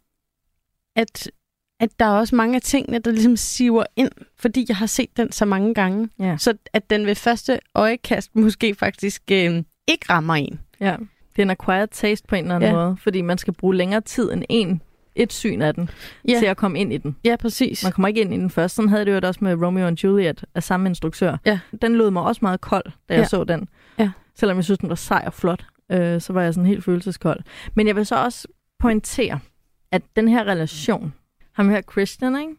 at, 0.96 1.32
at 1.80 1.90
der 2.00 2.06
er 2.06 2.10
også 2.10 2.36
mange 2.36 2.56
af 2.56 2.62
tingene, 2.62 3.00
der 3.00 3.12
ligesom 3.12 3.38
siver 3.38 3.84
ind, 3.96 4.12
fordi 4.38 4.66
jeg 4.68 4.78
har 4.78 4.86
set 4.86 5.18
den 5.18 5.32
så 5.32 5.46
mange 5.46 5.74
gange. 5.74 6.10
Ja. 6.20 6.38
Så 6.38 6.54
at 6.74 6.90
den 6.90 7.06
ved 7.06 7.16
første 7.16 7.60
øjekast 7.76 8.36
måske 8.36 8.76
faktisk 8.76 9.22
øh, 9.32 9.64
ikke 9.88 10.06
rammer 10.10 10.36
en. 10.36 10.60
Ja. 10.80 10.96
Det 11.36 11.40
er 11.40 11.44
en 11.44 11.50
acquired 11.50 11.88
taste 11.88 12.28
på 12.28 12.36
en 12.36 12.44
eller 12.44 12.56
anden 12.56 12.70
ja. 12.70 12.76
måde, 12.76 12.98
fordi 12.98 13.22
man 13.22 13.38
skal 13.38 13.54
bruge 13.54 13.76
længere 13.76 14.02
tid 14.02 14.32
end 14.32 14.44
en, 14.50 14.82
et 15.16 15.34
syn 15.34 15.62
af 15.62 15.74
den, 15.74 15.90
Ja. 16.28 16.40
til 16.40 16.46
at 16.46 16.58
komme 16.58 16.80
ind 16.80 16.94
i 16.94 16.98
den. 16.98 17.16
Ja, 17.26 17.36
præcis. 17.36 17.84
Man 17.84 17.92
kommer 17.92 18.08
ikke 18.08 18.22
ind 18.22 18.34
i 18.34 18.38
den 18.38 18.50
først. 18.50 18.76
Sådan 18.76 18.90
havde 18.90 19.06
det 19.06 19.12
jo 19.22 19.28
også 19.28 19.40
med 19.44 19.54
Romeo 19.62 19.86
og 19.88 20.04
Juliet 20.04 20.46
af 20.56 20.64
samme 20.64 20.90
instruktør. 20.90 21.38
Ja. 21.46 21.60
Den 21.82 21.96
lød 21.96 22.10
mig 22.12 22.24
også 22.24 22.40
meget 22.42 22.62
kold, 22.62 22.86
da 23.10 23.14
jeg 23.14 23.20
Ja. 23.22 23.28
så 23.28 23.44
den. 23.44 23.68
Ja. 24.00 24.12
Selvom 24.36 24.58
jeg 24.58 24.64
synes, 24.64 24.78
den 24.80 24.90
var 24.90 24.96
sej 24.96 25.24
og 25.26 25.34
flot, 25.34 25.66
øh, 25.92 26.22
så 26.22 26.34
var 26.34 26.42
jeg 26.42 26.54
sådan 26.54 26.68
helt 26.68 26.84
følelseskold. 26.84 27.40
Men 27.76 27.88
jeg 27.88 27.96
vil 27.96 28.06
så 28.06 28.16
også 28.24 28.48
pointere, 28.80 29.40
at 29.92 30.02
den 30.16 30.28
her 30.28 30.44
relation, 30.44 31.14
ham 31.54 31.70
her 31.70 31.82
Christian, 31.92 32.36
ikke? 32.42 32.54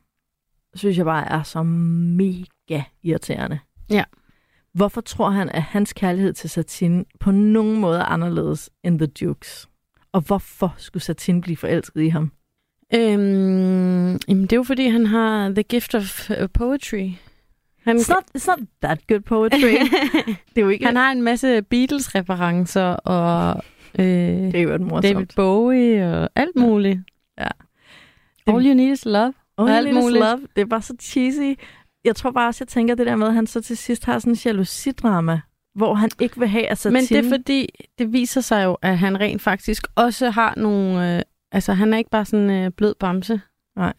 synes 0.75 0.97
jeg 0.99 1.05
bare 1.05 1.29
er 1.33 1.43
så 1.43 1.63
mega 1.63 2.83
irriterende. 3.03 3.59
Ja. 3.91 4.05
Hvorfor 4.75 5.01
tror 5.01 5.31
han, 5.31 5.49
at 5.49 5.63
hans 5.63 5.93
kærlighed 5.93 6.33
til 6.33 6.51
Satine 6.51 7.05
på 7.21 7.31
nogen 7.31 7.81
måde 7.81 7.99
er 7.99 8.05
anderledes 8.05 8.71
end 8.85 8.99
The 8.99 9.07
Dukes? 9.07 9.69
Og 10.13 10.21
hvorfor 10.21 10.75
skulle 10.77 11.03
Satine 11.03 11.41
blive 11.41 11.57
forelsket 11.57 12.03
i 12.03 12.09
ham? 12.09 12.33
Øhm, 12.95 14.19
jamen, 14.29 14.43
det 14.43 14.53
er 14.53 14.57
jo 14.57 14.63
fordi, 14.63 14.89
han 14.89 15.07
har 15.07 15.49
the 15.49 15.63
gift 15.63 15.95
of 15.95 16.31
uh, 16.31 16.37
poetry. 16.55 17.11
Han, 17.85 17.97
It's 17.97 18.15
not, 18.15 18.25
it's 18.37 18.47
not 18.47 18.59
that 18.83 19.07
good 19.09 19.21
poetry. 19.21 19.59
det 20.55 20.57
er 20.57 20.61
jo 20.61 20.69
ikke... 20.69 20.87
han 20.87 20.97
har 20.97 21.13
en 21.13 21.23
masse 21.23 21.63
Beatles-referencer 21.63 22.83
og 22.85 23.63
øh, 23.99 24.07
det 24.07 24.55
er 24.55 24.63
jo 24.63 24.79
morsomt. 24.79 25.03
David 25.03 25.27
Bowie 25.37 26.19
og 26.19 26.31
alt 26.35 26.57
muligt. 26.57 27.01
Ja. 27.39 27.49
All 28.47 28.67
you 28.67 28.75
need 28.75 28.93
is 28.93 29.05
love. 29.05 29.35
All 29.59 29.71
alt 29.71 29.89
alt 29.89 29.97
muligt. 29.97 30.25
Love. 30.25 30.41
Det 30.57 30.63
er 30.63 30.67
bare 30.67 30.83
så 30.83 30.95
cheesy. 31.01 31.61
Jeg 32.05 32.17
tror 32.17 32.31
bare 32.31 32.49
også, 32.49 32.65
jeg 32.65 32.69
tænker 32.69 32.95
det 32.95 33.07
der 33.07 33.17
med, 33.17 33.27
at 33.27 33.35
han 33.35 33.47
så 33.47 33.61
til 33.61 33.77
sidst 33.77 34.05
har 34.05 34.19
sådan 34.19 34.33
en 34.33 34.39
jalousidrama, 34.45 35.41
hvor 35.75 35.95
han 35.95 36.11
ikke 36.21 36.39
vil 36.39 36.49
have, 36.49 36.67
at 36.67 36.79
Satine... 36.79 37.01
Men 37.01 37.07
det 37.09 37.27
er 37.27 37.39
fordi, 37.39 37.69
det 37.99 38.13
viser 38.13 38.41
sig 38.41 38.65
jo, 38.65 38.77
at 38.83 38.99
han 38.99 39.21
rent 39.21 39.43
faktisk 39.43 39.87
også 39.95 40.31
har 40.31 40.55
nogle... 40.57 41.17
Øh, 41.17 41.23
altså, 41.55 41.73
han 41.73 41.95
er 41.95 41.99
ikke 41.99 42.11
bare 42.11 42.25
sådan 42.25 42.51
øh, 42.51 42.71
blød 42.71 42.95
bamse. 42.95 43.41
Nej. 43.77 43.93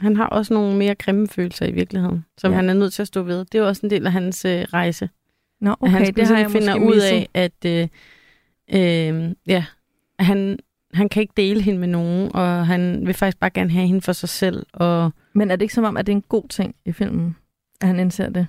Han 0.00 0.16
har 0.16 0.26
også 0.26 0.54
nogle 0.54 0.76
mere 0.76 0.94
grimme 0.94 1.28
følelser 1.28 1.66
i 1.66 1.72
virkeligheden, 1.72 2.24
som 2.38 2.50
ja. 2.50 2.56
Han 2.56 2.70
er 2.70 2.74
nødt 2.74 2.92
til 2.92 3.02
at 3.02 3.08
stå 3.08 3.22
ved. 3.22 3.38
Det 3.38 3.54
er 3.54 3.58
jo 3.58 3.68
også 3.68 3.86
en 3.86 3.90
del 3.90 4.06
af 4.06 4.12
hans 4.12 4.44
øh, 4.44 4.60
rejse. 4.60 5.10
Nå, 5.60 5.70
at 5.82 5.90
han 5.90 6.02
okay, 6.02 6.06
det 6.06 6.26
har 6.26 6.34
ligesom 6.34 6.36
jeg 6.36 6.50
finder 6.50 6.74
ud 6.74 7.00
af, 7.00 7.28
at 7.34 7.64
øh, 7.66 7.88
øh, 8.74 9.34
ja, 9.46 9.64
han 10.18 10.58
han 10.92 11.08
kan 11.08 11.20
ikke 11.20 11.34
dele 11.36 11.62
hende 11.62 11.80
med 11.80 11.88
nogen, 11.88 12.30
og 12.34 12.66
han 12.66 13.06
vil 13.06 13.14
faktisk 13.14 13.38
bare 13.38 13.50
gerne 13.50 13.70
have 13.70 13.86
hende 13.86 14.00
for 14.00 14.12
sig 14.12 14.28
selv. 14.28 14.66
Og 14.72 15.12
Men 15.32 15.50
er 15.50 15.56
det 15.56 15.62
ikke 15.62 15.74
som 15.74 15.84
om, 15.84 15.96
at 15.96 16.06
det 16.06 16.12
er 16.12 16.16
en 16.16 16.24
god 16.28 16.48
ting 16.48 16.74
i 16.84 16.92
filmen, 16.92 17.36
at 17.80 17.86
han 17.86 18.00
indser 18.00 18.28
det? 18.28 18.46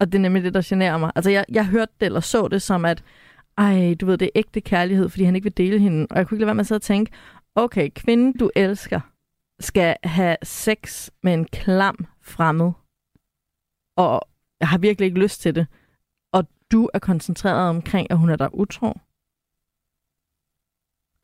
Og 0.00 0.06
det 0.06 0.14
er 0.14 0.22
nemlig 0.22 0.42
det, 0.42 0.54
der 0.54 0.62
generer 0.64 0.98
mig. 0.98 1.12
Altså, 1.14 1.30
jeg, 1.30 1.44
jeg 1.48 1.66
hørte 1.66 1.92
det, 2.00 2.06
eller 2.06 2.20
så 2.20 2.48
det 2.48 2.62
som, 2.62 2.84
at 2.84 3.02
ej, 3.58 3.94
du 4.00 4.06
ved, 4.06 4.18
det 4.18 4.26
er 4.26 4.30
ægte 4.34 4.60
kærlighed, 4.60 5.08
fordi 5.08 5.24
han 5.24 5.34
ikke 5.34 5.44
vil 5.44 5.56
dele 5.56 5.78
hende. 5.78 6.06
Og 6.10 6.16
jeg 6.16 6.26
kunne 6.26 6.36
ikke 6.36 6.40
lade 6.40 6.46
være 6.46 6.54
med 6.54 6.60
at 6.60 6.66
sidde 6.66 6.78
og 6.78 6.82
tænke, 6.82 7.12
okay, 7.54 7.90
kvinden, 7.94 8.36
du 8.36 8.50
elsker, 8.56 9.00
skal 9.60 9.96
have 10.04 10.36
sex 10.42 11.10
med 11.22 11.34
en 11.34 11.44
klam 11.44 12.06
fremmed, 12.22 12.72
og 13.96 14.28
jeg 14.60 14.68
har 14.68 14.78
virkelig 14.78 15.06
ikke 15.06 15.20
lyst 15.20 15.40
til 15.40 15.54
det, 15.54 15.66
og 16.32 16.44
du 16.72 16.88
er 16.94 16.98
koncentreret 16.98 17.68
omkring, 17.68 18.10
at 18.10 18.18
hun 18.18 18.30
er 18.30 18.36
der 18.36 18.54
utro. 18.54 18.98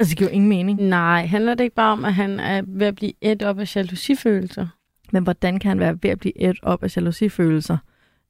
Altså, 0.01 0.11
det 0.11 0.19
giver 0.19 0.31
jo 0.31 0.35
ingen 0.35 0.49
mening. 0.49 0.83
nej, 0.83 1.27
handler 1.27 1.55
det 1.55 1.65
ikke 1.65 1.77
bare 1.77 1.93
om, 1.93 2.05
at 2.05 2.15
han 2.15 2.41
er 2.41 2.63
ved 2.67 2.87
at 2.87 2.95
blive 2.95 3.13
et 3.21 3.43
op 3.43 3.59
af 3.59 3.77
jalousifølelser? 3.77 4.69
Men 5.13 5.23
hvordan 5.23 5.59
kan 5.59 5.69
han 5.69 5.79
være 5.79 5.99
ved 6.03 6.11
at 6.11 6.19
blive 6.19 6.39
et 6.39 6.59
op 6.63 6.83
af 6.83 6.97
jalousifølelser, 6.97 7.79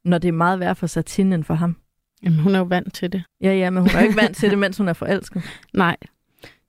når 0.05 0.19
det 0.19 0.29
er 0.29 0.33
meget 0.33 0.61
værd 0.61 0.77
for 0.77 0.87
Satine 0.87 1.35
end 1.35 1.45
for 1.45 1.55
ham? 1.55 1.77
Jamen, 2.23 2.39
hun 2.39 2.55
er 2.55 2.59
jo 2.59 2.64
vant 2.64 2.95
til 2.95 3.12
det. 3.12 3.25
Ja, 3.41 3.55
ja, 3.55 3.70
men 3.70 3.83
hun 3.83 3.91
er 3.91 4.01
jo 4.01 4.07
ikke 4.07 4.20
vant 4.23 4.37
til 4.37 4.51
det, 4.51 4.59
mens 4.59 4.79
hun 4.79 4.89
er 4.89 4.93
forelsket. 4.93 5.43
Nej, 5.75 5.97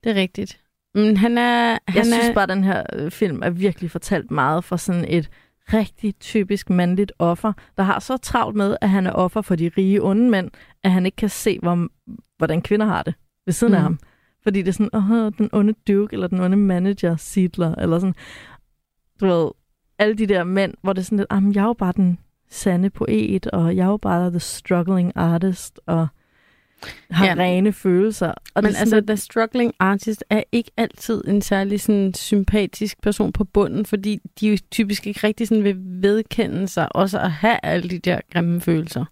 det 0.04 0.12
er 0.12 0.16
rigtigt. 0.16 0.60
Men 0.96 1.18
han 1.18 1.38
er... 1.38 1.78
Han 1.88 1.96
Jeg 1.96 2.06
synes 2.06 2.30
er, 2.30 2.34
bare, 2.34 2.44
at 2.44 2.50
den 2.50 2.64
her 2.64 2.84
øh, 2.94 3.12
film 3.12 3.42
er 3.44 3.50
virkelig 3.50 3.92
fortalt 3.92 4.32
meget 4.32 4.64
fra 4.64 4.78
sådan 4.78 5.06
et 5.08 5.30
rigtig 5.74 6.16
typisk 6.20 6.70
mandligt 6.70 7.12
offer, 7.20 7.54
der 7.78 7.84
har 7.84 8.00
så 8.00 8.18
travlt 8.18 8.56
med, 8.56 8.78
at 8.82 8.90
han 8.90 9.08
er 9.08 9.12
offer 9.12 9.42
for 9.42 9.56
de 9.56 9.72
rige 9.78 10.04
onde 10.04 10.30
mænd, 10.30 10.52
at 10.84 10.92
han 10.92 11.06
ikke 11.06 11.16
kan 11.16 11.30
se, 11.30 11.60
hvor, 11.62 11.88
hvordan 12.38 12.62
kvinder 12.62 12.86
har 12.86 13.04
det 13.04 13.14
ved 13.46 13.54
siden 13.54 13.72
mm. 13.72 13.76
af 13.76 13.82
ham. 13.82 14.00
Fordi 14.44 14.62
det 14.62 14.68
er 14.68 14.72
sådan, 14.72 14.90
åh, 14.94 15.32
den 15.38 15.50
onde 15.54 15.74
duke, 15.88 16.14
eller 16.14 16.28
den 16.28 16.40
onde 16.40 16.58
manager, 16.58 17.16
Sidler, 17.16 17.76
eller 17.76 18.00
sådan, 18.00 18.16
du 19.20 19.26
ved, 19.28 19.52
alle 20.00 20.16
de 20.16 20.28
der 20.28 20.44
mænd, 20.44 20.74
hvor 20.82 20.94
det 20.94 21.02
er 21.02 21.06
sådan 21.06 21.18
lidt, 21.18 21.28
jamen, 21.32 21.56
jeg 21.56 21.62
er 21.62 21.66
jo 21.66 21.74
bare 21.74 21.94
den 21.96 22.20
sande 22.54 22.90
poet, 22.90 23.48
og 23.48 23.76
jeg 23.76 23.84
er 23.84 23.88
jo 23.90 23.98
bare 23.98 24.30
the 24.30 24.40
struggling 24.40 25.12
artist, 25.16 25.80
og 25.86 26.08
har 27.12 27.26
Ja. 27.26 27.34
rene 27.38 27.74
følelser. 27.74 28.28
Og 28.56 28.64
men 28.64 28.72
det 28.72 28.80
altså, 28.80 28.96
lidt- 28.96 29.08
The 29.08 29.18
Struggling 29.18 29.74
Artist 29.80 30.24
er 30.30 30.44
ikke 30.52 30.72
altid 30.78 31.24
en 31.28 31.42
særlig 31.42 31.82
sådan, 31.82 32.14
sympatisk 32.14 33.02
person 33.02 33.32
på 33.32 33.44
bunden, 33.44 33.86
fordi 33.86 34.20
de 34.40 34.48
jo 34.50 34.58
typisk 34.72 35.08
ikke 35.08 35.20
rigtig 35.28 35.48
sådan, 35.48 35.64
vil 35.64 35.76
vedkende 35.80 36.68
sig 36.68 36.96
også 36.96 37.20
at 37.20 37.32
have 37.32 37.58
alle 37.64 37.90
de 37.90 38.00
der 38.00 38.20
grimme 38.34 38.62
følelser. 38.62 39.06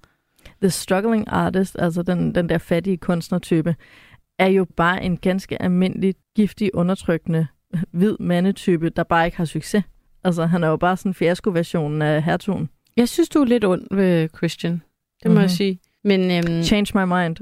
The 0.62 0.70
struggling 0.70 1.26
artist, 1.28 1.76
altså 1.80 2.02
den, 2.04 2.36
den 2.36 2.50
der 2.50 2.58
fattige 2.58 2.98
kunstnertype, 2.98 3.76
er 4.39 4.48
jo 4.48 4.66
bare 4.78 5.04
en 5.04 5.18
ganske 5.18 5.62
almindelig, 5.62 6.16
giftig, 6.36 6.72
undertrykkende, 6.76 7.48
hvid 7.92 8.16
mandetype, 8.20 8.89
der 8.89 9.04
bare 9.04 9.26
ikke 9.26 9.38
har 9.38 9.46
succes. 9.46 9.84
Altså, 10.24 10.46
han 10.46 10.64
er 10.64 10.68
jo 10.68 10.78
bare 10.78 10.98
sådan 10.98 11.10
en 11.10 11.14
fiasko-version 11.14 12.02
af 12.02 12.24
hertugen. 12.24 12.70
Jeg 12.98 13.10
synes, 13.10 13.30
du 13.30 13.42
er 13.42 13.46
lidt 13.46 13.66
ond 13.66 13.88
ved 13.92 14.30
Christian. 14.38 14.72
Det 14.74 14.82
må 15.26 15.30
mm-hmm. 15.30 15.34
Mhm. 15.34 15.42
jeg 15.42 15.52
sige. 15.52 15.80
Men, 16.04 16.32
øhm, 16.32 16.64
Change 16.64 16.92
my 17.00 17.04
mind. 17.24 17.36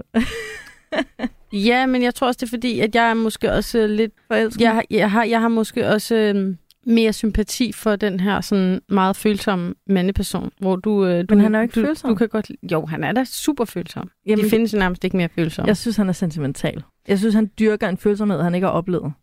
ja, 1.53 1.85
men 1.85 2.03
jeg 2.03 2.15
tror 2.15 2.27
også, 2.27 2.37
det 2.37 2.45
er 2.45 2.49
fordi, 2.49 2.79
at 2.79 2.95
jeg 2.95 3.09
er 3.09 3.13
måske 3.13 3.51
også 3.51 3.87
lidt... 3.87 4.11
Forelsket. 4.27 4.61
Jeg, 4.61 4.73
har- 4.73 4.83
jeg, 4.89 5.11
har, 5.11 5.23
jeg 5.23 5.41
har 5.41 5.47
måske 5.47 5.87
også 5.87 6.15
øhm, 6.15 6.57
mere 6.85 7.13
sympati 7.13 7.71
for 7.71 7.95
den 7.95 8.19
her 8.19 8.41
sådan 8.41 8.81
meget 8.89 9.15
følsomme 9.15 9.73
mandeperson, 9.87 10.51
hvor 10.59 10.75
du... 10.75 11.05
Øh, 11.05 11.19
du 11.19 11.25
Men 11.35 11.39
han 11.39 11.55
er 11.55 11.59
jo 11.59 11.63
ikke 11.63 11.81
du, 11.81 11.85
følsom. 11.85 12.09
Du 12.09 12.15
kan 12.15 12.29
godt, 12.29 12.51
jo, 12.71 12.85
han 12.85 13.03
er 13.03 13.11
da 13.11 13.23
super 13.23 13.65
følsom. 13.65 14.09
Jamen, 14.25 14.45
De 14.45 14.49
findes 14.49 14.73
nærmest 14.73 15.03
ikke 15.03 15.17
mere 15.17 15.29
følsomme. 15.35 15.67
Jeg 15.67 15.77
synes, 15.77 15.95
han 15.97 16.09
er 16.09 16.13
sentimental. 16.13 16.83
Jeg 17.07 17.19
synes, 17.19 17.35
han 17.35 17.51
dyrker 17.59 17.89
en 17.89 17.97
følsomhed, 17.97 18.41
han 18.41 18.55
ikke 18.55 18.67
har 18.67 18.71
oplevet. 18.73 19.13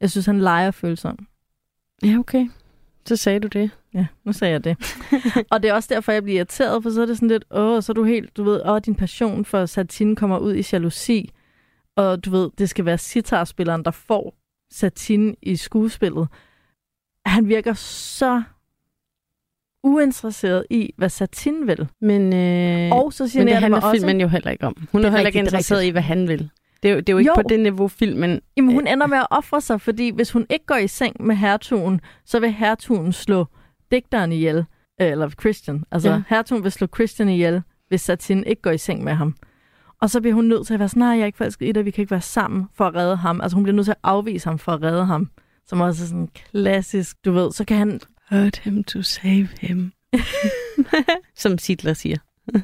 Jeg 0.00 0.10
synes, 0.10 0.26
han 0.26 0.40
leger 0.40 0.70
følsom. 0.70 1.26
Ja, 2.04 2.16
okay. 2.18 2.48
Så 3.06 3.16
sagde 3.16 3.40
du 3.40 3.48
det. 3.48 3.70
Ja, 3.96 4.06
nu 4.24 4.32
sagde 4.32 4.52
jeg 4.52 4.64
det. 4.64 4.76
og 5.52 5.62
det 5.62 5.68
er 5.70 5.74
også 5.74 5.94
derfor, 5.94 6.12
jeg 6.12 6.22
bliver 6.22 6.36
irriteret, 6.36 6.82
for 6.82 6.90
så 6.90 7.02
er 7.02 7.06
det 7.06 7.16
sådan 7.16 7.28
lidt, 7.28 7.44
åh, 7.50 7.82
så 7.82 7.92
er 7.92 7.94
du 7.94 8.04
helt, 8.04 8.36
du 8.36 8.44
ved, 8.44 8.62
åh, 8.66 8.80
din 8.86 8.94
passion 8.94 9.44
for 9.44 9.66
satine 9.66 10.16
kommer 10.16 10.38
ud 10.38 10.54
i 10.54 10.62
jalousi, 10.72 11.30
og 11.96 12.24
du 12.24 12.30
ved, 12.30 12.50
det 12.58 12.70
skal 12.70 12.84
være 12.84 12.98
sitarspilleren, 12.98 13.84
der 13.84 13.90
får 13.90 14.34
satine 14.72 15.34
i 15.42 15.56
skuespillet. 15.56 16.28
Han 17.26 17.48
virker 17.48 17.72
så 17.74 18.42
uinteresseret 19.84 20.66
i, 20.70 20.92
hvad 20.96 21.08
satine 21.08 21.66
vil. 21.66 21.88
Men, 22.00 22.34
øh, 22.34 22.92
Og 22.92 23.12
så 23.12 23.28
siger 23.28 23.40
men 23.40 23.46
det 23.46 23.56
handler 23.56 23.80
mig 23.80 23.88
også, 23.88 24.00
filmen 24.00 24.20
jo 24.20 24.28
heller 24.28 24.50
ikke 24.50 24.66
om. 24.66 24.76
Hun 24.92 25.00
er 25.04 25.06
er 25.06 25.10
heller 25.10 25.26
ikke 25.26 25.38
rigtigt, 25.38 25.42
er 25.54 25.56
interesseret 25.58 25.78
i, 25.78 25.80
rigtigt. 25.80 25.94
hvad 25.94 26.02
han 26.02 26.28
vil. 26.28 26.50
Det 26.82 26.90
er 26.90 26.94
jo, 26.94 27.00
det 27.00 27.08
er 27.08 27.12
jo 27.12 27.18
ikke 27.18 27.28
Jo. 27.30 27.34
på 27.34 27.42
det 27.48 27.60
niveau, 27.60 27.88
filmen... 27.88 28.40
Jamen, 28.56 28.74
hun 28.74 28.86
ender 28.86 29.06
med 29.06 29.18
at 29.18 29.26
ofre 29.30 29.60
sig, 29.60 29.80
fordi 29.80 30.10
hvis 30.10 30.30
hun 30.32 30.46
ikke 30.50 30.66
går 30.66 30.76
i 30.76 30.88
seng 30.88 31.24
med 31.26 31.36
hertugen, 31.36 32.00
så 32.24 32.40
vil 32.40 32.52
hertugen 32.52 33.12
slå 33.12 33.46
digteren 33.90 34.32
ihjel. 34.32 34.56
Øh, 35.00 35.10
Eller 35.10 35.30
Christian. 35.30 35.84
Altså, 35.90 36.10
Ja. 36.10 36.22
hertugen 36.28 36.64
vil 36.64 36.72
slå 36.72 36.86
Christian 36.94 37.28
ihjel, 37.28 37.62
hvis 37.88 38.00
Satine 38.00 38.44
ikke 38.46 38.62
går 38.62 38.70
i 38.70 38.78
seng 38.78 39.04
med 39.04 39.12
ham. 39.12 39.36
Og 40.00 40.10
så 40.10 40.20
bliver 40.20 40.34
hun 40.34 40.44
nødt 40.44 40.66
til 40.66 40.74
at 40.74 40.80
være 40.80 40.88
sådan, 40.88 41.00
nej, 41.00 41.08
jeg 41.08 41.20
er 41.22 41.26
ikke 41.26 41.36
forelsket 41.38 41.68
i 41.68 41.72
dig, 41.72 41.84
vi 41.84 41.90
kan 41.90 42.02
ikke 42.02 42.10
være 42.10 42.20
sammen 42.20 42.66
for 42.74 42.84
at 42.86 42.94
redde 42.94 43.16
ham. 43.16 43.40
Altså, 43.40 43.54
hun 43.54 43.62
bliver 43.62 43.74
nødt 43.76 43.84
til 43.86 43.92
at 43.92 43.98
afvise 44.02 44.48
ham 44.48 44.58
for 44.58 44.72
at 44.72 44.82
redde 44.82 45.04
ham. 45.04 45.30
Som 45.66 45.80
også 45.80 46.02
er 46.04 46.06
sådan 46.06 46.28
klassisk, 46.52 47.16
du 47.24 47.32
ved, 47.32 47.52
så 47.52 47.64
kan 47.64 47.76
han... 47.76 48.00
Hurt 48.30 48.56
him 48.58 48.84
to 48.84 49.02
save 49.02 49.48
him. 49.60 49.92
Som 51.36 51.58
Sidler 51.58 51.92
siger. 51.92 52.16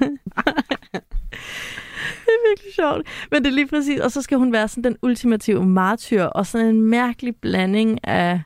Det 2.24 2.28
er 2.28 2.48
virkelig 2.50 2.74
sjovt. 2.74 3.06
Men 3.30 3.42
det 3.44 3.50
er 3.50 3.54
lige 3.54 3.66
præcis. 3.66 4.00
Og 4.00 4.12
så 4.12 4.22
skal 4.22 4.38
hun 4.38 4.52
være 4.52 4.68
sådan 4.68 4.84
den 4.84 4.96
ultimative 5.02 5.64
martyr, 5.66 6.22
og 6.22 6.46
sådan 6.46 6.66
en 6.66 6.82
mærkelig 6.82 7.36
blanding 7.36 8.08
af, 8.08 8.42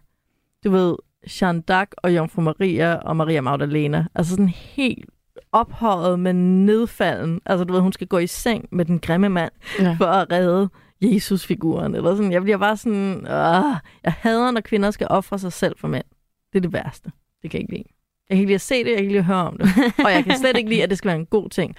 du 0.65 0.71
ved, 0.71 0.97
Jeanne 1.43 1.63
d'Arc 1.71 1.87
og 1.97 2.17
Jomfru 2.17 2.41
Maria 2.43 2.95
og 2.95 3.17
Maria 3.17 3.41
Magdalena. 3.41 4.07
Altså 4.15 4.31
sådan 4.31 4.49
helt 4.49 5.05
ophøjet, 5.53 6.19
men 6.21 6.67
nedfalden. 6.67 7.41
Altså 7.47 7.65
du 7.65 7.73
ved, 7.73 7.81
hun 7.81 7.93
skal 7.93 8.07
gå 8.07 8.19
i 8.19 8.27
seng 8.27 8.69
med 8.73 8.85
den 8.85 8.99
grimme 8.99 9.29
mand 9.29 9.53
Ja. 9.81 9.97
for 9.99 10.05
at 10.05 10.33
redde 10.33 10.69
Jesus-figuren. 11.03 11.95
Eller 11.95 12.17
sådan. 12.17 12.33
Jeg 12.33 12.43
bliver 12.43 12.59
bare 12.59 12.77
sådan, 12.77 13.17
øh, 13.21 13.77
jeg 14.05 14.13
hader, 14.19 14.51
når 14.51 14.61
kvinder 14.61 14.91
skal 14.91 15.07
ofre 15.11 15.39
sig 15.39 15.53
selv 15.53 15.75
for 15.81 15.89
mænd. 15.89 16.05
Det 16.53 16.59
er 16.59 16.63
det 16.63 16.73
værste. 16.73 17.11
Det 17.43 17.51
kan 17.51 17.59
jeg 17.59 17.63
ikke 17.63 17.73
lide. 17.75 17.85
Jeg 18.31 18.35
kan 18.37 18.39
ikke 18.41 18.49
lide 18.49 18.55
at 18.55 18.61
se 18.61 18.75
det, 18.85 18.87
jeg 18.91 18.97
kan 18.97 19.03
ikke 19.05 19.13
lide 19.13 19.19
at 19.19 19.25
høre 19.25 19.37
om 19.47 19.57
det. 19.59 19.69
Og 20.05 20.13
jeg 20.13 20.25
kan 20.25 20.39
slet 20.39 20.57
ikke 20.57 20.71
lide, 20.71 20.83
at 20.83 20.91
det 20.91 20.99
skal 20.99 21.09
være 21.09 21.19
en 21.19 21.27
god 21.27 21.49
ting. 21.51 21.75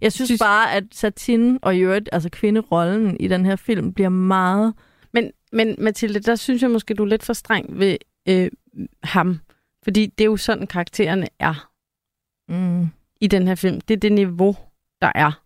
Jeg 0.00 0.12
synes, 0.12 0.28
Synes- 0.28 0.40
bare, 0.42 0.72
at 0.72 0.84
Satine 0.92 1.58
og 1.62 1.76
i 1.76 1.78
øvrigt, 1.80 2.08
altså 2.12 2.30
kvinderollen 2.30 3.16
i 3.20 3.28
den 3.28 3.46
her 3.46 3.56
film, 3.56 3.92
bliver 3.92 4.08
meget... 4.08 4.74
Men, 5.12 5.30
men 5.52 5.74
Mathilde, 5.78 6.20
der 6.20 6.34
synes 6.34 6.62
jeg 6.62 6.70
måske, 6.70 6.94
du 6.94 7.02
er 7.02 7.06
lidt 7.08 7.22
for 7.22 7.32
streng 7.32 7.78
ved 7.78 7.96
øh, 8.28 8.50
ham. 9.02 9.40
Fordi 9.84 10.06
det 10.06 10.24
er 10.24 10.28
jo 10.28 10.36
sådan, 10.36 10.66
karaktererne 10.66 11.26
er 11.38 11.70
Mm, 12.48 12.88
i 13.20 13.26
den 13.26 13.48
her 13.48 13.54
film. 13.54 13.80
Det 13.80 13.94
er 13.94 13.98
det 14.00 14.12
niveau, 14.12 14.56
der 15.02 15.12
er 15.14 15.42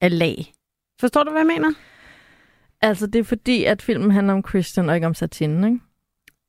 af 0.00 0.18
lag. 0.18 0.52
Forstår 1.00 1.22
du, 1.22 1.30
hvad 1.30 1.40
jeg 1.40 1.46
mener? 1.46 1.72
altså, 2.80 3.06
det 3.06 3.18
er 3.18 3.24
fordi, 3.24 3.64
at 3.64 3.82
filmen 3.82 4.10
handler 4.10 4.32
om 4.32 4.44
Christian 4.48 4.88
og 4.88 4.94
ikke 4.94 5.06
om 5.06 5.14
Satine, 5.14 5.66
ikke? 5.66 5.80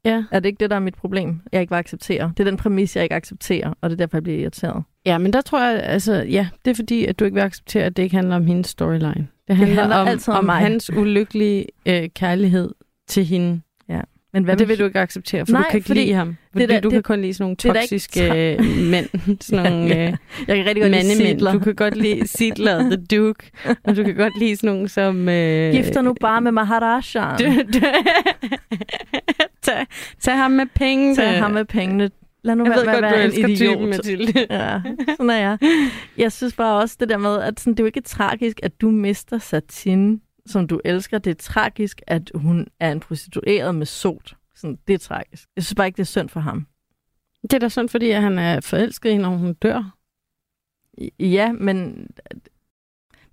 Ja. 0.06 0.24
Er 0.32 0.40
det 0.40 0.50
ikke 0.50 0.60
det, 0.60 0.70
der 0.70 0.76
er 0.76 0.80
mit 0.80 0.96
problem? 0.96 1.42
Jeg 1.52 1.62
ikke 1.62 1.72
vil 1.72 1.78
acceptere. 1.78 2.34
Det 2.38 2.40
er 2.40 2.50
den 2.50 2.58
præmis, 2.58 2.96
jeg 2.96 3.04
ikke 3.04 3.16
accepterer, 3.16 3.74
og 3.82 3.90
det 3.90 3.96
er 3.96 3.98
derfor, 3.98 4.18
jeg 4.18 4.24
bliver 4.24 4.40
irriteret. 4.40 4.84
Ja, 5.06 5.18
men 5.18 5.34
der 5.34 5.42
tror 5.42 5.64
jeg, 5.64 5.84
altså, 5.84 6.14
ja, 6.14 6.50
det 6.66 6.72
er 6.72 6.76
fordi, 6.76 7.06
at 7.06 7.20
du 7.20 7.26
ikke 7.26 7.36
vil 7.36 7.42
acceptere, 7.42 7.84
at 7.84 7.98
det 7.98 8.04
ikke 8.04 8.16
handler 8.16 8.36
om 8.36 8.46
hendes 8.48 8.68
storyline. 8.68 9.28
Det 9.48 9.56
handler, 9.58 9.76
handler 9.82 9.98
om, 9.98 10.08
altid 10.08 10.34
om 10.34 10.38
om 10.38 10.46
mig. 10.46 10.58
hans 10.60 10.90
ulykkelige 10.90 11.66
øh, 11.86 12.10
kærlighed 12.10 12.74
til 13.08 13.26
hende. 13.26 13.62
Men 14.36 14.44
hvad 14.44 14.58
det 14.58 14.68
vil 14.68 14.80
du 14.80 14.86
ikke 14.86 15.00
acceptere, 15.00 15.46
for 15.46 15.52
Nej, 15.54 15.62
du 15.62 15.68
kan 15.72 15.78
ikke 15.78 15.88
fordi 15.88 16.00
lide 16.00 16.14
ham. 16.14 16.36
Fordi 16.52 16.66
der- 16.66 16.80
du 16.80 16.90
det- 16.90 16.94
kan 16.96 17.04
kun 17.04 17.22
lide 17.22 17.34
sådan 17.34 17.44
nogle 17.44 17.56
det 17.56 17.66
ikke 17.66 17.80
toksiske 17.82 18.54
øh, 18.54 18.66
mænd. 18.92 19.10
Sådan 19.42 19.72
nogle 19.72 19.88
Ja, 19.96 20.08
øh, 20.08 20.14
Jeg 20.48 20.56
kan 20.58 20.66
rigtig 20.66 20.82
godt 20.84 20.92
lide. 20.92 21.16
Sidler. 21.16 21.52
Du 21.54 21.60
kan 21.60 21.76
godt 21.76 21.98
lide 21.98 22.28
Sidler, 22.28 22.80
The 22.98 23.18
Duke. 23.18 23.52
Og 23.84 23.96
du 23.96 24.04
kan 24.04 24.16
godt 24.16 24.40
lide 24.40 24.56
sådan 24.56 24.70
nogle 24.70 24.90
som... 24.90 25.30
Øh, 25.30 25.72
Gifter 25.74 26.02
nu 26.02 26.16
bare 26.22 26.42
med 26.42 26.52
du, 27.74 27.80
tag, 29.62 29.86
tag 30.22 30.34
ham 30.38 30.52
med 30.52 30.66
penge. 30.76 31.16
Tag 31.16 31.38
ham 31.38 31.52
med 31.52 31.66
pengene. 31.66 32.10
Lad 32.44 32.56
nu 32.56 32.64
Jeg 32.66 32.72
være 32.76 32.86
med 32.86 32.94
at 32.94 33.02
være 33.16 33.26
en 33.26 33.32
idiot. 33.52 33.58
typen, 33.76 33.90
Mathilde. 33.90 34.46
Ja, 34.50 34.82
sådan 35.10 35.30
er 35.30 35.38
jeg. 35.38 35.58
Jeg 36.18 36.32
synes 36.32 36.54
bare 36.54 36.82
også 36.82 36.98
det 37.00 37.10
der 37.10 37.18
med, 37.18 37.42
at 37.42 37.60
sådan, 37.60 37.74
det 37.74 37.80
er 37.80 37.84
jo 37.84 37.88
ikke 37.88 38.02
tragisk, 38.02 38.60
at 38.64 38.82
du 38.82 38.92
mister 38.92 39.38
Satine, 39.38 40.20
som 40.46 40.68
du 40.68 40.82
elsker. 40.86 41.18
Det 41.18 41.32
er 41.32 41.36
tragisk, 41.36 42.02
at 42.08 42.32
hun 42.36 42.68
er 42.80 42.92
en 42.92 43.00
prostitueret 43.00 43.76
med 43.76 43.86
sot. 43.86 44.36
Sådan, 44.56 44.80
det 44.88 44.94
er 44.94 44.98
tragisk. 44.98 45.50
Jeg 45.56 45.64
synes 45.64 45.76
bare 45.76 45.88
ikke, 45.88 45.98
det 45.98 46.04
er 46.04 46.06
synd 46.06 46.30
for 46.30 46.40
ham. 46.40 46.68
Det 47.42 47.54
er 47.54 47.60
da 47.60 47.70
sådan, 47.70 47.90
fordi 47.90 48.10
at 48.10 48.22
han 48.22 48.40
er 48.40 48.62
forelsket 48.62 49.10
i 49.10 49.18
når 49.18 49.30
hun 49.30 49.54
dør. 49.54 49.98
Ja, 51.20 51.52
men 51.52 52.08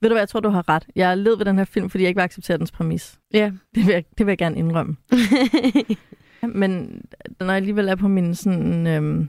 ved 0.01 0.09
du 0.09 0.15
hvad, 0.15 0.21
jeg 0.21 0.29
tror, 0.29 0.41
du 0.41 0.49
har 0.49 0.69
ret. 0.69 0.87
Jeg 0.97 1.19
led 1.19 1.37
ved 1.37 1.45
den 1.45 1.59
her 1.59 1.65
film, 1.65 1.91
fordi 1.91 2.05
jeg 2.05 2.09
ikke 2.09 2.19
vil 2.19 2.25
acceptere 2.25 2.59
dens 2.59 2.73
præmis. 2.73 3.19
Ja. 3.35 3.53
Det 3.75 3.87
vil 3.87 3.93
jeg, 3.93 4.05
det 4.19 4.27
vil 4.27 4.31
jeg 4.31 4.39
gerne 4.39 4.59
indrømme. 4.59 4.97
Men 6.61 7.03
når 7.41 7.47
jeg 7.47 7.57
alligevel 7.57 7.89
er 7.89 7.97
på 7.97 8.09
min 8.09 8.35
sådan, 8.35 8.87
øhm, 8.87 9.29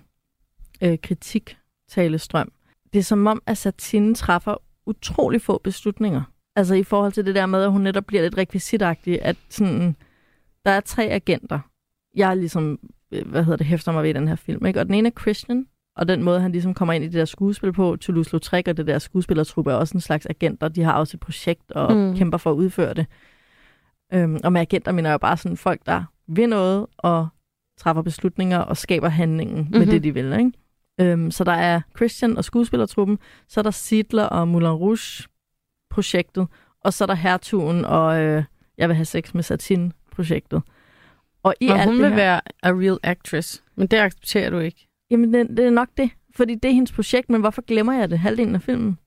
øh, 0.82 0.98
kritik-talestrøm, 1.04 2.52
det 2.94 3.00
er 3.00 3.04
som 3.04 3.28
om, 3.28 3.42
at 3.46 3.58
Satine 3.58 4.16
træffer 4.16 4.56
utrolig 4.86 5.42
få 5.42 5.58
beslutninger. 5.58 6.22
Altså 6.56 6.76
i 6.76 6.84
forhold 6.84 7.12
til 7.12 7.26
det 7.26 7.36
der 7.36 7.46
med, 7.46 7.64
at 7.64 7.72
hun 7.72 7.82
netop 7.82 8.06
bliver 8.06 8.24
lidt 8.24 8.38
rekvisitagtig, 8.38 9.22
at 9.22 9.36
sådan, 9.50 9.96
der 10.66 10.72
er 10.72 10.80
tre 10.80 11.04
agenter. 11.04 11.60
Jeg 12.16 12.30
er 12.30 12.34
ligesom, 12.34 12.80
øh, 13.12 13.28
hvad 13.28 13.44
hedder 13.44 13.58
det, 13.58 13.66
hæfter 13.66 13.92
mig 13.92 14.04
ved 14.04 14.10
i 14.10 14.14
den 14.14 14.28
her 14.28 14.36
film. 14.36 14.66
Ikke? 14.66 14.80
Og 14.80 14.86
den 14.86 14.94
ene 14.94 15.08
er 15.08 15.22
Christian, 15.22 15.68
og 15.96 16.08
den 16.08 16.24
måde, 16.24 16.40
han 16.40 16.52
ligesom 16.52 16.74
kommer 16.74 16.94
ind 16.94 17.04
i 17.04 17.08
det 17.08 17.14
der 17.14 17.26
skuespil 17.26 17.74
på, 17.74 17.98
Toulouse-Lautrec 18.04 18.64
og 18.68 18.78
det 18.78 18.88
der 18.88 19.00
skuespillertruppe 19.00 19.72
er 19.72 19.76
også 19.76 19.98
en 19.98 20.02
slags 20.02 20.26
agenter. 20.26 20.68
De 20.68 20.84
har 20.84 20.94
også 20.94 21.18
et 21.18 21.22
projekt 21.22 21.72
og 21.72 21.96
mm. 21.96 22.16
kæmper 22.16 22.38
for 22.38 22.52
at 22.52 22.56
udføre 22.56 22.94
det. 22.94 23.06
Øhm, 24.14 24.40
og 24.44 24.54
med 24.54 24.62
agenter 24.62 24.92
mener 24.92 25.10
jeg 25.10 25.20
bare 25.20 25.38
sådan 25.38 25.58
folk, 25.58 25.82
der 25.86 26.04
vil 26.28 26.50
noget 26.50 26.88
og 26.98 27.28
træffer 27.80 28.02
beslutninger 28.02 28.60
og 28.60 28.78
skaber 28.78 29.10
handlingen 29.10 29.58
mm-hmm. 29.58 29.80
med 29.80 29.88
det, 29.88 30.04
de 30.04 30.14
vil. 30.14 30.34
Ikke? 30.34 30.52
Øhm, 31.00 31.32
så 31.32 31.44
der 31.44 31.52
er 31.52 31.82
Christian 31.96 32.38
og 32.38 32.44
skuespillertruppen, 32.44 33.20
så 33.48 33.60
er 33.60 33.64
der 33.64 33.72
Sidler 33.72 34.24
og 34.24 34.48
Moulin 34.48 34.68
Rouge-projektet, 35.94 36.48
og 36.84 36.94
så 36.94 37.04
er 37.04 37.06
der 37.06 37.14
Hertugen 37.14 37.86
og 37.86 38.22
øh, 38.22 38.44
Jeg 38.78 38.90
vil 38.90 38.96
have 38.96 39.06
sex 39.06 39.34
med 39.34 39.44
Satin-projektet. 39.44 40.62
Og, 41.44 41.54
i 41.62 41.68
og 41.68 41.80
alt 41.80 41.90
hun 41.90 41.98
vil 41.98 42.10
her, 42.10 42.16
være 42.16 42.42
a 42.64 42.70
real 42.70 42.98
actress, 43.04 43.64
men 43.76 43.88
det 43.88 43.98
accepterer 43.98 44.50
du 44.50 44.60
ikke. 44.60 44.88
Jamen, 45.12 45.34
det, 45.34 45.50
det 45.58 45.66
er 45.66 45.70
nok 45.70 45.88
det. 45.98 46.10
Fordi 46.36 46.56
det 46.56 46.70
er 46.70 46.74
hendes 46.74 46.92
projekt, 46.92 47.30
men 47.30 47.42
hvorfor 47.42 47.62
glemmer 47.62 47.94
jeg 47.94 48.10
det 48.10 48.20
halvdelen 48.20 48.56
af 48.56 48.62
filmen? 48.62 48.98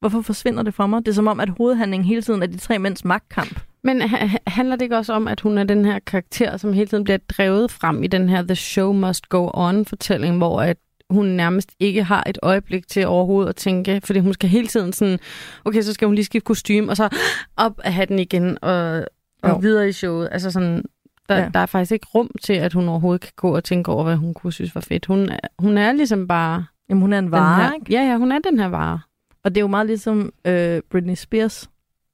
Hvorfor 0.00 0.20
forsvinder 0.20 0.62
det 0.62 0.74
fra 0.74 0.86
mig? 0.86 1.06
Det 1.06 1.08
er 1.08 1.14
som 1.14 1.26
om, 1.26 1.40
at 1.40 1.48
hovedhandlingen 1.48 2.06
hele 2.06 2.22
tiden 2.22 2.42
er 2.42 2.46
de 2.46 2.58
tre 2.58 2.78
mænds 2.78 3.04
magtkamp. 3.04 3.60
Men 3.84 4.00
handler 4.46 4.76
det 4.76 4.82
ikke 4.82 4.96
også 4.96 5.12
om, 5.12 5.28
at 5.28 5.40
hun 5.40 5.58
er 5.58 5.64
den 5.64 5.84
her 5.84 5.98
karakter, 5.98 6.56
som 6.56 6.72
hele 6.72 6.86
tiden 6.86 7.04
bliver 7.04 7.18
drevet 7.18 7.70
frem 7.70 8.02
i 8.02 8.06
den 8.06 8.28
her 8.28 8.42
The 8.42 8.54
Show 8.54 8.92
Must 8.92 9.28
Go 9.28 9.50
On-fortælling, 9.54 10.36
hvor 10.36 10.62
at 10.62 10.76
hun 11.10 11.26
nærmest 11.26 11.70
ikke 11.80 12.02
har 12.02 12.24
et 12.26 12.38
øjeblik 12.42 12.88
til 12.88 13.06
overhovedet 13.06 13.48
at 13.48 13.56
tænke, 13.56 14.00
fordi 14.04 14.18
hun 14.18 14.32
skal 14.32 14.48
hele 14.48 14.66
tiden 14.66 14.92
sådan, 14.92 15.18
okay, 15.64 15.82
så 15.82 15.92
skal 15.92 16.06
hun 16.06 16.14
lige 16.14 16.24
skifte 16.24 16.44
kostume, 16.44 16.90
og 16.90 16.96
så 16.96 17.08
op 17.56 17.80
af 17.84 17.92
hatten 17.92 18.18
igen, 18.18 18.58
og, 18.62 19.04
og 19.42 19.62
videre 19.62 19.88
i 19.88 19.92
showet. 19.92 20.28
Altså 20.32 20.50
sådan, 20.50 20.84
der, 21.28 21.36
ja. 21.36 21.50
der 21.54 21.60
er 21.60 21.66
faktisk 21.66 21.92
ikke 21.92 22.06
rum 22.14 22.30
til, 22.42 22.52
at 22.52 22.72
hun 22.72 22.88
overhovedet 22.88 23.20
kan 23.20 23.32
gå 23.36 23.56
og 23.56 23.64
tænke 23.64 23.92
over, 23.92 24.04
hvad 24.04 24.16
hun 24.16 24.34
kunne 24.34 24.52
synes 24.52 24.74
var 24.74 24.80
fedt. 24.80 25.06
Hun 25.06 25.28
er, 25.28 25.38
hun 25.58 25.78
er 25.78 25.92
ligesom 25.92 26.28
bare... 26.28 26.64
Jamen, 26.88 27.00
hun 27.00 27.12
er 27.12 27.18
en 27.18 27.30
vare, 27.30 27.62
her, 27.62 27.72
ikke? 27.72 27.92
Ja, 27.92 28.02
ja, 28.02 28.16
hun 28.16 28.32
er 28.32 28.38
den 28.38 28.58
her 28.58 28.66
vare. 28.66 29.00
Og 29.44 29.50
det 29.50 29.56
er 29.56 29.60
jo 29.60 29.66
meget 29.66 29.86
ligesom 29.86 30.32
øh, 30.44 30.80
Britney 30.90 31.14
Spears, 31.14 31.70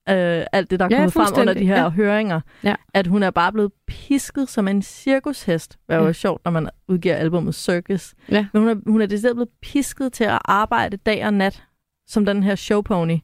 øh, 0.09 0.47
alt 0.53 0.71
det, 0.71 0.81
der 0.81 0.87
er 0.87 0.89
ja, 0.91 0.97
kommet 0.97 1.13
frem 1.13 1.41
under 1.41 1.55
de 1.55 1.67
her 1.67 1.83
ja. 1.83 1.89
høringer, 1.89 2.41
ja. 2.65 2.75
at 2.95 3.07
hun 3.07 3.23
er 3.23 3.31
bare 3.31 3.53
blevet 3.53 3.73
pisket 3.87 4.49
som 4.49 4.69
en 4.69 4.83
cirkushest. 4.83 5.79
Det 5.89 5.95
er 5.95 5.99
jo 5.99 6.07
ja. 6.07 6.13
sjovt, 6.13 6.45
når 6.45 6.53
man 6.53 6.69
udgiver 6.89 7.15
albumet 7.15 7.55
Circus. 7.55 8.15
Ja. 8.31 8.47
Men 8.53 8.63
hun 8.63 8.69
er, 8.69 8.91
hun 8.91 9.01
er 9.01 9.07
decideret 9.07 9.37
blevet 9.37 9.51
pisket 9.63 10.13
til 10.13 10.25
at 10.25 10.39
arbejde 10.45 10.97
dag 10.97 11.27
og 11.27 11.35
nat 11.35 11.63
som 12.07 12.27
den 12.27 12.43
her 12.43 12.55
showpony. 12.55 13.19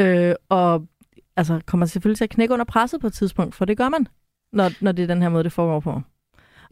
Øh, 0.00 0.34
og 0.48 0.86
altså, 1.36 1.60
kommer 1.66 1.86
selvfølgelig 1.86 2.18
til 2.18 2.24
at 2.24 2.30
knække 2.30 2.54
under 2.54 2.64
presset 2.64 3.00
på 3.00 3.06
et 3.06 3.12
tidspunkt, 3.12 3.54
for 3.54 3.64
det 3.64 3.76
gør 3.76 3.88
man, 3.88 4.06
når, 4.52 4.70
når 4.80 4.92
det 4.92 5.02
er 5.02 5.06
den 5.06 5.22
her 5.22 5.28
måde, 5.28 5.44
det 5.44 5.52
foregår 5.52 5.80
på. 5.80 6.00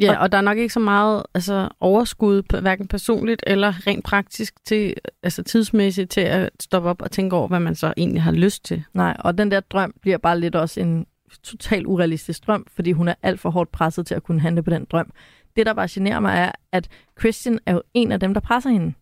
Ja, 0.00 0.16
og 0.22 0.32
der 0.32 0.38
er 0.38 0.42
nok 0.42 0.58
ikke 0.58 0.74
så 0.74 0.80
meget 0.80 1.22
altså, 1.34 1.68
overskud, 1.80 2.60
hverken 2.60 2.88
personligt 2.88 3.42
eller 3.46 3.86
rent 3.86 4.04
praktisk, 4.04 4.54
til, 4.64 4.94
altså 5.22 5.42
tidsmæssigt, 5.42 6.10
til 6.10 6.20
at 6.20 6.50
stoppe 6.60 6.88
op 6.88 7.02
og 7.02 7.10
tænke 7.10 7.36
over, 7.36 7.48
hvad 7.48 7.60
man 7.60 7.74
så 7.74 7.94
egentlig 7.96 8.22
har 8.22 8.32
lyst 8.32 8.64
til. 8.64 8.84
Nej, 8.94 9.16
og 9.18 9.38
den 9.38 9.50
der 9.50 9.60
drøm 9.60 9.94
bliver 10.02 10.18
bare 10.18 10.40
lidt 10.40 10.54
også 10.54 10.80
en 10.80 11.06
totalt 11.42 11.86
urealistisk 11.86 12.46
drøm, 12.46 12.66
fordi 12.74 12.92
hun 12.92 13.08
er 13.08 13.14
alt 13.22 13.40
for 13.40 13.50
hårdt 13.50 13.72
presset 13.72 14.06
til 14.06 14.14
at 14.14 14.22
kunne 14.22 14.40
handle 14.40 14.62
på 14.62 14.70
den 14.70 14.86
drøm. 14.90 15.10
Det, 15.56 15.66
der 15.66 15.74
bare 15.74 15.88
generer 15.90 16.20
mig, 16.20 16.38
er, 16.38 16.52
at 16.72 16.88
Christian 17.20 17.58
er 17.66 17.72
jo 17.72 17.82
en 17.94 18.12
af 18.12 18.20
dem, 18.20 18.34
der 18.34 18.40
presser 18.40 18.70
hende. 18.70 18.92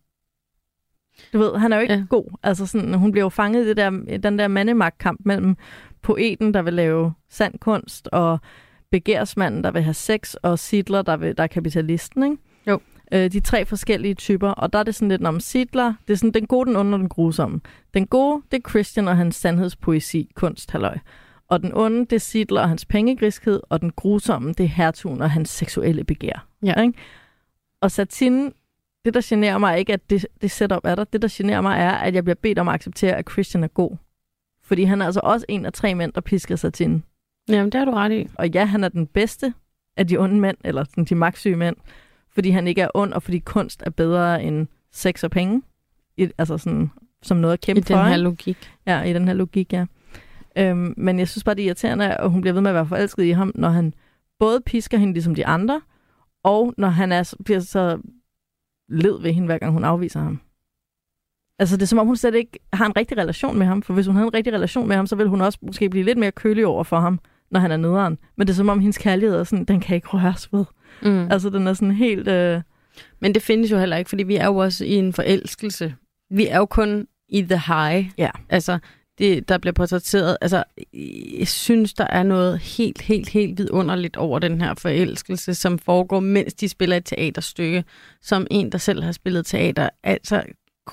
Du 1.33 1.39
ved, 1.39 1.57
han 1.57 1.73
er 1.73 1.77
jo 1.77 1.81
ikke 1.81 1.93
ja. 1.93 2.03
god. 2.09 2.37
Altså 2.43 2.65
sådan, 2.65 2.93
hun 2.93 3.11
bliver 3.11 3.25
jo 3.25 3.29
fanget 3.29 3.65
i 3.65 3.67
det 3.67 3.77
der, 3.77 3.89
den 4.23 4.39
der 4.39 4.47
mandemagtkamp 4.47 5.19
mellem 5.25 5.57
poeten, 6.01 6.53
der 6.53 6.61
vil 6.61 6.73
lave 6.73 7.13
sand 7.29 7.59
kunst, 7.59 8.07
og 8.07 8.39
begærsmanden, 8.91 9.63
der 9.63 9.71
vil 9.71 9.81
have 9.83 9.93
sex, 9.93 10.33
og 10.33 10.59
Sidler, 10.59 11.01
der, 11.01 11.17
vil, 11.17 11.37
der 11.37 11.43
er 11.43 11.47
kapitalisten, 11.47 12.23
ikke? 12.23 12.37
Jo. 12.67 12.79
Øh, 13.11 13.31
de 13.31 13.39
tre 13.39 13.65
forskellige 13.65 14.13
typer, 14.13 14.49
og 14.49 14.73
der 14.73 14.79
er 14.79 14.83
det 14.83 14.95
sådan 14.95 15.09
lidt 15.09 15.25
om 15.25 15.39
Sidler, 15.39 15.93
det 16.07 16.13
er 16.13 16.17
sådan 16.17 16.31
den 16.31 16.47
gode, 16.47 16.65
den 16.69 16.75
onde 16.75 16.95
og 16.95 16.99
den 16.99 17.09
grusomme. 17.09 17.61
Den 17.93 18.07
gode, 18.07 18.41
det 18.51 18.57
er 18.65 18.69
Christian 18.69 19.07
og 19.07 19.17
hans 19.17 19.35
sandhedspoesi, 19.35 20.31
kunst, 20.35 20.71
halløj. 20.71 20.97
Og 21.47 21.61
den 21.61 21.71
onde, 21.73 21.99
det 21.99 22.13
er 22.13 22.19
Sidler 22.19 22.61
og 22.61 22.69
hans 22.69 22.85
pengegriskhed, 22.85 23.59
og 23.69 23.81
den 23.81 23.91
grusomme, 23.91 24.53
det 24.53 24.63
er 24.63 24.67
hertugen 24.67 25.21
og 25.21 25.31
hans 25.31 25.49
seksuelle 25.49 26.03
begær. 26.03 26.47
Ja. 26.63 26.81
Ikke? 26.81 26.93
Og 27.81 27.91
Satine, 27.91 28.51
det 29.05 29.13
der 29.13 29.21
generer 29.23 29.57
mig 29.57 29.79
ikke, 29.79 29.93
at 29.93 30.09
det, 30.09 30.25
det 30.41 30.51
setup 30.51 30.81
er 30.83 30.95
der. 30.95 31.03
Det 31.03 31.21
der 31.21 31.27
generer 31.31 31.61
mig 31.61 31.79
er, 31.79 31.91
at 31.91 32.15
jeg 32.15 32.23
bliver 32.23 32.35
bedt 32.35 32.59
om 32.59 32.67
at 32.67 32.73
acceptere, 32.73 33.15
at 33.15 33.31
Christian 33.31 33.63
er 33.63 33.67
god. 33.67 33.97
Fordi 34.63 34.83
han 34.83 35.01
er 35.01 35.05
altså 35.05 35.19
også 35.23 35.45
en 35.49 35.65
af 35.65 35.73
tre 35.73 35.95
mænd, 35.95 36.13
der 36.13 36.21
pisker 36.21 36.55
Satine. 36.55 37.01
Jamen, 37.49 37.71
det 37.71 37.79
har 37.79 37.85
du 37.85 37.91
ret 37.91 38.11
i. 38.11 38.27
Og 38.35 38.49
ja, 38.49 38.65
han 38.65 38.83
er 38.83 38.89
den 38.89 39.07
bedste 39.07 39.53
af 39.97 40.07
de 40.07 40.17
onde 40.17 40.39
mænd, 40.39 40.57
eller 40.63 40.83
sådan, 40.83 41.03
de 41.03 41.15
magtsyge 41.15 41.55
mænd, 41.55 41.75
fordi 42.31 42.49
han 42.49 42.67
ikke 42.67 42.81
er 42.81 42.89
ond, 42.93 43.13
og 43.13 43.23
fordi 43.23 43.39
kunst 43.39 43.83
er 43.85 43.89
bedre 43.89 44.43
end 44.43 44.67
sex 44.91 45.23
og 45.23 45.31
penge. 45.31 45.61
I, 46.17 46.29
altså 46.37 46.57
sådan, 46.57 46.91
som 47.21 47.37
noget 47.37 47.53
at 47.53 47.61
kæmpe 47.61 47.83
for. 47.87 47.93
I 47.93 47.97
den 47.97 48.07
her 48.07 48.17
logik. 48.17 48.71
Ja, 48.85 49.01
i 49.01 49.13
den 49.13 49.27
her 49.27 49.33
logik, 49.33 49.73
ja. 49.73 49.85
Øhm, 50.57 50.93
men 50.97 51.19
jeg 51.19 51.27
synes 51.27 51.43
bare, 51.43 51.55
det 51.55 51.61
er 51.61 51.65
irriterende, 51.65 52.15
at 52.15 52.31
hun 52.31 52.41
bliver 52.41 52.53
ved 52.53 52.61
med 52.61 52.71
at 52.71 52.75
være 52.75 52.85
forelsket 52.85 53.23
i 53.23 53.29
ham, 53.29 53.51
når 53.55 53.69
han 53.69 53.93
både 54.39 54.61
pisker 54.61 54.97
hende 54.97 55.13
ligesom 55.13 55.35
de 55.35 55.45
andre, 55.45 55.81
og 56.43 56.73
når 56.77 56.87
han 56.87 57.11
er, 57.11 57.33
bliver 57.45 57.59
så 57.59 57.99
led 58.89 59.21
ved 59.21 59.33
hende, 59.33 59.45
hver 59.45 59.57
gang 59.57 59.73
hun 59.73 59.83
afviser 59.83 60.19
ham. 60.19 60.39
Altså, 61.59 61.77
det 61.77 61.81
er 61.81 61.87
som 61.87 61.99
om, 61.99 62.07
hun 62.07 62.15
slet 62.15 62.35
ikke 62.35 62.59
har 62.73 62.85
en 62.85 62.97
rigtig 62.97 63.17
relation 63.17 63.57
med 63.57 63.65
ham, 63.65 63.81
for 63.81 63.93
hvis 63.93 64.07
hun 64.07 64.15
havde 64.15 64.27
en 64.27 64.33
rigtig 64.33 64.53
relation 64.53 64.87
med 64.87 64.95
ham, 64.95 65.07
så 65.07 65.15
ville 65.15 65.29
hun 65.29 65.41
også 65.41 65.59
måske 65.61 65.89
blive 65.89 66.05
lidt 66.05 66.17
mere 66.17 66.31
kølig 66.31 66.65
over 66.65 66.83
for 66.83 66.99
ham 66.99 67.19
når 67.51 67.59
han 67.59 67.71
er 67.71 67.77
nederen. 67.77 68.17
Men 68.37 68.47
det 68.47 68.53
er 68.53 68.55
som 68.55 68.69
om, 68.69 68.79
hendes 68.79 68.97
kærlighed 68.97 69.35
er 69.37 69.43
sådan, 69.43 69.65
den 69.65 69.79
kan 69.79 69.95
ikke 69.95 70.07
røres 70.07 70.53
ved. 70.53 70.65
Mm. 71.01 71.31
Altså, 71.31 71.49
den 71.49 71.67
er 71.67 71.73
sådan 71.73 71.95
helt... 71.95 72.27
Øh... 72.27 72.61
Men 73.19 73.33
det 73.33 73.41
findes 73.41 73.71
jo 73.71 73.77
heller 73.77 73.97
ikke, 73.97 74.09
fordi 74.09 74.23
vi 74.23 74.35
er 74.35 74.45
jo 74.45 74.55
også 74.55 74.85
i 74.85 74.93
en 74.93 75.13
forelskelse. 75.13 75.95
Vi 76.29 76.47
er 76.47 76.57
jo 76.57 76.65
kun 76.65 77.07
i 77.29 77.41
the 77.41 77.61
high. 77.67 78.09
Ja. 78.17 78.29
Altså, 78.49 78.79
det, 79.17 79.49
der 79.49 79.57
bliver 79.57 79.73
portrætteret. 79.73 80.37
Altså, 80.41 80.63
jeg 81.39 81.47
synes, 81.47 81.93
der 81.93 82.07
er 82.07 82.23
noget 82.23 82.59
helt, 82.59 83.01
helt, 83.01 83.29
helt 83.29 83.57
vidunderligt 83.57 84.17
over 84.17 84.39
den 84.39 84.61
her 84.61 84.73
forelskelse, 84.73 85.53
som 85.55 85.79
foregår, 85.79 86.19
mens 86.19 86.53
de 86.53 86.69
spiller 86.69 86.97
et 86.97 87.05
teaterstykke, 87.05 87.83
som 88.21 88.47
en, 88.51 88.71
der 88.71 88.77
selv 88.77 89.03
har 89.03 89.11
spillet 89.11 89.45
teater. 89.45 89.89
Altså, 90.03 90.43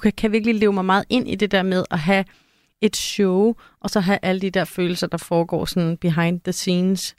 kan, 0.03 0.13
kan 0.13 0.33
virkelig 0.33 0.55
leve 0.55 0.73
mig 0.73 0.85
meget 0.85 1.05
ind 1.11 1.29
i 1.29 1.35
det 1.35 1.51
der 1.51 1.63
med 1.63 1.85
at 1.91 1.99
have 1.99 2.25
et 2.81 2.97
show, 2.97 3.55
og 3.81 3.91
så 3.91 4.01
have 4.01 4.19
alle 4.23 4.41
de 4.41 4.51
der 4.51 4.65
følelser, 4.65 5.07
der 5.07 5.19
foregår 5.19 5.65
sådan 5.65 5.97
behind 5.97 6.41
the 6.41 6.53
scenes 6.53 7.17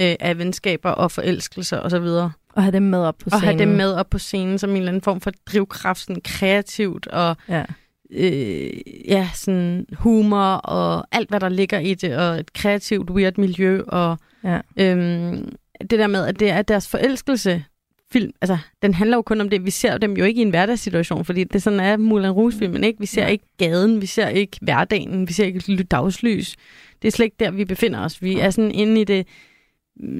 øh, 0.00 0.16
af 0.20 0.38
venskaber 0.38 0.90
og 0.90 1.10
forelskelser 1.10 1.80
osv. 1.80 1.96
Og, 1.96 2.30
og 2.52 2.62
have 2.62 2.72
dem 2.72 2.82
med 2.82 2.98
op 2.98 3.18
på 3.18 3.30
scenen. 3.30 3.34
Og 3.34 3.42
have 3.42 3.58
dem 3.58 3.68
med 3.68 3.94
op 3.94 4.10
på 4.10 4.18
scenen 4.18 4.58
som 4.58 4.70
en 4.70 4.76
eller 4.76 4.88
anden 4.88 5.02
form 5.02 5.20
for 5.20 5.32
drivkraft, 5.46 6.00
sådan 6.00 6.22
kreativt 6.24 7.06
og 7.06 7.36
ja. 7.48 7.64
Øh, 8.12 8.70
ja, 9.08 9.30
sådan 9.34 9.86
humor 9.92 10.52
og 10.52 11.06
alt, 11.12 11.28
hvad 11.28 11.40
der 11.40 11.48
ligger 11.48 11.78
i 11.78 11.94
det, 11.94 12.16
og 12.16 12.38
et 12.38 12.52
kreativt, 12.52 13.10
weird 13.10 13.38
miljø, 13.38 13.82
og 13.88 14.18
ja. 14.44 14.60
øhm, 14.76 15.52
det 15.80 15.98
der 15.98 16.06
med, 16.06 16.26
at 16.26 16.40
det 16.40 16.50
er 16.50 16.62
deres 16.62 16.88
forelskelse, 16.88 17.64
film, 18.12 18.32
altså, 18.40 18.58
den 18.82 18.94
handler 18.94 19.16
jo 19.16 19.22
kun 19.22 19.40
om 19.40 19.50
det. 19.50 19.64
Vi 19.64 19.70
ser 19.70 19.98
dem 19.98 20.16
jo 20.16 20.24
ikke 20.24 20.38
i 20.38 20.42
en 20.42 20.50
hverdagssituation, 20.50 21.24
fordi 21.24 21.44
det 21.44 21.62
sådan 21.62 21.80
er 21.80 21.96
Moulin 21.96 22.30
Rouge-filmen, 22.30 22.84
ikke? 22.84 23.00
Vi 23.00 23.06
ser 23.06 23.26
ikke 23.26 23.44
gaden, 23.58 24.00
vi 24.00 24.06
ser 24.06 24.28
ikke 24.28 24.58
hverdagen, 24.62 25.28
vi 25.28 25.32
ser 25.32 25.44
ikke 25.44 25.82
dagslys. 25.82 26.56
Det 27.02 27.08
er 27.08 27.12
slet 27.12 27.24
ikke 27.24 27.36
der, 27.40 27.50
vi 27.50 27.64
befinder 27.64 28.00
os. 28.00 28.22
Vi 28.22 28.38
er 28.38 28.50
sådan 28.50 28.70
inde 28.70 29.00
i 29.00 29.04
det, 29.04 29.26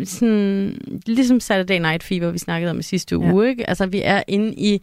sådan, 0.05 0.79
ligesom 1.07 1.41
Saturday 1.41 1.79
Night 1.79 2.03
Fever, 2.03 2.31
vi 2.31 2.39
snakkede 2.39 2.71
om 2.71 2.79
i 2.79 2.83
sidste 2.83 3.19
uge, 3.19 3.45
ja. 3.45 3.51
ikke? 3.51 3.69
Altså, 3.69 3.87
vi 3.87 4.01
er 4.05 4.23
inde 4.29 4.55
i 4.55 4.75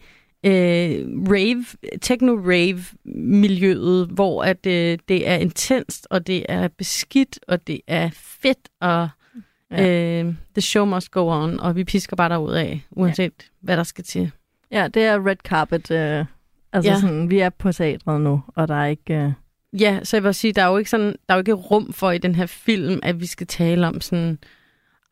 øh, 0.46 1.06
rave, 1.30 1.64
techno-rave-miljøet, 2.02 4.08
hvor 4.08 4.42
at, 4.42 4.66
øh, 4.66 4.98
det 5.08 5.28
er 5.28 5.34
intenst, 5.34 6.06
og 6.10 6.26
det 6.26 6.46
er 6.48 6.68
beskidt, 6.68 7.38
og 7.48 7.66
det 7.66 7.80
er 7.86 8.10
fedt, 8.14 8.68
og 8.80 9.08
Ja. 9.70 10.22
Øh, 10.22 10.34
the 10.54 10.60
show 10.60 10.84
must 10.84 11.10
go 11.10 11.28
on, 11.28 11.60
og 11.60 11.76
vi 11.76 11.84
pisker 11.84 12.16
bare 12.16 12.28
derud 12.28 12.52
af, 12.52 12.86
uanset 12.90 13.32
ja. 13.38 13.44
hvad 13.60 13.76
der 13.76 13.82
skal 13.82 14.04
til. 14.04 14.30
Ja, 14.72 14.88
det 14.94 15.02
er 15.02 15.26
red 15.26 15.36
carpet. 15.36 15.90
Øh, 15.90 16.24
altså 16.72 16.90
ja. 16.90 17.00
sådan, 17.00 17.30
vi 17.30 17.38
er 17.38 17.50
på 17.50 17.72
teatret 17.72 18.20
nu, 18.20 18.42
og 18.54 18.68
der 18.68 18.74
er 18.74 18.86
ikke... 18.86 19.14
Øh... 19.14 19.32
Ja, 19.80 20.00
så 20.02 20.16
jeg 20.16 20.24
vil 20.24 20.34
sige, 20.34 20.52
der 20.52 20.62
er 20.62 20.66
jo 20.66 20.76
ikke 20.76 20.90
sådan, 20.90 21.06
der 21.06 21.34
er 21.34 21.34
jo 21.34 21.38
ikke 21.38 21.52
rum 21.52 21.92
for 21.92 22.10
i 22.10 22.18
den 22.18 22.34
her 22.34 22.46
film, 22.46 23.00
at 23.02 23.20
vi 23.20 23.26
skal 23.26 23.46
tale 23.46 23.86
om 23.86 24.00
sådan... 24.00 24.38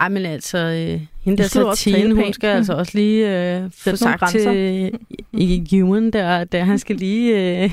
Ej, 0.00 0.08
men 0.08 0.26
altså, 0.26 0.58
øh, 0.58 1.06
hende 1.24 1.42
der 1.42 1.74
Satine, 1.74 2.14
hun 2.14 2.32
skal 2.32 2.48
altså 2.48 2.72
også 2.72 2.92
lige 2.94 3.56
øh, 3.56 3.70
få 3.70 3.96
sagt 3.96 4.20
grænser. 4.20 4.52
til 4.52 4.92
i 5.32 5.66
Human, 5.70 6.10
der, 6.10 6.44
der 6.44 6.64
han 6.64 6.78
skal 6.78 6.96
lige... 6.96 7.62
Øh, 7.64 7.70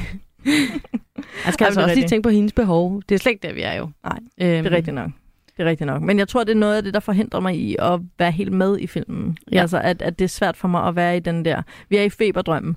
han 1.43 1.53
skal 1.53 1.65
altså 1.65 1.81
også 1.81 1.95
lige 1.95 2.07
tænke 2.07 2.23
på 2.23 2.29
hendes 2.29 2.53
behov. 2.53 3.01
Det 3.09 3.15
er 3.15 3.19
slet 3.19 3.31
ikke 3.31 3.47
der, 3.47 3.53
vi 3.53 3.61
er 3.61 3.73
jo. 3.73 3.89
Nej, 4.03 4.17
øhm, 4.17 4.29
det 4.37 4.57
er 4.57 4.59
øhm, 4.59 4.67
rigtigt 4.73 4.95
nok. 4.95 5.11
Det 5.57 5.63
er 5.63 5.69
rigtigt 5.69 5.87
nok. 5.87 6.01
Men 6.01 6.19
jeg 6.19 6.27
tror, 6.27 6.43
det 6.43 6.51
er 6.51 6.59
noget 6.59 6.77
af 6.77 6.83
det, 6.83 6.93
der 6.93 6.99
forhindrer 6.99 7.39
mig 7.39 7.55
i 7.55 7.75
at 7.79 7.99
være 8.19 8.31
helt 8.31 8.51
med 8.51 8.79
i 8.79 8.87
filmen. 8.87 9.37
Ja. 9.51 9.61
Altså, 9.61 9.79
at, 9.79 10.01
at 10.01 10.19
det 10.19 10.25
er 10.25 10.29
svært 10.29 10.57
for 10.57 10.67
mig 10.67 10.87
at 10.87 10.95
være 10.95 11.17
i 11.17 11.19
den 11.19 11.45
der... 11.45 11.61
Vi 11.89 11.97
er 11.97 12.03
i 12.03 12.09
feberdrømmen, 12.09 12.75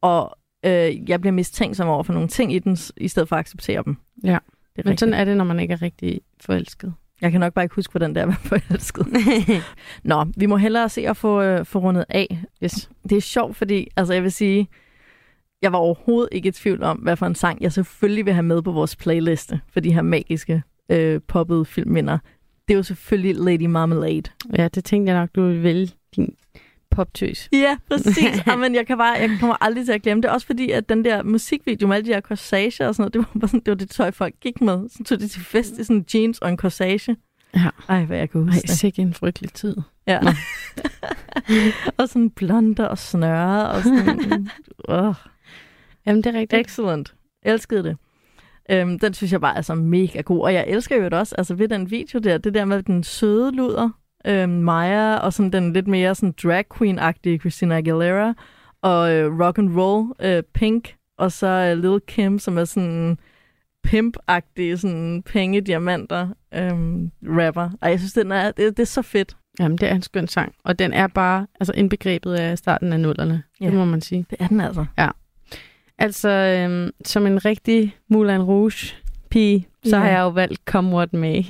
og 0.00 0.38
øh, 0.64 1.10
jeg 1.10 1.20
bliver 1.20 1.32
mistænksom 1.32 1.88
over 1.88 2.02
for 2.02 2.12
nogle 2.12 2.28
ting 2.28 2.54
i 2.54 2.58
den, 2.58 2.76
i 2.96 3.08
stedet 3.08 3.28
for 3.28 3.36
at 3.36 3.40
acceptere 3.40 3.82
dem. 3.84 3.96
Ja. 4.24 4.28
Det 4.28 4.34
er 4.34 4.38
Men 4.76 4.84
rigtigt. 4.84 5.00
sådan 5.00 5.14
er 5.14 5.24
det, 5.24 5.36
når 5.36 5.44
man 5.44 5.60
ikke 5.60 5.72
er 5.72 5.82
rigtig 5.82 6.20
forelsket. 6.40 6.94
Jeg 7.20 7.30
kan 7.30 7.40
nok 7.40 7.54
bare 7.54 7.64
ikke 7.64 7.74
huske, 7.74 7.90
hvordan 7.92 8.14
det 8.14 8.16
er 8.16 8.22
at 8.22 8.28
være 8.28 8.60
forelsket. 8.60 9.06
Nå, 10.04 10.26
vi 10.36 10.46
må 10.46 10.56
hellere 10.56 10.88
se 10.88 11.08
at 11.08 11.16
få, 11.16 11.42
øh, 11.42 11.64
få 11.64 11.78
rundet 11.78 12.04
af. 12.08 12.42
yes. 12.64 12.90
Det 13.08 13.16
er 13.16 13.20
sjovt, 13.20 13.56
fordi 13.56 13.88
altså, 13.96 14.14
jeg 14.14 14.22
vil 14.22 14.32
sige, 14.32 14.68
jeg 15.62 15.72
var 15.72 15.78
overhovedet 15.78 16.28
ikke 16.32 16.48
i 16.48 16.52
tvivl 16.52 16.82
om, 16.82 16.96
hvad 16.96 17.16
for 17.16 17.26
en 17.26 17.34
sang 17.34 17.62
jeg 17.62 17.72
selvfølgelig 17.72 18.26
vil 18.26 18.34
have 18.34 18.42
med 18.42 18.62
på 18.62 18.72
vores 18.72 18.96
playliste 18.96 19.60
for 19.72 19.80
de 19.80 19.92
her 19.92 20.02
magiske 20.02 20.62
øh, 20.88 21.20
poppede 21.28 21.64
filmminder. 21.64 22.18
Det 22.68 22.74
er 22.74 22.78
jo 22.78 22.82
selvfølgelig 22.82 23.36
Lady 23.36 23.66
Marmalade. 23.66 24.22
Ja, 24.58 24.68
det 24.68 24.84
tænkte 24.84 25.12
jeg 25.12 25.20
nok, 25.20 25.30
du 25.34 25.42
ville 25.46 25.62
vælge 25.62 25.88
din 26.16 26.34
poptøs. 26.90 27.48
Ja, 27.52 27.76
præcis. 27.88 28.42
Jamen, 28.46 28.74
jeg, 28.74 28.86
kan 28.86 28.98
bare, 28.98 29.12
jeg 29.12 29.36
kommer 29.40 29.56
aldrig 29.60 29.84
til 29.84 29.92
at 29.92 30.02
glemme 30.02 30.22
det. 30.22 30.30
Også 30.30 30.46
fordi, 30.46 30.70
at 30.70 30.88
den 30.88 31.04
der 31.04 31.22
musikvideo 31.22 31.88
med 31.88 31.96
alle 31.96 32.06
de 32.06 32.12
her 32.12 32.20
corsager 32.20 32.86
og 32.88 32.94
sådan 32.94 33.02
noget, 33.02 33.12
det 33.14 33.18
var, 33.18 33.40
bare 33.40 33.48
sådan, 33.48 33.60
det, 33.60 33.68
var 33.70 33.74
det 33.74 33.90
tøj, 33.90 34.10
folk 34.10 34.34
gik 34.40 34.60
med. 34.60 34.88
Så 34.88 35.04
tog 35.04 35.20
de 35.20 35.28
til 35.28 35.40
fest 35.40 35.78
i 35.78 35.84
sådan 35.84 36.04
jeans 36.14 36.38
og 36.38 36.48
en 36.48 36.56
corsage. 36.56 37.16
Ja. 37.54 37.68
Ej, 37.88 38.04
hvad 38.04 38.18
jeg 38.18 38.30
kan 38.30 38.40
Ej, 38.40 38.46
huske 38.46 38.60
det. 38.62 38.70
sikke 38.70 39.02
en 39.02 39.14
frygtelig 39.14 39.52
tid. 39.52 39.76
Ja. 40.06 40.20
Og 41.98 42.08
sådan 42.08 42.30
blonder 42.30 42.84
og 42.84 42.98
snøre 42.98 43.68
og 43.68 43.82
sådan... 43.82 44.48
oh, 44.88 45.14
Jamen, 46.06 46.22
det 46.24 46.34
er 46.34 46.40
rigtigt. 46.40 46.60
excellent. 46.60 47.14
Elskede 47.42 47.82
det. 47.82 47.96
Øhm, 48.70 48.98
den 48.98 49.14
synes 49.14 49.32
jeg 49.32 49.40
bare 49.40 49.56
er 49.56 49.62
så 49.62 49.74
mega 49.74 50.20
god. 50.20 50.40
Og 50.40 50.54
jeg 50.54 50.64
elsker 50.68 50.96
jo 50.96 51.04
det 51.04 51.12
også, 51.12 51.34
altså 51.38 51.54
ved 51.54 51.68
den 51.68 51.90
video 51.90 52.18
der, 52.18 52.38
det 52.38 52.54
der 52.54 52.64
med 52.64 52.82
den 52.82 53.02
søde 53.02 53.52
luder, 53.52 53.90
øhm, 54.26 54.52
Maya, 54.52 55.16
og 55.16 55.32
sådan 55.32 55.52
den 55.52 55.72
lidt 55.72 55.88
mere 55.88 56.14
sådan 56.14 56.34
drag 56.42 56.64
queen-agtige 56.74 57.38
Christina 57.38 57.76
Aguilera, 57.76 58.34
og 58.82 59.12
øh, 59.12 59.40
rock 59.40 59.58
and 59.58 59.78
roll 59.78 60.12
øh, 60.20 60.42
Pink, 60.54 60.94
og 61.18 61.32
så 61.32 61.46
øh, 61.46 61.78
Lil 61.78 62.00
Kim, 62.06 62.38
som 62.38 62.58
er 62.58 62.64
sådan 62.64 63.18
pimp-agtige, 63.86 64.76
sådan 64.76 65.22
penge-diamanter 65.22 66.28
øhm, 66.54 67.10
rapper. 67.22 67.70
Og 67.80 67.90
jeg 67.90 67.98
synes, 67.98 68.12
den 68.12 68.32
er, 68.32 68.50
det, 68.50 68.76
det 68.76 68.82
er 68.82 68.86
så 68.86 69.02
fedt. 69.02 69.36
Jamen, 69.60 69.78
det 69.78 69.90
er 69.90 69.94
en 69.94 70.02
skøn 70.02 70.28
sang. 70.28 70.54
Og 70.64 70.78
den 70.78 70.92
er 70.92 71.06
bare 71.06 71.46
altså, 71.60 71.72
indbegrebet 71.76 72.34
af 72.34 72.58
starten 72.58 72.92
af 72.92 73.00
nullerne. 73.00 73.42
Ja. 73.60 73.66
Det 73.66 73.74
må 73.74 73.84
man 73.84 74.00
sige. 74.00 74.26
Det 74.30 74.36
er 74.40 74.48
den 74.48 74.60
altså. 74.60 74.86
Altså, 75.98 76.28
øhm, 76.28 76.90
som 77.04 77.26
en 77.26 77.44
rigtig 77.44 77.96
Moulin 78.08 78.42
Rouge-pige, 78.42 79.66
så 79.84 79.96
Ja. 79.96 80.02
har 80.02 80.08
jeg 80.08 80.20
jo 80.20 80.28
valgt 80.28 80.60
Come 80.64 80.96
What 80.96 81.12
May. 81.12 81.42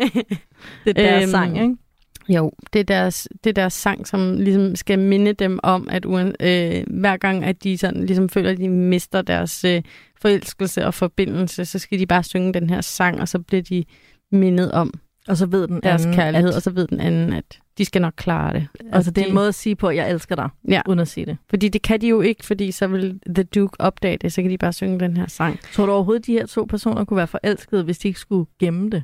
Det 0.84 0.88
er 0.88 0.92
deres 0.92 1.22
Øhm, 1.22 1.30
sang, 1.30 1.62
ikke? 1.62 1.76
Jo, 2.28 2.52
det 2.72 2.78
er, 2.78 2.84
deres, 2.84 3.28
det 3.44 3.50
er 3.50 3.54
deres 3.54 3.72
sang, 3.72 4.06
som 4.06 4.36
ligesom 4.36 4.76
skal 4.76 4.98
minde 4.98 5.32
dem 5.32 5.58
om, 5.62 5.88
at 5.90 6.04
uen, 6.04 6.34
øh, 6.40 6.84
hver 7.00 7.16
gang, 7.16 7.44
at 7.44 7.64
de 7.64 7.78
sådan, 7.78 8.06
ligesom 8.06 8.28
føler, 8.28 8.50
at 8.50 8.58
de 8.58 8.68
mister 8.68 9.22
deres 9.22 9.64
øh, 9.64 9.82
forelskelse 10.20 10.86
og 10.86 10.94
forbindelse, 10.94 11.64
så 11.64 11.78
skal 11.78 11.98
de 11.98 12.06
bare 12.06 12.22
synge 12.22 12.52
den 12.54 12.70
her 12.70 12.80
sang, 12.80 13.20
og 13.20 13.28
så 13.28 13.38
bliver 13.38 13.62
de 13.62 13.84
mindet 14.32 14.72
om 14.72 14.94
Og 15.28 15.36
så 15.36 15.46
ved 15.46 15.68
den 15.68 15.80
deres 15.82 16.02
anden, 16.02 16.16
kærlighed, 16.16 16.48
At, 16.48 16.54
og 16.56 16.62
så 16.62 16.70
ved 16.70 16.86
den 16.86 17.00
anden, 17.00 17.32
at 17.32 17.58
de 17.78 17.84
skal 17.84 18.02
nok 18.02 18.14
klare 18.16 18.52
det. 18.52 18.66
altså, 18.92 19.10
det 19.10 19.18
er 19.20 19.24
de, 19.24 19.28
en 19.28 19.34
måde 19.34 19.48
at 19.48 19.54
sige 19.54 19.76
på, 19.76 19.88
at 19.88 19.96
jeg 19.96 20.10
elsker 20.10 20.34
dig, 20.36 20.48
Ja. 20.68 20.80
uden 20.88 20.98
at 20.98 21.08
sige 21.08 21.26
det. 21.26 21.36
Fordi 21.50 21.68
det 21.68 21.82
kan 21.82 22.00
de 22.00 22.08
jo 22.08 22.20
ikke, 22.20 22.46
fordi 22.46 22.70
så 22.72 22.86
vil 22.86 23.20
The 23.34 23.44
Duke 23.44 23.76
opdage 23.80 24.18
det, 24.18 24.32
så 24.32 24.42
kan 24.42 24.50
de 24.50 24.58
bare 24.58 24.72
synge 24.72 25.00
den 25.00 25.16
her 25.16 25.26
sang. 25.26 25.58
Tror 25.72 25.86
du 25.86 25.92
overhovedet, 25.92 26.26
de 26.26 26.32
her 26.32 26.46
to 26.46 26.64
personer 26.64 27.04
kunne 27.04 27.16
være 27.16 27.26
forelskede, 27.26 27.82
hvis 27.84 27.98
de 27.98 28.08
ikke 28.08 28.20
skulle 28.20 28.46
gemme 28.60 28.90
det? 28.90 29.02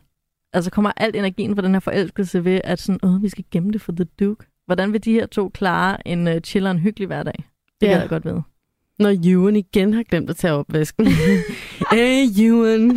Altså 0.53 0.71
kommer 0.71 0.93
alt 0.97 1.17
energien 1.17 1.55
fra 1.57 1.63
den 1.63 1.73
her 1.73 1.81
forelskelse 1.81 2.45
ved, 2.45 2.61
at 2.65 2.79
sådan, 2.81 3.01
Åh, 3.03 3.23
vi 3.23 3.29
skal 3.29 3.45
gemme 3.51 3.73
det 3.73 3.81
for 3.81 3.93
The 3.93 4.05
Duke? 4.21 4.47
Hvordan 4.67 4.93
vil 4.93 5.05
de 5.05 5.13
her 5.13 5.27
to 5.27 5.49
klare 5.49 6.09
en 6.09 6.27
uh, 6.29 6.35
chill 6.45 6.67
og 6.67 6.71
en 6.71 6.79
hyggelig 6.79 7.07
hverdag? 7.07 7.45
Det 7.81 7.87
Ja. 7.87 7.93
kan 7.93 8.01
jeg 8.01 8.09
godt 8.09 8.25
vide. 8.25 8.43
Når 8.99 9.33
Ewan 9.33 9.57
igen 9.57 9.93
har 9.93 10.03
glemt 10.03 10.31
at 10.31 10.37
tage 10.37 10.53
opvasken. 10.53 11.07
hey, 11.93 12.27
Ewan. 12.39 12.91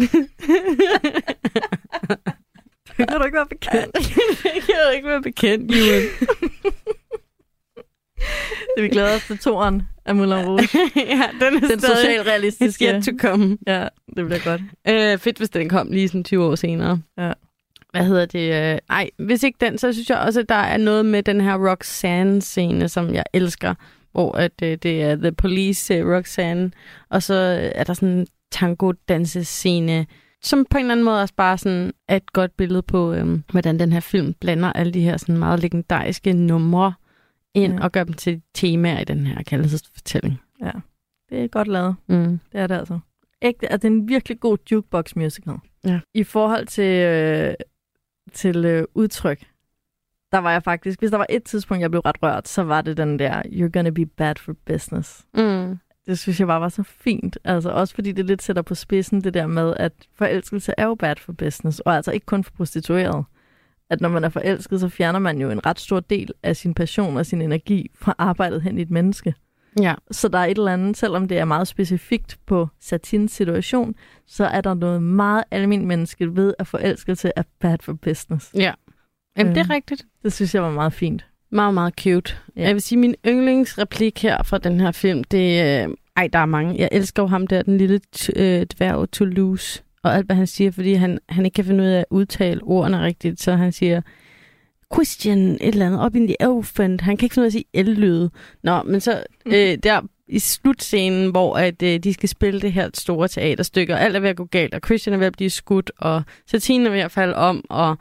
Det 2.98 3.08
kan 3.08 3.18
du 3.20 3.24
ikke 3.26 3.36
være 3.36 3.48
bekendt. 3.50 3.96
jeg 4.46 4.62
kan 4.66 4.76
jo 4.88 4.96
ikke 4.96 5.08
være 5.08 5.22
bekendt, 5.22 5.72
Ewan. 5.76 6.02
Det 8.76 8.84
vi 8.84 8.88
glæder 8.90 9.16
os 9.16 9.24
til 9.28 9.38
toren 9.38 9.82
af 10.06 10.16
Moulin 10.16 10.46
Rouge. 10.48 10.68
ja, 10.96 11.30
den 11.40 11.64
er 11.64 11.68
Den 11.68 11.80
stadig... 11.80 11.96
It's 11.96 12.02
socialrealistiske. 12.02 12.86
yet 12.96 13.04
to 13.04 13.12
come. 13.20 13.58
Ja, 13.68 13.88
det 14.16 14.26
bliver 14.26 14.44
godt. 14.44 14.62
Øh, 14.88 15.18
fedt, 15.18 15.38
hvis 15.38 15.50
den 15.50 15.70
kom 15.70 15.92
lige 15.92 16.08
sådan 16.08 16.24
20 16.24 16.46
år 16.46 16.56
senere. 16.56 17.02
Ja. 17.18 17.32
Hvad 17.92 18.04
hedder 18.06 18.26
det? 18.26 18.74
Øh, 18.74 18.78
ej, 18.90 19.10
hvis 19.18 19.44
ikke 19.44 19.58
den, 19.62 19.78
så 19.78 19.94
synes 19.94 20.10
jeg 20.10 20.18
også, 20.18 20.40
at 20.40 20.50
der 20.50 20.56
er 20.56 20.78
noget 20.78 21.06
med 21.06 21.24
den 21.24 21.42
her 21.42 21.70
Roxanne-scene, 21.72 22.90
som 22.90 23.14
jeg 23.14 23.24
elsker, 23.34 23.74
hvor 24.12 24.32
at, 24.38 24.52
øh, 24.64 24.78
det 24.84 25.04
er 25.04 25.16
The 25.16 25.32
Police 25.32 25.94
øh, 25.96 26.16
Roxanne, 26.18 26.72
og 27.10 27.24
så 27.24 27.34
øh, 27.34 27.72
er 27.76 27.84
der 27.84 27.94
sådan 27.94 28.10
en 28.10 28.28
tango-dansescene, 28.52 30.06
som 30.42 30.66
på 30.70 30.78
en 30.78 30.84
eller 30.84 30.92
anden 30.92 31.06
måde 31.06 31.22
også 31.22 31.34
bare 31.38 31.58
sådan 31.58 31.92
er 32.08 32.16
et 32.16 32.34
godt 32.34 32.58
billede 32.58 32.82
på, 32.82 33.14
øh, 33.14 33.40
hvordan 33.52 33.80
den 33.80 33.94
her 33.94 34.00
film 34.00 34.34
blander 34.42 34.74
alle 34.74 34.94
de 34.94 35.02
her 35.02 35.18
sådan 35.18 35.38
meget 35.38 35.60
legendariske 35.60 36.34
numre 36.34 36.94
ind 37.54 37.74
Ja. 37.74 37.84
og 37.84 37.92
gør 37.92 38.04
dem 38.04 38.14
til 38.14 38.42
temaer 38.54 39.00
i 39.00 39.04
den 39.04 39.28
her 39.28 39.44
kaldelsesfortælling. 39.44 40.42
Det 41.30 41.44
er 41.44 41.48
godt 41.48 41.68
lavet. 41.68 41.96
Mm. 42.08 42.40
Det 42.52 42.60
er 42.62 42.68
det 42.68 42.76
altså. 42.76 43.00
Ægte, 43.42 43.72
at 43.72 43.82
det 43.82 43.88
er 43.88 43.92
en 43.92 44.08
virkelig 44.08 44.40
god 44.40 44.58
jukebox 44.72 45.16
musical. 45.16 45.54
Ja. 45.86 46.00
I 46.14 46.24
forhold 46.24 46.66
til, 46.68 47.06
øh, 47.06 47.54
til 48.34 48.66
øh, 48.66 48.86
udtryk, 48.94 49.40
der 50.32 50.38
var 50.38 50.52
jeg 50.52 50.64
faktisk, 50.64 51.00
hvis 51.00 51.12
der 51.12 51.18
var 51.18 51.26
et 51.30 51.44
tidspunkt, 51.44 51.82
jeg 51.82 51.92
blev 51.92 52.02
ret 52.02 52.24
rørt, 52.24 52.48
så 52.48 52.64
var 52.64 52.82
det 52.82 52.98
den 52.98 53.20
der, 53.20 53.42
you're 53.42 53.70
gonna 53.72 53.90
be 53.90 54.06
bad 54.06 54.36
for 54.36 54.54
business. 54.66 55.26
Mm. 55.34 55.80
Det 56.06 56.20
synes 56.20 56.40
jeg 56.40 56.48
bare 56.48 56.62
var 56.62 56.70
så 56.70 56.84
fint. 56.84 57.38
Altså 57.44 57.70
også 57.70 57.96
fordi 57.96 58.12
det 58.12 58.26
lidt 58.26 58.42
sætter 58.42 58.62
på 58.62 58.76
spidsen 58.76 59.24
det 59.24 59.34
der 59.34 59.48
med, 59.48 59.74
at 59.78 59.94
forelskelse 60.14 60.74
er 60.78 60.86
jo 60.86 60.96
bad 60.96 61.16
for 61.16 61.34
business, 61.34 61.80
og 61.80 61.96
altså 61.96 62.12
ikke 62.12 62.26
kun 62.26 62.44
for 62.44 62.52
prostitueret. 62.52 63.26
At 63.90 64.02
når 64.02 64.10
man 64.10 64.24
er 64.24 64.30
forelsket, 64.30 64.80
så 64.80 64.90
fjerner 64.90 65.20
man 65.20 65.42
jo 65.42 65.50
en 65.50 65.66
ret 65.66 65.80
stor 65.80 66.00
del 66.00 66.32
af 66.44 66.56
sin 66.56 66.74
passion 66.74 67.18
og 67.18 67.26
sin 67.26 67.42
energi 67.42 67.92
fra 67.96 68.16
arbejdet 68.18 68.62
hen 68.62 68.78
i 68.78 68.82
et 68.82 68.92
menneske. 68.92 69.34
Ja. 69.82 69.94
Så 70.12 70.28
der 70.28 70.40
er 70.40 70.46
et 70.46 70.58
eller 70.58 70.74
andet, 70.74 70.98
selvom 70.98 71.28
det 71.28 71.38
er 71.38 71.46
meget 71.46 71.68
specifikt 71.68 72.38
på 72.46 72.68
Satins 72.80 73.32
situation, 73.32 73.96
så 74.28 74.46
er 74.46 74.62
der 74.62 74.74
noget 74.74 75.04
meget 75.04 75.44
almindeligt 75.52 75.88
menneske 75.88 76.36
ved, 76.36 76.54
at 76.60 76.68
forelskelse 76.68 77.32
er 77.36 77.44
bad 77.60 77.78
for 77.82 77.94
business. 77.94 78.52
Ja. 78.56 78.74
Jamen, 79.38 79.56
det 79.56 79.62
er 79.62 79.66
Øh. 79.66 79.76
rigtigt. 79.76 80.06
Det 80.24 80.34
synes 80.34 80.56
jeg 80.56 80.64
var 80.64 80.72
meget 80.72 80.94
fint. 80.94 81.26
Meget, 81.52 81.74
meget 81.74 81.94
cute. 82.00 82.36
Ja. 82.56 82.62
Jeg 82.62 82.74
vil 82.74 82.82
sige, 82.82 83.00
min 83.00 83.16
yndlingsreplik 83.28 84.22
her 84.24 84.44
fra 84.44 84.58
den 84.58 84.80
her 84.80 84.92
film, 84.92 85.24
det 85.24 85.60
er... 85.60 85.88
Øh, 85.88 85.94
ej, 86.18 86.28
der 86.34 86.40
er 86.40 86.46
mange. 86.46 86.80
Jeg 86.80 86.90
elsker 86.92 87.24
jo 87.24 87.28
ham 87.28 87.48
der, 87.48 87.62
den 87.62 87.78
lille 87.78 88.00
øh, 88.36 88.62
dværg 88.66 89.12
Toulouse, 89.12 89.84
og 90.04 90.16
alt, 90.16 90.26
hvad 90.26 90.36
han 90.36 90.48
siger, 90.48 90.72
fordi 90.72 90.94
han, 90.94 91.20
han 91.30 91.46
ikke 91.46 91.56
kan 91.56 91.66
finde 91.66 91.84
ud 91.84 91.90
af 91.90 92.00
at 92.00 92.06
udtale 92.10 92.64
ordene 92.64 93.04
rigtigt, 93.04 93.42
så 93.42 93.56
han 93.56 93.72
siger, 93.72 94.02
Christian, 94.94 95.40
et 95.40 95.60
eller 95.62 95.86
andet, 95.86 96.02
op 96.02 96.16
in 96.16 96.28
the 96.28 96.36
elephant. 96.40 97.02
Han 97.02 97.18
kan 97.18 97.26
ikke 97.26 97.34
finde 97.34 97.44
ud 97.44 97.46
af 97.46 97.50
at 97.50 97.54
sige 97.54 97.66
el-lyde. 97.74 98.30
Nå, 98.64 98.84
men 98.84 99.02
så 99.02 99.24
øh, 99.46 99.78
der 99.84 100.02
i 100.28 100.40
slutscenen, 100.40 101.32
hvor 101.32 101.58
at, 101.58 101.84
øh, 101.84 102.00
de 102.00 102.14
skal 102.14 102.30
spille 102.30 102.62
det 102.62 102.74
her 102.74 102.90
store 102.94 103.28
teaterstykke, 103.28 103.94
og 103.94 104.02
alt 104.02 104.16
er 104.16 104.20
ved 104.20 104.30
at 104.30 104.36
gå 104.36 104.46
galt, 104.46 104.74
og 104.74 104.82
Christian 104.86 105.14
er 105.14 105.18
ved 105.18 105.28
at 105.28 105.34
blive 105.34 105.50
skudt, 105.50 105.92
og 105.98 106.24
Satine 106.48 106.86
er 106.86 106.92
ved 106.92 107.00
at 107.00 107.12
falde 107.12 107.36
om, 107.36 107.66
og 107.70 107.98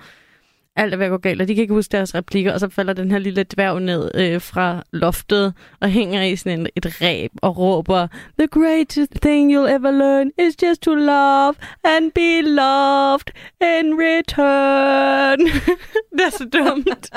alt 0.78 0.94
er 0.94 0.98
ved 0.98 1.06
at 1.06 1.10
gå 1.10 1.16
galt, 1.16 1.42
og 1.42 1.48
de 1.48 1.54
kan 1.54 1.62
ikke 1.62 1.74
huske 1.74 1.92
deres 1.92 2.14
replikker, 2.14 2.52
og 2.52 2.60
så 2.60 2.68
falder 2.68 2.92
den 2.92 3.10
her 3.10 3.18
lille 3.18 3.42
dværg 3.42 3.80
ned 3.80 4.10
øh, 4.14 4.40
fra 4.40 4.82
loftet 4.92 5.54
og 5.80 5.88
hænger 5.88 6.22
i 6.22 6.36
sådan 6.36 6.60
en, 6.60 6.66
et 6.76 7.02
ræb 7.02 7.30
og 7.42 7.58
råber, 7.58 8.08
The 8.38 8.46
greatest 8.46 9.12
thing 9.22 9.56
you'll 9.56 9.70
ever 9.70 9.90
learn 9.90 10.30
is 10.48 10.62
just 10.62 10.82
to 10.82 10.94
love 10.94 11.54
and 11.84 12.12
be 12.12 12.42
loved 12.42 13.30
in 13.60 13.94
return. 14.00 15.38
det 16.16 16.26
er 16.26 16.30
så 16.30 16.48
dumt. 16.52 17.10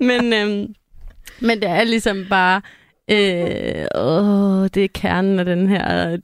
men, 0.00 0.32
øhm, 0.32 0.74
men 1.40 1.62
det 1.62 1.70
er 1.70 1.84
ligesom 1.84 2.26
bare, 2.30 2.60
øh, 3.10 3.86
åh, 3.94 4.68
det 4.74 4.84
er 4.84 4.88
kernen 4.94 5.38
af 5.38 5.44
den 5.44 5.68
her 5.68 6.16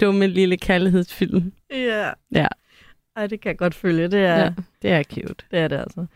dumme 0.00 0.26
lille 0.26 0.56
kærlighedsfilm. 0.56 1.52
Ja. 1.70 2.10
Ja. 2.34 2.46
Ej, 3.16 3.26
det 3.26 3.40
kan 3.40 3.48
jeg 3.48 3.58
godt 3.58 3.74
følge. 3.74 4.08
Det 4.08 4.20
er, 4.20 4.36
Ja, 4.38 4.50
det 4.82 4.90
er 4.90 5.02
cute. 5.02 5.44
det, 5.50 5.58
er 5.58 5.68
det 5.68 5.76
altså. 5.76 6.06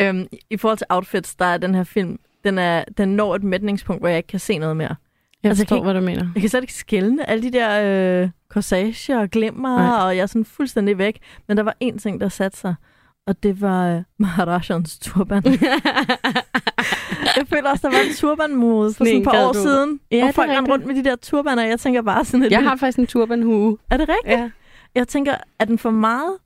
Øhm, 0.00 0.26
I 0.50 0.56
forhold 0.56 0.78
til 0.78 0.86
outfits, 0.90 1.34
der 1.36 1.44
er 1.44 1.56
den 1.58 1.74
her 1.74 1.84
film, 1.84 2.18
den, 2.44 2.58
er, 2.58 2.84
den 2.98 3.08
når 3.08 3.34
et 3.34 3.42
mætningspunkt, 3.42 4.02
hvor 4.02 4.08
jeg 4.08 4.16
ikke 4.16 4.26
kan 4.26 4.40
se 4.40 4.58
noget 4.58 4.76
mere. 4.76 4.96
Jeg 5.42 5.48
Altså, 5.50 5.64
forstår, 5.64 5.76
jeg 5.76 5.82
kan 5.82 5.92
hvad 5.92 6.00
du 6.00 6.06
mener. 6.06 6.30
Jeg 6.34 6.40
kan 6.40 6.50
slet 6.50 6.60
ikke 6.62 6.74
skælne 6.74 7.30
alle 7.30 7.42
de 7.42 7.52
der 7.52 8.22
øh, 8.22 8.30
corsager 8.48 9.18
og 9.20 9.28
glimmer, 9.30 9.76
Nej. 9.78 10.04
og 10.06 10.16
jeg 10.16 10.22
er 10.22 10.26
sådan 10.26 10.44
fuldstændig 10.44 10.98
væk. 10.98 11.18
Men 11.48 11.56
der 11.56 11.62
var 11.62 11.74
én 11.84 11.98
ting, 11.98 12.20
der 12.20 12.28
satte 12.28 12.58
sig, 12.58 12.74
og 13.26 13.42
det 13.42 13.60
var 13.60 13.88
øh, 13.96 14.02
Maharajans 14.18 14.98
turban. 14.98 15.42
jeg 17.36 17.46
føler 17.48 17.70
også, 17.70 17.88
der 17.88 17.94
var 17.96 18.08
en 18.08 18.14
turbanmode 18.16 18.94
for 18.94 19.04
sådan 19.04 19.18
et 19.20 19.24
par 19.24 19.46
år 19.48 19.52
du. 19.52 19.58
siden, 19.58 20.00
Ja, 20.10 20.16
det 20.16 20.24
hvor 20.24 20.32
folk 20.32 20.50
rendte 20.50 20.72
rundt 20.72 20.86
med 20.86 20.94
de 20.94 21.04
der 21.04 21.16
turbaner, 21.16 21.62
og 21.62 21.68
jeg 21.68 21.80
tænker 21.80 22.02
bare 22.02 22.24
sådan 22.24 22.40
et 22.46 22.50
Jeg 22.50 22.58
lille- 22.58 22.68
har 22.68 22.76
faktisk 22.76 22.98
en 22.98 23.06
turbanhue. 23.06 23.78
Er 23.90 23.96
det 23.96 24.08
rigtigt? 24.08 24.38
Ja. 24.40 24.50
Jeg 24.94 25.08
tænker, 25.08 25.34
er 25.58 25.64
den 25.64 25.78
for 25.78 25.90
meget? 25.90 26.36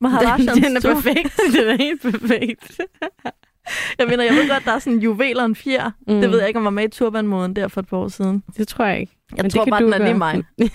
Maharajans 0.00 0.52
Den, 0.52 0.62
den 0.64 0.76
er 0.76 0.80
perfekt. 0.80 1.40
den 1.56 1.68
er 1.68 1.76
helt 1.76 2.02
perfekt. 2.02 2.80
Jeg 3.98 4.06
mener, 4.08 4.24
jeg 4.24 4.34
ved 4.34 4.48
godt, 4.48 4.64
der 4.64 4.72
er 4.72 4.78
sådan 4.78 4.98
juveler 4.98 5.44
en 5.44 5.56
fjer. 5.56 5.90
Mm. 6.08 6.20
Det 6.20 6.30
ved 6.30 6.38
jeg 6.38 6.48
ikke, 6.48 6.58
om 6.58 6.64
var 6.64 6.70
med 6.70 6.84
i 6.84 6.88
turbanmoden 6.88 7.56
der 7.56 7.68
for 7.68 7.80
et 7.80 7.88
par 7.88 7.96
år 7.96 8.08
siden. 8.08 8.42
Det 8.56 8.68
tror 8.68 8.84
jeg 8.84 9.00
ikke. 9.00 9.12
Jeg 9.36 9.42
Men 9.42 9.50
tror 9.50 9.64
bare, 9.64 9.82
den 9.82 9.92
er 9.92 9.98
lige 9.98 10.14
mig. 10.14 10.42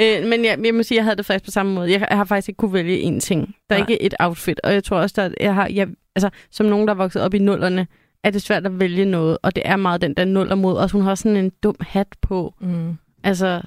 øh, 0.00 0.28
men 0.28 0.44
jeg, 0.44 0.58
jeg 0.64 0.74
må 0.74 0.82
sige, 0.82 0.96
jeg 0.96 1.04
havde 1.04 1.16
det 1.16 1.26
faktisk 1.26 1.44
på 1.44 1.50
samme 1.50 1.74
måde. 1.74 1.90
Jeg, 1.92 2.06
jeg 2.10 2.18
har 2.18 2.24
faktisk 2.24 2.48
ikke 2.48 2.58
kunne 2.58 2.72
vælge 2.72 3.02
én 3.16 3.20
ting. 3.20 3.54
Der 3.70 3.76
er 3.76 3.80
Nej. 3.80 3.86
ikke 3.90 4.02
et 4.02 4.14
outfit, 4.20 4.60
og 4.64 4.72
jeg 4.72 4.84
tror 4.84 4.96
også, 4.98 5.20
at 5.22 5.34
jeg 5.40 5.54
har, 5.54 5.68
jeg, 5.72 5.88
altså, 6.16 6.30
som 6.50 6.66
nogen, 6.66 6.88
der 6.88 6.94
er 6.94 6.98
vokset 6.98 7.22
op 7.22 7.34
i 7.34 7.38
nullerne, 7.38 7.86
er 8.24 8.30
det 8.30 8.42
svært 8.42 8.66
at 8.66 8.80
vælge 8.80 9.04
noget, 9.04 9.38
og 9.42 9.54
det 9.56 9.62
er 9.66 9.76
meget 9.76 10.00
den 10.00 10.14
der 10.14 10.24
nuller 10.24 10.54
mod. 10.54 10.76
Også 10.76 10.96
hun 10.96 11.04
har 11.06 11.14
sådan 11.14 11.36
en 11.36 11.50
dum 11.62 11.76
hat 11.80 12.08
på, 12.22 12.54
Mm. 12.60 12.94
altså, 13.24 13.62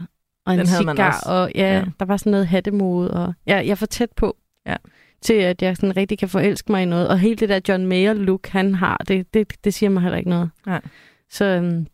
og 0.47 0.53
en 0.53 0.59
Den 0.59 0.67
havde 0.67 0.85
man 0.85 0.95
cigar, 0.95 1.07
også. 1.07 1.29
og 1.29 1.51
ja, 1.55 1.61
Ja. 1.61 1.77
ja, 1.77 1.83
der 1.99 2.05
var 2.05 2.17
sådan 2.17 2.31
noget 2.31 2.47
hattemode, 2.47 3.11
og 3.11 3.33
ja, 3.47 3.55
jeg 3.55 3.67
er 3.67 3.75
for 3.75 3.85
tæt 3.85 4.09
på. 4.15 4.37
Ja. 4.65 4.75
til 5.21 5.33
at 5.33 5.61
jeg 5.61 5.75
sådan 5.77 5.97
rigtig 5.97 6.17
kan 6.19 6.29
forelske 6.29 6.71
mig 6.71 6.81
i 6.81 6.85
noget. 6.85 7.07
Og 7.07 7.19
hele 7.19 7.35
det 7.35 7.49
der 7.49 7.59
John 7.69 7.85
Mayer-look, 7.85 8.47
han 8.47 8.75
har, 8.75 8.97
det, 9.07 9.33
det, 9.33 9.53
det 9.63 9.73
siger 9.73 9.89
mig 9.89 10.01
heller 10.03 10.17
ikke 10.17 10.29
noget. 10.29 10.49
Nej. 10.65 10.81
Så, 11.31 11.45
øhm, 11.45 11.87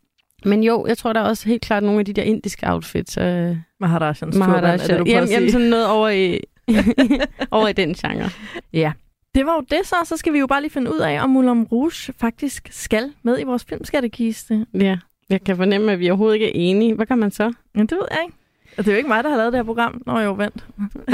men 0.45 0.63
jo, 0.63 0.85
jeg 0.87 0.97
tror, 0.97 1.13
der 1.13 1.19
er 1.19 1.23
også 1.23 1.47
helt 1.49 1.61
klart 1.61 1.83
nogle 1.83 1.99
af 1.99 2.05
de 2.05 2.13
der 2.13 2.21
indiske 2.23 2.67
outfits. 2.69 3.17
Øh, 3.17 3.57
Maharajans 3.79 4.19
turban, 4.19 4.39
Maharaja. 4.39 4.77
prøver 4.87 5.03
jamen, 5.09 5.29
jamen, 5.29 5.51
sådan 5.51 5.67
noget 5.67 5.87
over 5.87 6.09
i, 6.09 6.39
over 7.51 7.67
i 7.67 7.73
den 7.73 7.93
genre. 7.93 8.29
Ja. 8.73 8.91
Det 9.35 9.45
var 9.45 9.53
jo 9.55 9.61
det 9.61 9.79
så. 9.87 9.95
Så 10.05 10.17
skal 10.17 10.33
vi 10.33 10.39
jo 10.39 10.47
bare 10.47 10.61
lige 10.61 10.71
finde 10.71 10.93
ud 10.93 10.99
af, 10.99 11.23
om 11.23 11.29
Moulin 11.29 11.63
Rouge 11.63 12.13
faktisk 12.19 12.67
skal 12.71 13.11
med 13.23 13.39
i 13.39 13.43
vores 13.43 13.63
filmskattekiste. 13.65 14.65
Ja, 14.73 14.97
jeg 15.29 15.43
kan 15.43 15.57
fornemme, 15.57 15.91
at 15.91 15.99
vi 15.99 16.09
overhovedet 16.09 16.33
ikke 16.35 16.45
er 16.47 16.51
enige. 16.55 16.93
Hvad 16.95 17.05
kan 17.05 17.17
man 17.17 17.31
så? 17.31 17.53
Men 17.75 17.85
det 17.87 17.91
ved 17.97 18.07
jeg 18.11 18.19
ikke. 18.25 18.37
Det 18.77 18.87
er 18.87 18.91
jo 18.91 18.97
ikke 18.97 19.09
mig, 19.09 19.23
der 19.23 19.29
har 19.29 19.37
lavet 19.37 19.53
det 19.53 19.57
her 19.57 19.63
program. 19.63 20.01
Nå 20.05 20.19
jo, 20.19 20.33
vent. 20.33 20.65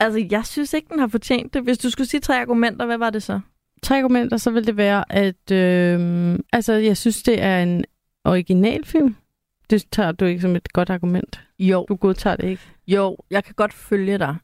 altså, 0.00 0.26
jeg 0.30 0.46
synes 0.46 0.72
ikke, 0.72 0.88
den 0.90 0.98
har 0.98 1.06
fortjent 1.08 1.54
det. 1.54 1.62
Hvis 1.62 1.78
du 1.78 1.90
skulle 1.90 2.08
sige 2.08 2.20
tre 2.20 2.40
argumenter, 2.40 2.86
hvad 2.86 2.98
var 2.98 3.10
det 3.10 3.22
så? 3.22 3.40
Tre 3.82 3.96
argumenter, 3.98 4.36
så 4.36 4.50
vil 4.50 4.66
det 4.66 4.76
være, 4.76 5.12
at 5.12 5.50
øh, 5.52 6.38
altså, 6.52 6.72
jeg 6.72 6.96
synes, 6.96 7.22
det 7.22 7.42
er 7.42 7.62
en 7.62 7.84
originalfilm. 8.24 9.16
Det 9.70 9.84
tager 9.92 10.12
du 10.12 10.24
ikke 10.24 10.40
som 10.40 10.56
et 10.56 10.72
godt 10.72 10.90
argument. 10.90 11.40
Jo. 11.58 11.86
Du 11.88 11.96
godtager 11.96 12.36
det 12.36 12.48
ikke. 12.48 12.62
Jo, 12.86 13.16
jeg 13.30 13.44
kan 13.44 13.54
godt 13.54 13.72
følge 13.72 14.18
dig. 14.18 14.36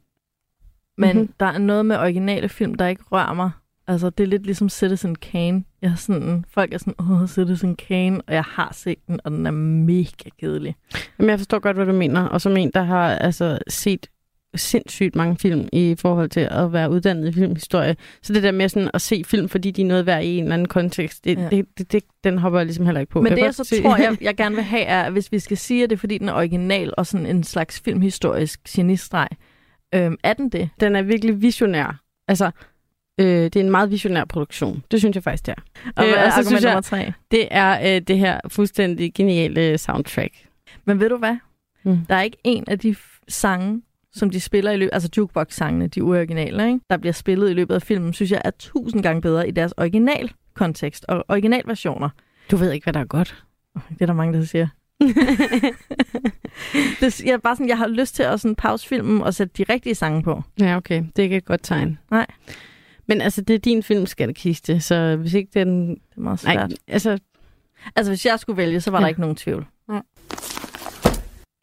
Men 0.98 1.08
Mhm. 1.10 1.18
mm-hmm. 1.18 1.34
der 1.40 1.46
er 1.46 1.58
noget 1.58 1.86
med 1.86 1.96
originale 1.96 2.48
film, 2.48 2.74
der 2.74 2.86
ikke 2.86 3.02
rører 3.12 3.34
mig. 3.34 3.50
Altså, 3.86 4.10
det 4.10 4.24
er 4.24 4.28
lidt 4.28 4.42
ligesom 4.44 4.68
Citizen 4.68 5.14
Kane. 5.14 5.64
Jeg 5.82 5.90
er 5.90 5.94
sådan, 5.94 6.44
folk 6.48 6.72
er 6.74 6.78
sådan, 6.78 6.94
åh, 6.98 7.26
Citizen 7.28 7.76
Kane, 7.76 8.20
og 8.26 8.34
jeg 8.34 8.44
har 8.46 8.72
set 8.74 8.98
den, 9.08 9.20
og 9.24 9.30
den 9.30 9.46
er 9.46 9.50
mega 9.50 10.30
kedelig. 10.40 10.74
Jamen, 11.18 11.30
jeg 11.30 11.38
forstår 11.38 11.58
godt, 11.58 11.76
hvad 11.76 11.86
du 11.86 11.92
mener. 11.92 12.22
Og 12.22 12.40
som 12.40 12.56
en, 12.56 12.70
der 12.74 12.82
har 12.82 13.14
altså, 13.16 13.58
set 13.68 14.06
sindssygt 14.56 15.16
mange 15.16 15.36
film 15.38 15.68
i 15.72 15.94
forhold 15.98 16.28
til 16.30 16.40
at 16.50 16.72
være 16.72 16.90
uddannet 16.90 17.28
i 17.28 17.32
filmhistorie. 17.32 17.96
Så 18.22 18.32
det 18.32 18.42
der 18.42 18.52
med 18.52 18.68
sådan 18.68 18.90
at 18.94 19.02
se 19.02 19.22
film, 19.26 19.48
fordi 19.48 19.70
de 19.70 19.82
er 19.82 19.86
noget 19.86 20.06
værd 20.06 20.24
i 20.24 20.36
en 20.38 20.42
eller 20.44 20.54
anden 20.54 20.68
kontekst, 20.68 21.24
det, 21.24 21.38
Ja. 21.38 21.48
det, 21.50 21.66
det, 21.78 21.92
det, 21.92 22.04
den 22.24 22.38
hopper 22.38 22.58
jeg 22.58 22.66
ligesom 22.66 22.84
heller 22.84 23.00
ikke 23.00 23.10
på. 23.12 23.20
Men 23.20 23.28
kan 23.30 23.36
det, 23.38 23.44
jeg 23.44 23.54
så 23.54 23.64
se- 23.64 23.82
tror, 23.82 23.96
jeg, 23.96 24.16
jeg 24.28 24.36
gerne 24.36 24.54
vil 24.54 24.64
have, 24.64 24.82
er, 24.82 25.02
at 25.02 25.12
hvis 25.12 25.32
vi 25.32 25.38
skal 25.38 25.56
sige, 25.56 25.84
at 25.84 25.90
det 25.90 25.96
er, 25.96 26.00
fordi 26.00 26.18
den 26.18 26.28
er 26.28 26.32
original 26.32 26.94
og 26.96 27.06
sådan 27.06 27.26
en 27.26 27.44
slags 27.44 27.80
filmhistorisk 27.80 28.60
genistreg, 28.68 29.28
øhm, 29.94 30.16
er 30.24 30.32
den 30.32 30.48
det? 30.48 30.68
den 30.80 30.96
er 30.96 31.02
virkelig 31.02 31.42
visionær. 31.42 32.00
Altså, 32.28 32.50
øh, 33.20 33.26
det 33.26 33.56
er 33.56 33.60
en 33.60 33.70
meget 33.70 33.90
visionær 33.90 34.24
produktion. 34.24 34.82
Det 34.90 35.00
synes 35.00 35.14
jeg 35.14 35.22
faktisk, 35.22 35.46
det 35.46 35.54
er. 35.58 35.90
Og 35.96 36.06
Øh, 36.06 36.12
og 36.26 36.32
så 36.32 36.48
synes 36.48 36.62
jeg- 36.62 36.70
nummer 36.70 36.80
tre? 36.80 37.12
Det 37.30 37.48
er 37.50 37.94
øh, 37.96 38.00
det 38.02 38.18
her 38.18 38.40
fuldstændig 38.48 39.14
geniale 39.14 39.78
soundtrack. 39.78 40.32
Men 40.84 41.00
ved 41.00 41.08
du 41.08 41.16
hvad? 41.16 41.36
Mm. 41.82 41.98
Der 42.08 42.14
er 42.14 42.22
ikke 42.22 42.36
en 42.44 42.64
af 42.66 42.78
de 42.78 42.96
sange, 43.28 43.82
som 44.12 44.30
de 44.30 44.40
spiller 44.40 44.70
i 44.70 44.76
løbet, 44.76 44.90
altså 44.94 45.08
jukebox-sangene, 45.16 45.86
de 45.86 46.04
uoriginale, 46.04 46.66
ikke? 46.66 46.80
der 46.90 46.96
bliver 46.96 47.12
spillet 47.12 47.50
i 47.50 47.52
løbet 47.54 47.74
af 47.74 47.82
filmen, 47.82 48.12
synes 48.12 48.30
jeg 48.32 48.42
er 48.44 48.50
tusind 48.58 49.02
gange 49.02 49.22
bedre 49.22 49.48
i 49.48 49.50
deres 49.50 49.74
original 49.76 50.32
kontekst 50.54 51.04
og 51.08 51.24
originalversioner. 51.28 52.08
Du 52.50 52.56
ved 52.56 52.72
ikke, 52.72 52.84
hvad 52.84 52.92
der 52.92 53.00
er 53.00 53.04
godt. 53.04 53.44
Det 53.74 54.02
er 54.02 54.06
der 54.06 54.12
mange, 54.12 54.38
der 54.38 54.44
siger. 54.44 54.68
det, 57.00 57.20
jeg, 57.24 57.42
bare 57.42 57.56
sådan, 57.56 57.68
jeg 57.68 57.78
har 57.78 57.86
lyst 57.88 58.14
til 58.14 58.22
at 58.22 58.40
sådan 58.40 58.54
pause 58.56 58.88
filmen 58.88 59.20
og 59.22 59.34
sætte 59.34 59.64
de 59.64 59.72
rigtige 59.72 59.94
sange 59.94 60.22
på. 60.22 60.42
ja, 60.60 60.76
okay. 60.76 61.02
Det 61.16 61.18
er 61.18 61.22
ikke 61.22 61.36
et 61.36 61.44
godt 61.44 61.60
tegn. 61.62 61.98
Nej. 62.10 62.26
Men 63.08 63.20
altså, 63.20 63.40
det 63.40 63.54
er 63.54 63.58
din 63.58 63.82
filmskattekiste, 63.82 64.80
så 64.80 65.16
hvis 65.16 65.34
ikke 65.34 65.50
den... 65.54 65.88
Det 65.90 66.00
er 66.16 66.20
meget 66.20 66.44
Nej, 66.44 66.54
svært. 66.54 66.72
altså, 66.88 67.18
Altså, 67.96 68.10
hvis 68.10 68.26
jeg 68.26 68.40
skulle 68.40 68.56
vælge, 68.56 68.80
så 68.80 68.90
var 68.90 68.98
ja. 68.98 69.02
der 69.02 69.08
ikke 69.08 69.20
nogen 69.20 69.36
tvivl. 69.36 69.66
Nej. 69.88 70.02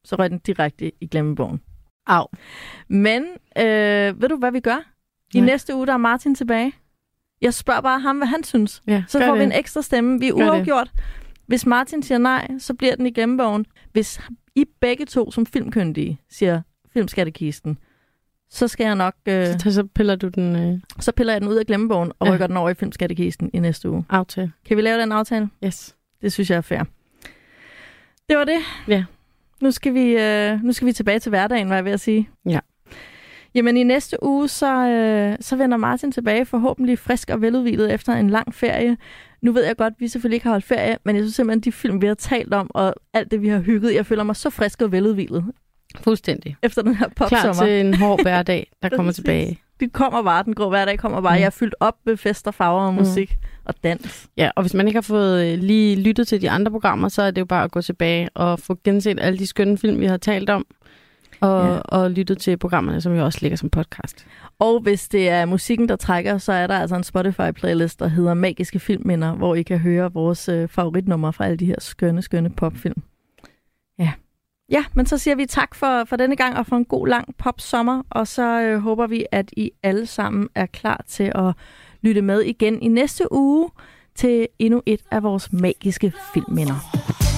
Så 0.05 0.15
røg 0.19 0.29
den 0.29 0.39
direkte 0.39 0.91
i 1.01 1.07
glemmebogen. 1.07 1.61
Au. 2.07 2.27
Men 2.87 3.23
øh, 3.57 4.21
ved 4.21 4.29
du, 4.29 4.35
hvad 4.37 4.51
vi 4.51 4.59
gør? 4.59 4.91
I 5.33 5.37
Nej. 5.39 5.45
næste 5.45 5.75
uge, 5.75 5.87
der 5.87 5.93
er 5.93 5.97
Martin 5.97 6.35
tilbage. 6.35 6.73
Jeg 7.41 7.53
spørger 7.53 7.81
bare 7.81 7.99
ham, 7.99 8.17
hvad 8.17 8.27
han 8.27 8.43
synes. 8.43 8.81
ja, 8.87 9.03
Så 9.07 9.19
får 9.19 9.31
det. 9.31 9.39
vi 9.39 9.43
en 9.43 9.51
ekstra 9.51 9.81
stemme. 9.81 10.19
Vi 10.19 10.27
er 10.27 10.33
Gør 10.33 10.43
det. 10.43 10.49
uafgjort. 10.49 10.91
Hvis 11.47 11.65
Martin 11.65 12.03
siger 12.03 12.17
nej, 12.17 12.47
så 12.59 12.73
bliver 12.73 12.95
den 12.95 13.05
i 13.05 13.11
glemmebogen. 13.11 13.65
Hvis 13.91 14.21
I 14.55 14.65
begge 14.81 15.05
to 15.05 15.31
som 15.31 15.45
filmkyndige 15.45 16.21
siger 16.29 16.61
filmskattekisten, 16.93 17.77
så 18.52 18.68
skal 18.68 18.86
jeg 18.86 18.95
nok... 18.95 19.14
Øh, 19.26 19.45
Så, 19.60 19.72
så 19.74 19.84
piller 19.95 20.16
du 20.16 20.28
den 20.28 20.56
øh, 20.56 20.80
så 20.99 21.12
piller 21.12 21.34
jeg 21.34 21.41
den 21.41 21.49
ud 21.49 21.56
af 21.56 21.66
glemmebogen 21.66 22.12
og 22.20 22.28
Ja. 22.28 22.34
rykker 22.34 22.47
den 22.47 22.58
over 22.58 22.70
i 22.70 22.74
filmskattekisten 22.74 23.49
i 23.54 23.60
næste 23.60 23.89
uge. 23.89 24.06
aftale. 24.10 24.52
Kan 24.68 24.78
vi 24.78 24.82
lave 24.82 25.02
den 25.02 25.12
aftale? 25.12 25.49
Yes. 25.66 25.95
Det 26.22 26.34
synes 26.34 26.49
jeg 26.49 26.58
er 26.58 26.62
fair. 26.62 26.84
Det 28.30 28.38
var 28.38 28.43
det. 28.43 28.60
Ja. 28.88 29.04
Nu 29.62 29.72
skal 29.72 29.93
vi, 29.93 30.18
øh, 30.18 30.64
nu 30.64 30.74
skal 30.74 30.88
vi 30.88 30.93
tilbage 30.93 31.20
til 31.20 31.30
hverdagen, 31.30 31.70
var 31.70 31.76
jeg 31.76 31.86
ved 31.86 31.91
at 31.91 31.99
sige. 31.99 32.30
Ja. 32.45 32.60
Jamen 33.56 33.78
i 33.78 33.84
næste 33.84 34.24
uge, 34.24 34.47
så, 34.47 34.88
øh, 34.88 35.38
så 35.39 35.56
vender 35.56 35.78
Martin 35.78 36.12
tilbage, 36.12 36.45
forhåbentlig 36.45 36.99
frisk 36.99 37.30
og 37.30 37.41
veludvilet 37.41 37.93
efter 37.93 38.14
en 38.14 38.30
lang 38.30 38.54
ferie. 38.56 38.97
Nu 39.41 39.52
ved 39.52 39.66
jeg 39.66 39.78
godt, 39.78 39.93
at 39.93 39.99
vi 39.99 40.08
selvfølgelig 40.08 40.36
ikke 40.36 40.43
har 40.45 40.52
holdt 40.52 40.66
ferie, 40.66 40.97
men 41.06 41.16
jeg 41.16 41.24
synes 41.24 41.36
simpelthen, 41.36 41.60
de 41.62 41.72
film, 41.72 42.02
vi 42.02 42.08
har 42.08 42.14
talt 42.14 42.54
om, 42.54 42.72
og 42.74 42.93
alt 43.14 43.32
det, 43.32 43.41
vi 43.41 43.47
har 43.47 43.60
hygget, 43.60 43.95
jeg 43.95 44.06
føler 44.06 44.24
mig 44.24 44.36
så 44.36 44.49
frisk 44.49 44.82
og 44.82 44.91
veludvilet 44.91 45.45
Fuldstændig. 46.03 46.55
efter 46.63 46.81
den 46.81 46.95
her 46.95 47.07
Klar 47.09 47.27
popsommer. 47.29 47.65
til 47.65 47.79
en 47.85 47.93
hård 47.93 48.21
hverdag, 48.21 48.71
der 48.81 48.89
kommer 48.97 49.11
tilbage. 49.11 49.59
Det 49.79 49.93
kommer 49.93 50.23
bare, 50.23 50.43
den 50.43 50.53
grå 50.53 50.69
hverdag 50.69 50.99
kommer 50.99 51.21
bare. 51.21 51.35
Mm. 51.35 51.39
Jeg 51.39 51.45
er 51.45 51.49
fyldt 51.49 51.75
op 51.79 51.95
med 52.05 52.17
fester, 52.17 52.51
farver 52.51 52.81
og 52.81 52.93
Mm. 52.93 52.99
musik 52.99 53.37
og 53.65 53.73
dans. 53.83 54.27
Ja, 54.37 54.49
og 54.55 54.63
hvis 54.63 54.73
man 54.73 54.87
ikke 54.87 54.97
har 54.97 55.01
fået 55.01 55.53
øh, 55.53 55.59
lige 55.59 55.95
lyttet 55.95 56.27
til 56.27 56.41
de 56.41 56.49
andre 56.49 56.71
programmer, 56.71 57.09
så 57.09 57.21
er 57.21 57.31
det 57.31 57.41
jo 57.41 57.45
bare 57.45 57.63
at 57.63 57.71
gå 57.71 57.81
tilbage 57.81 58.29
og 58.33 58.59
få 58.59 58.77
genset 58.83 59.19
alle 59.21 59.39
de 59.39 59.47
skønne 59.47 59.77
film, 59.77 59.99
vi 59.99 60.05
har 60.05 60.17
talt 60.17 60.49
om. 60.49 60.65
Og, 61.41 61.65
Ja. 61.67 61.77
og 61.77 62.11
lyttet 62.11 62.37
til 62.37 62.57
programmerne, 62.57 63.01
som 63.01 63.15
jo 63.15 63.25
også 63.25 63.39
ligger 63.41 63.57
som 63.57 63.69
podcast. 63.69 64.25
Og 64.59 64.79
hvis 64.79 65.07
det 65.07 65.29
er 65.29 65.45
musikken, 65.45 65.89
der 65.89 65.95
trækker, 65.95 66.37
så 66.37 66.53
er 66.53 66.67
der 66.67 66.77
altså 66.79 66.95
en 66.95 67.03
Spotify-playlist, 67.03 67.99
der 67.99 68.07
hedder 68.07 68.33
Magiske 68.33 68.79
Filmminder, 68.79 69.33
hvor 69.35 69.55
I 69.55 69.61
kan 69.61 69.77
høre 69.79 70.13
vores 70.13 70.49
øh, 70.49 70.67
favoritnumre 70.67 71.33
fra 71.33 71.45
alle 71.45 71.57
de 71.57 71.65
her 71.65 71.75
skønne, 71.79 72.21
skønne 72.21 72.49
popfilm. 72.49 73.03
Ja. 74.72 74.86
Men 74.93 75.05
så 75.05 75.17
siger 75.17 75.36
vi 75.36 75.45
tak 75.45 75.76
for, 75.76 76.05
for 76.05 76.15
denne 76.15 76.36
gang 76.36 76.57
og 76.57 76.65
for 76.65 76.76
en 76.76 76.86
god 76.86 77.07
lang 77.07 77.36
pop-sommer, 77.38 78.03
og 78.09 78.28
så 78.28 78.61
øh, 78.61 78.80
håber 78.80 79.07
vi, 79.07 79.26
at 79.32 79.51
I 79.57 79.72
alle 79.84 80.05
sammen 80.05 80.49
er 80.55 80.65
klar 80.65 81.03
til 81.07 81.32
at 81.36 81.53
lytte 82.01 82.22
med 82.22 82.41
igen 82.41 82.82
i 82.82 82.88
næste 82.88 83.32
uge 83.32 83.69
til 84.15 84.47
endnu 84.59 84.82
et 84.86 85.01
af 85.11 85.24
vores 85.24 85.53
magiske 85.53 86.13
filmminder. 86.34 87.30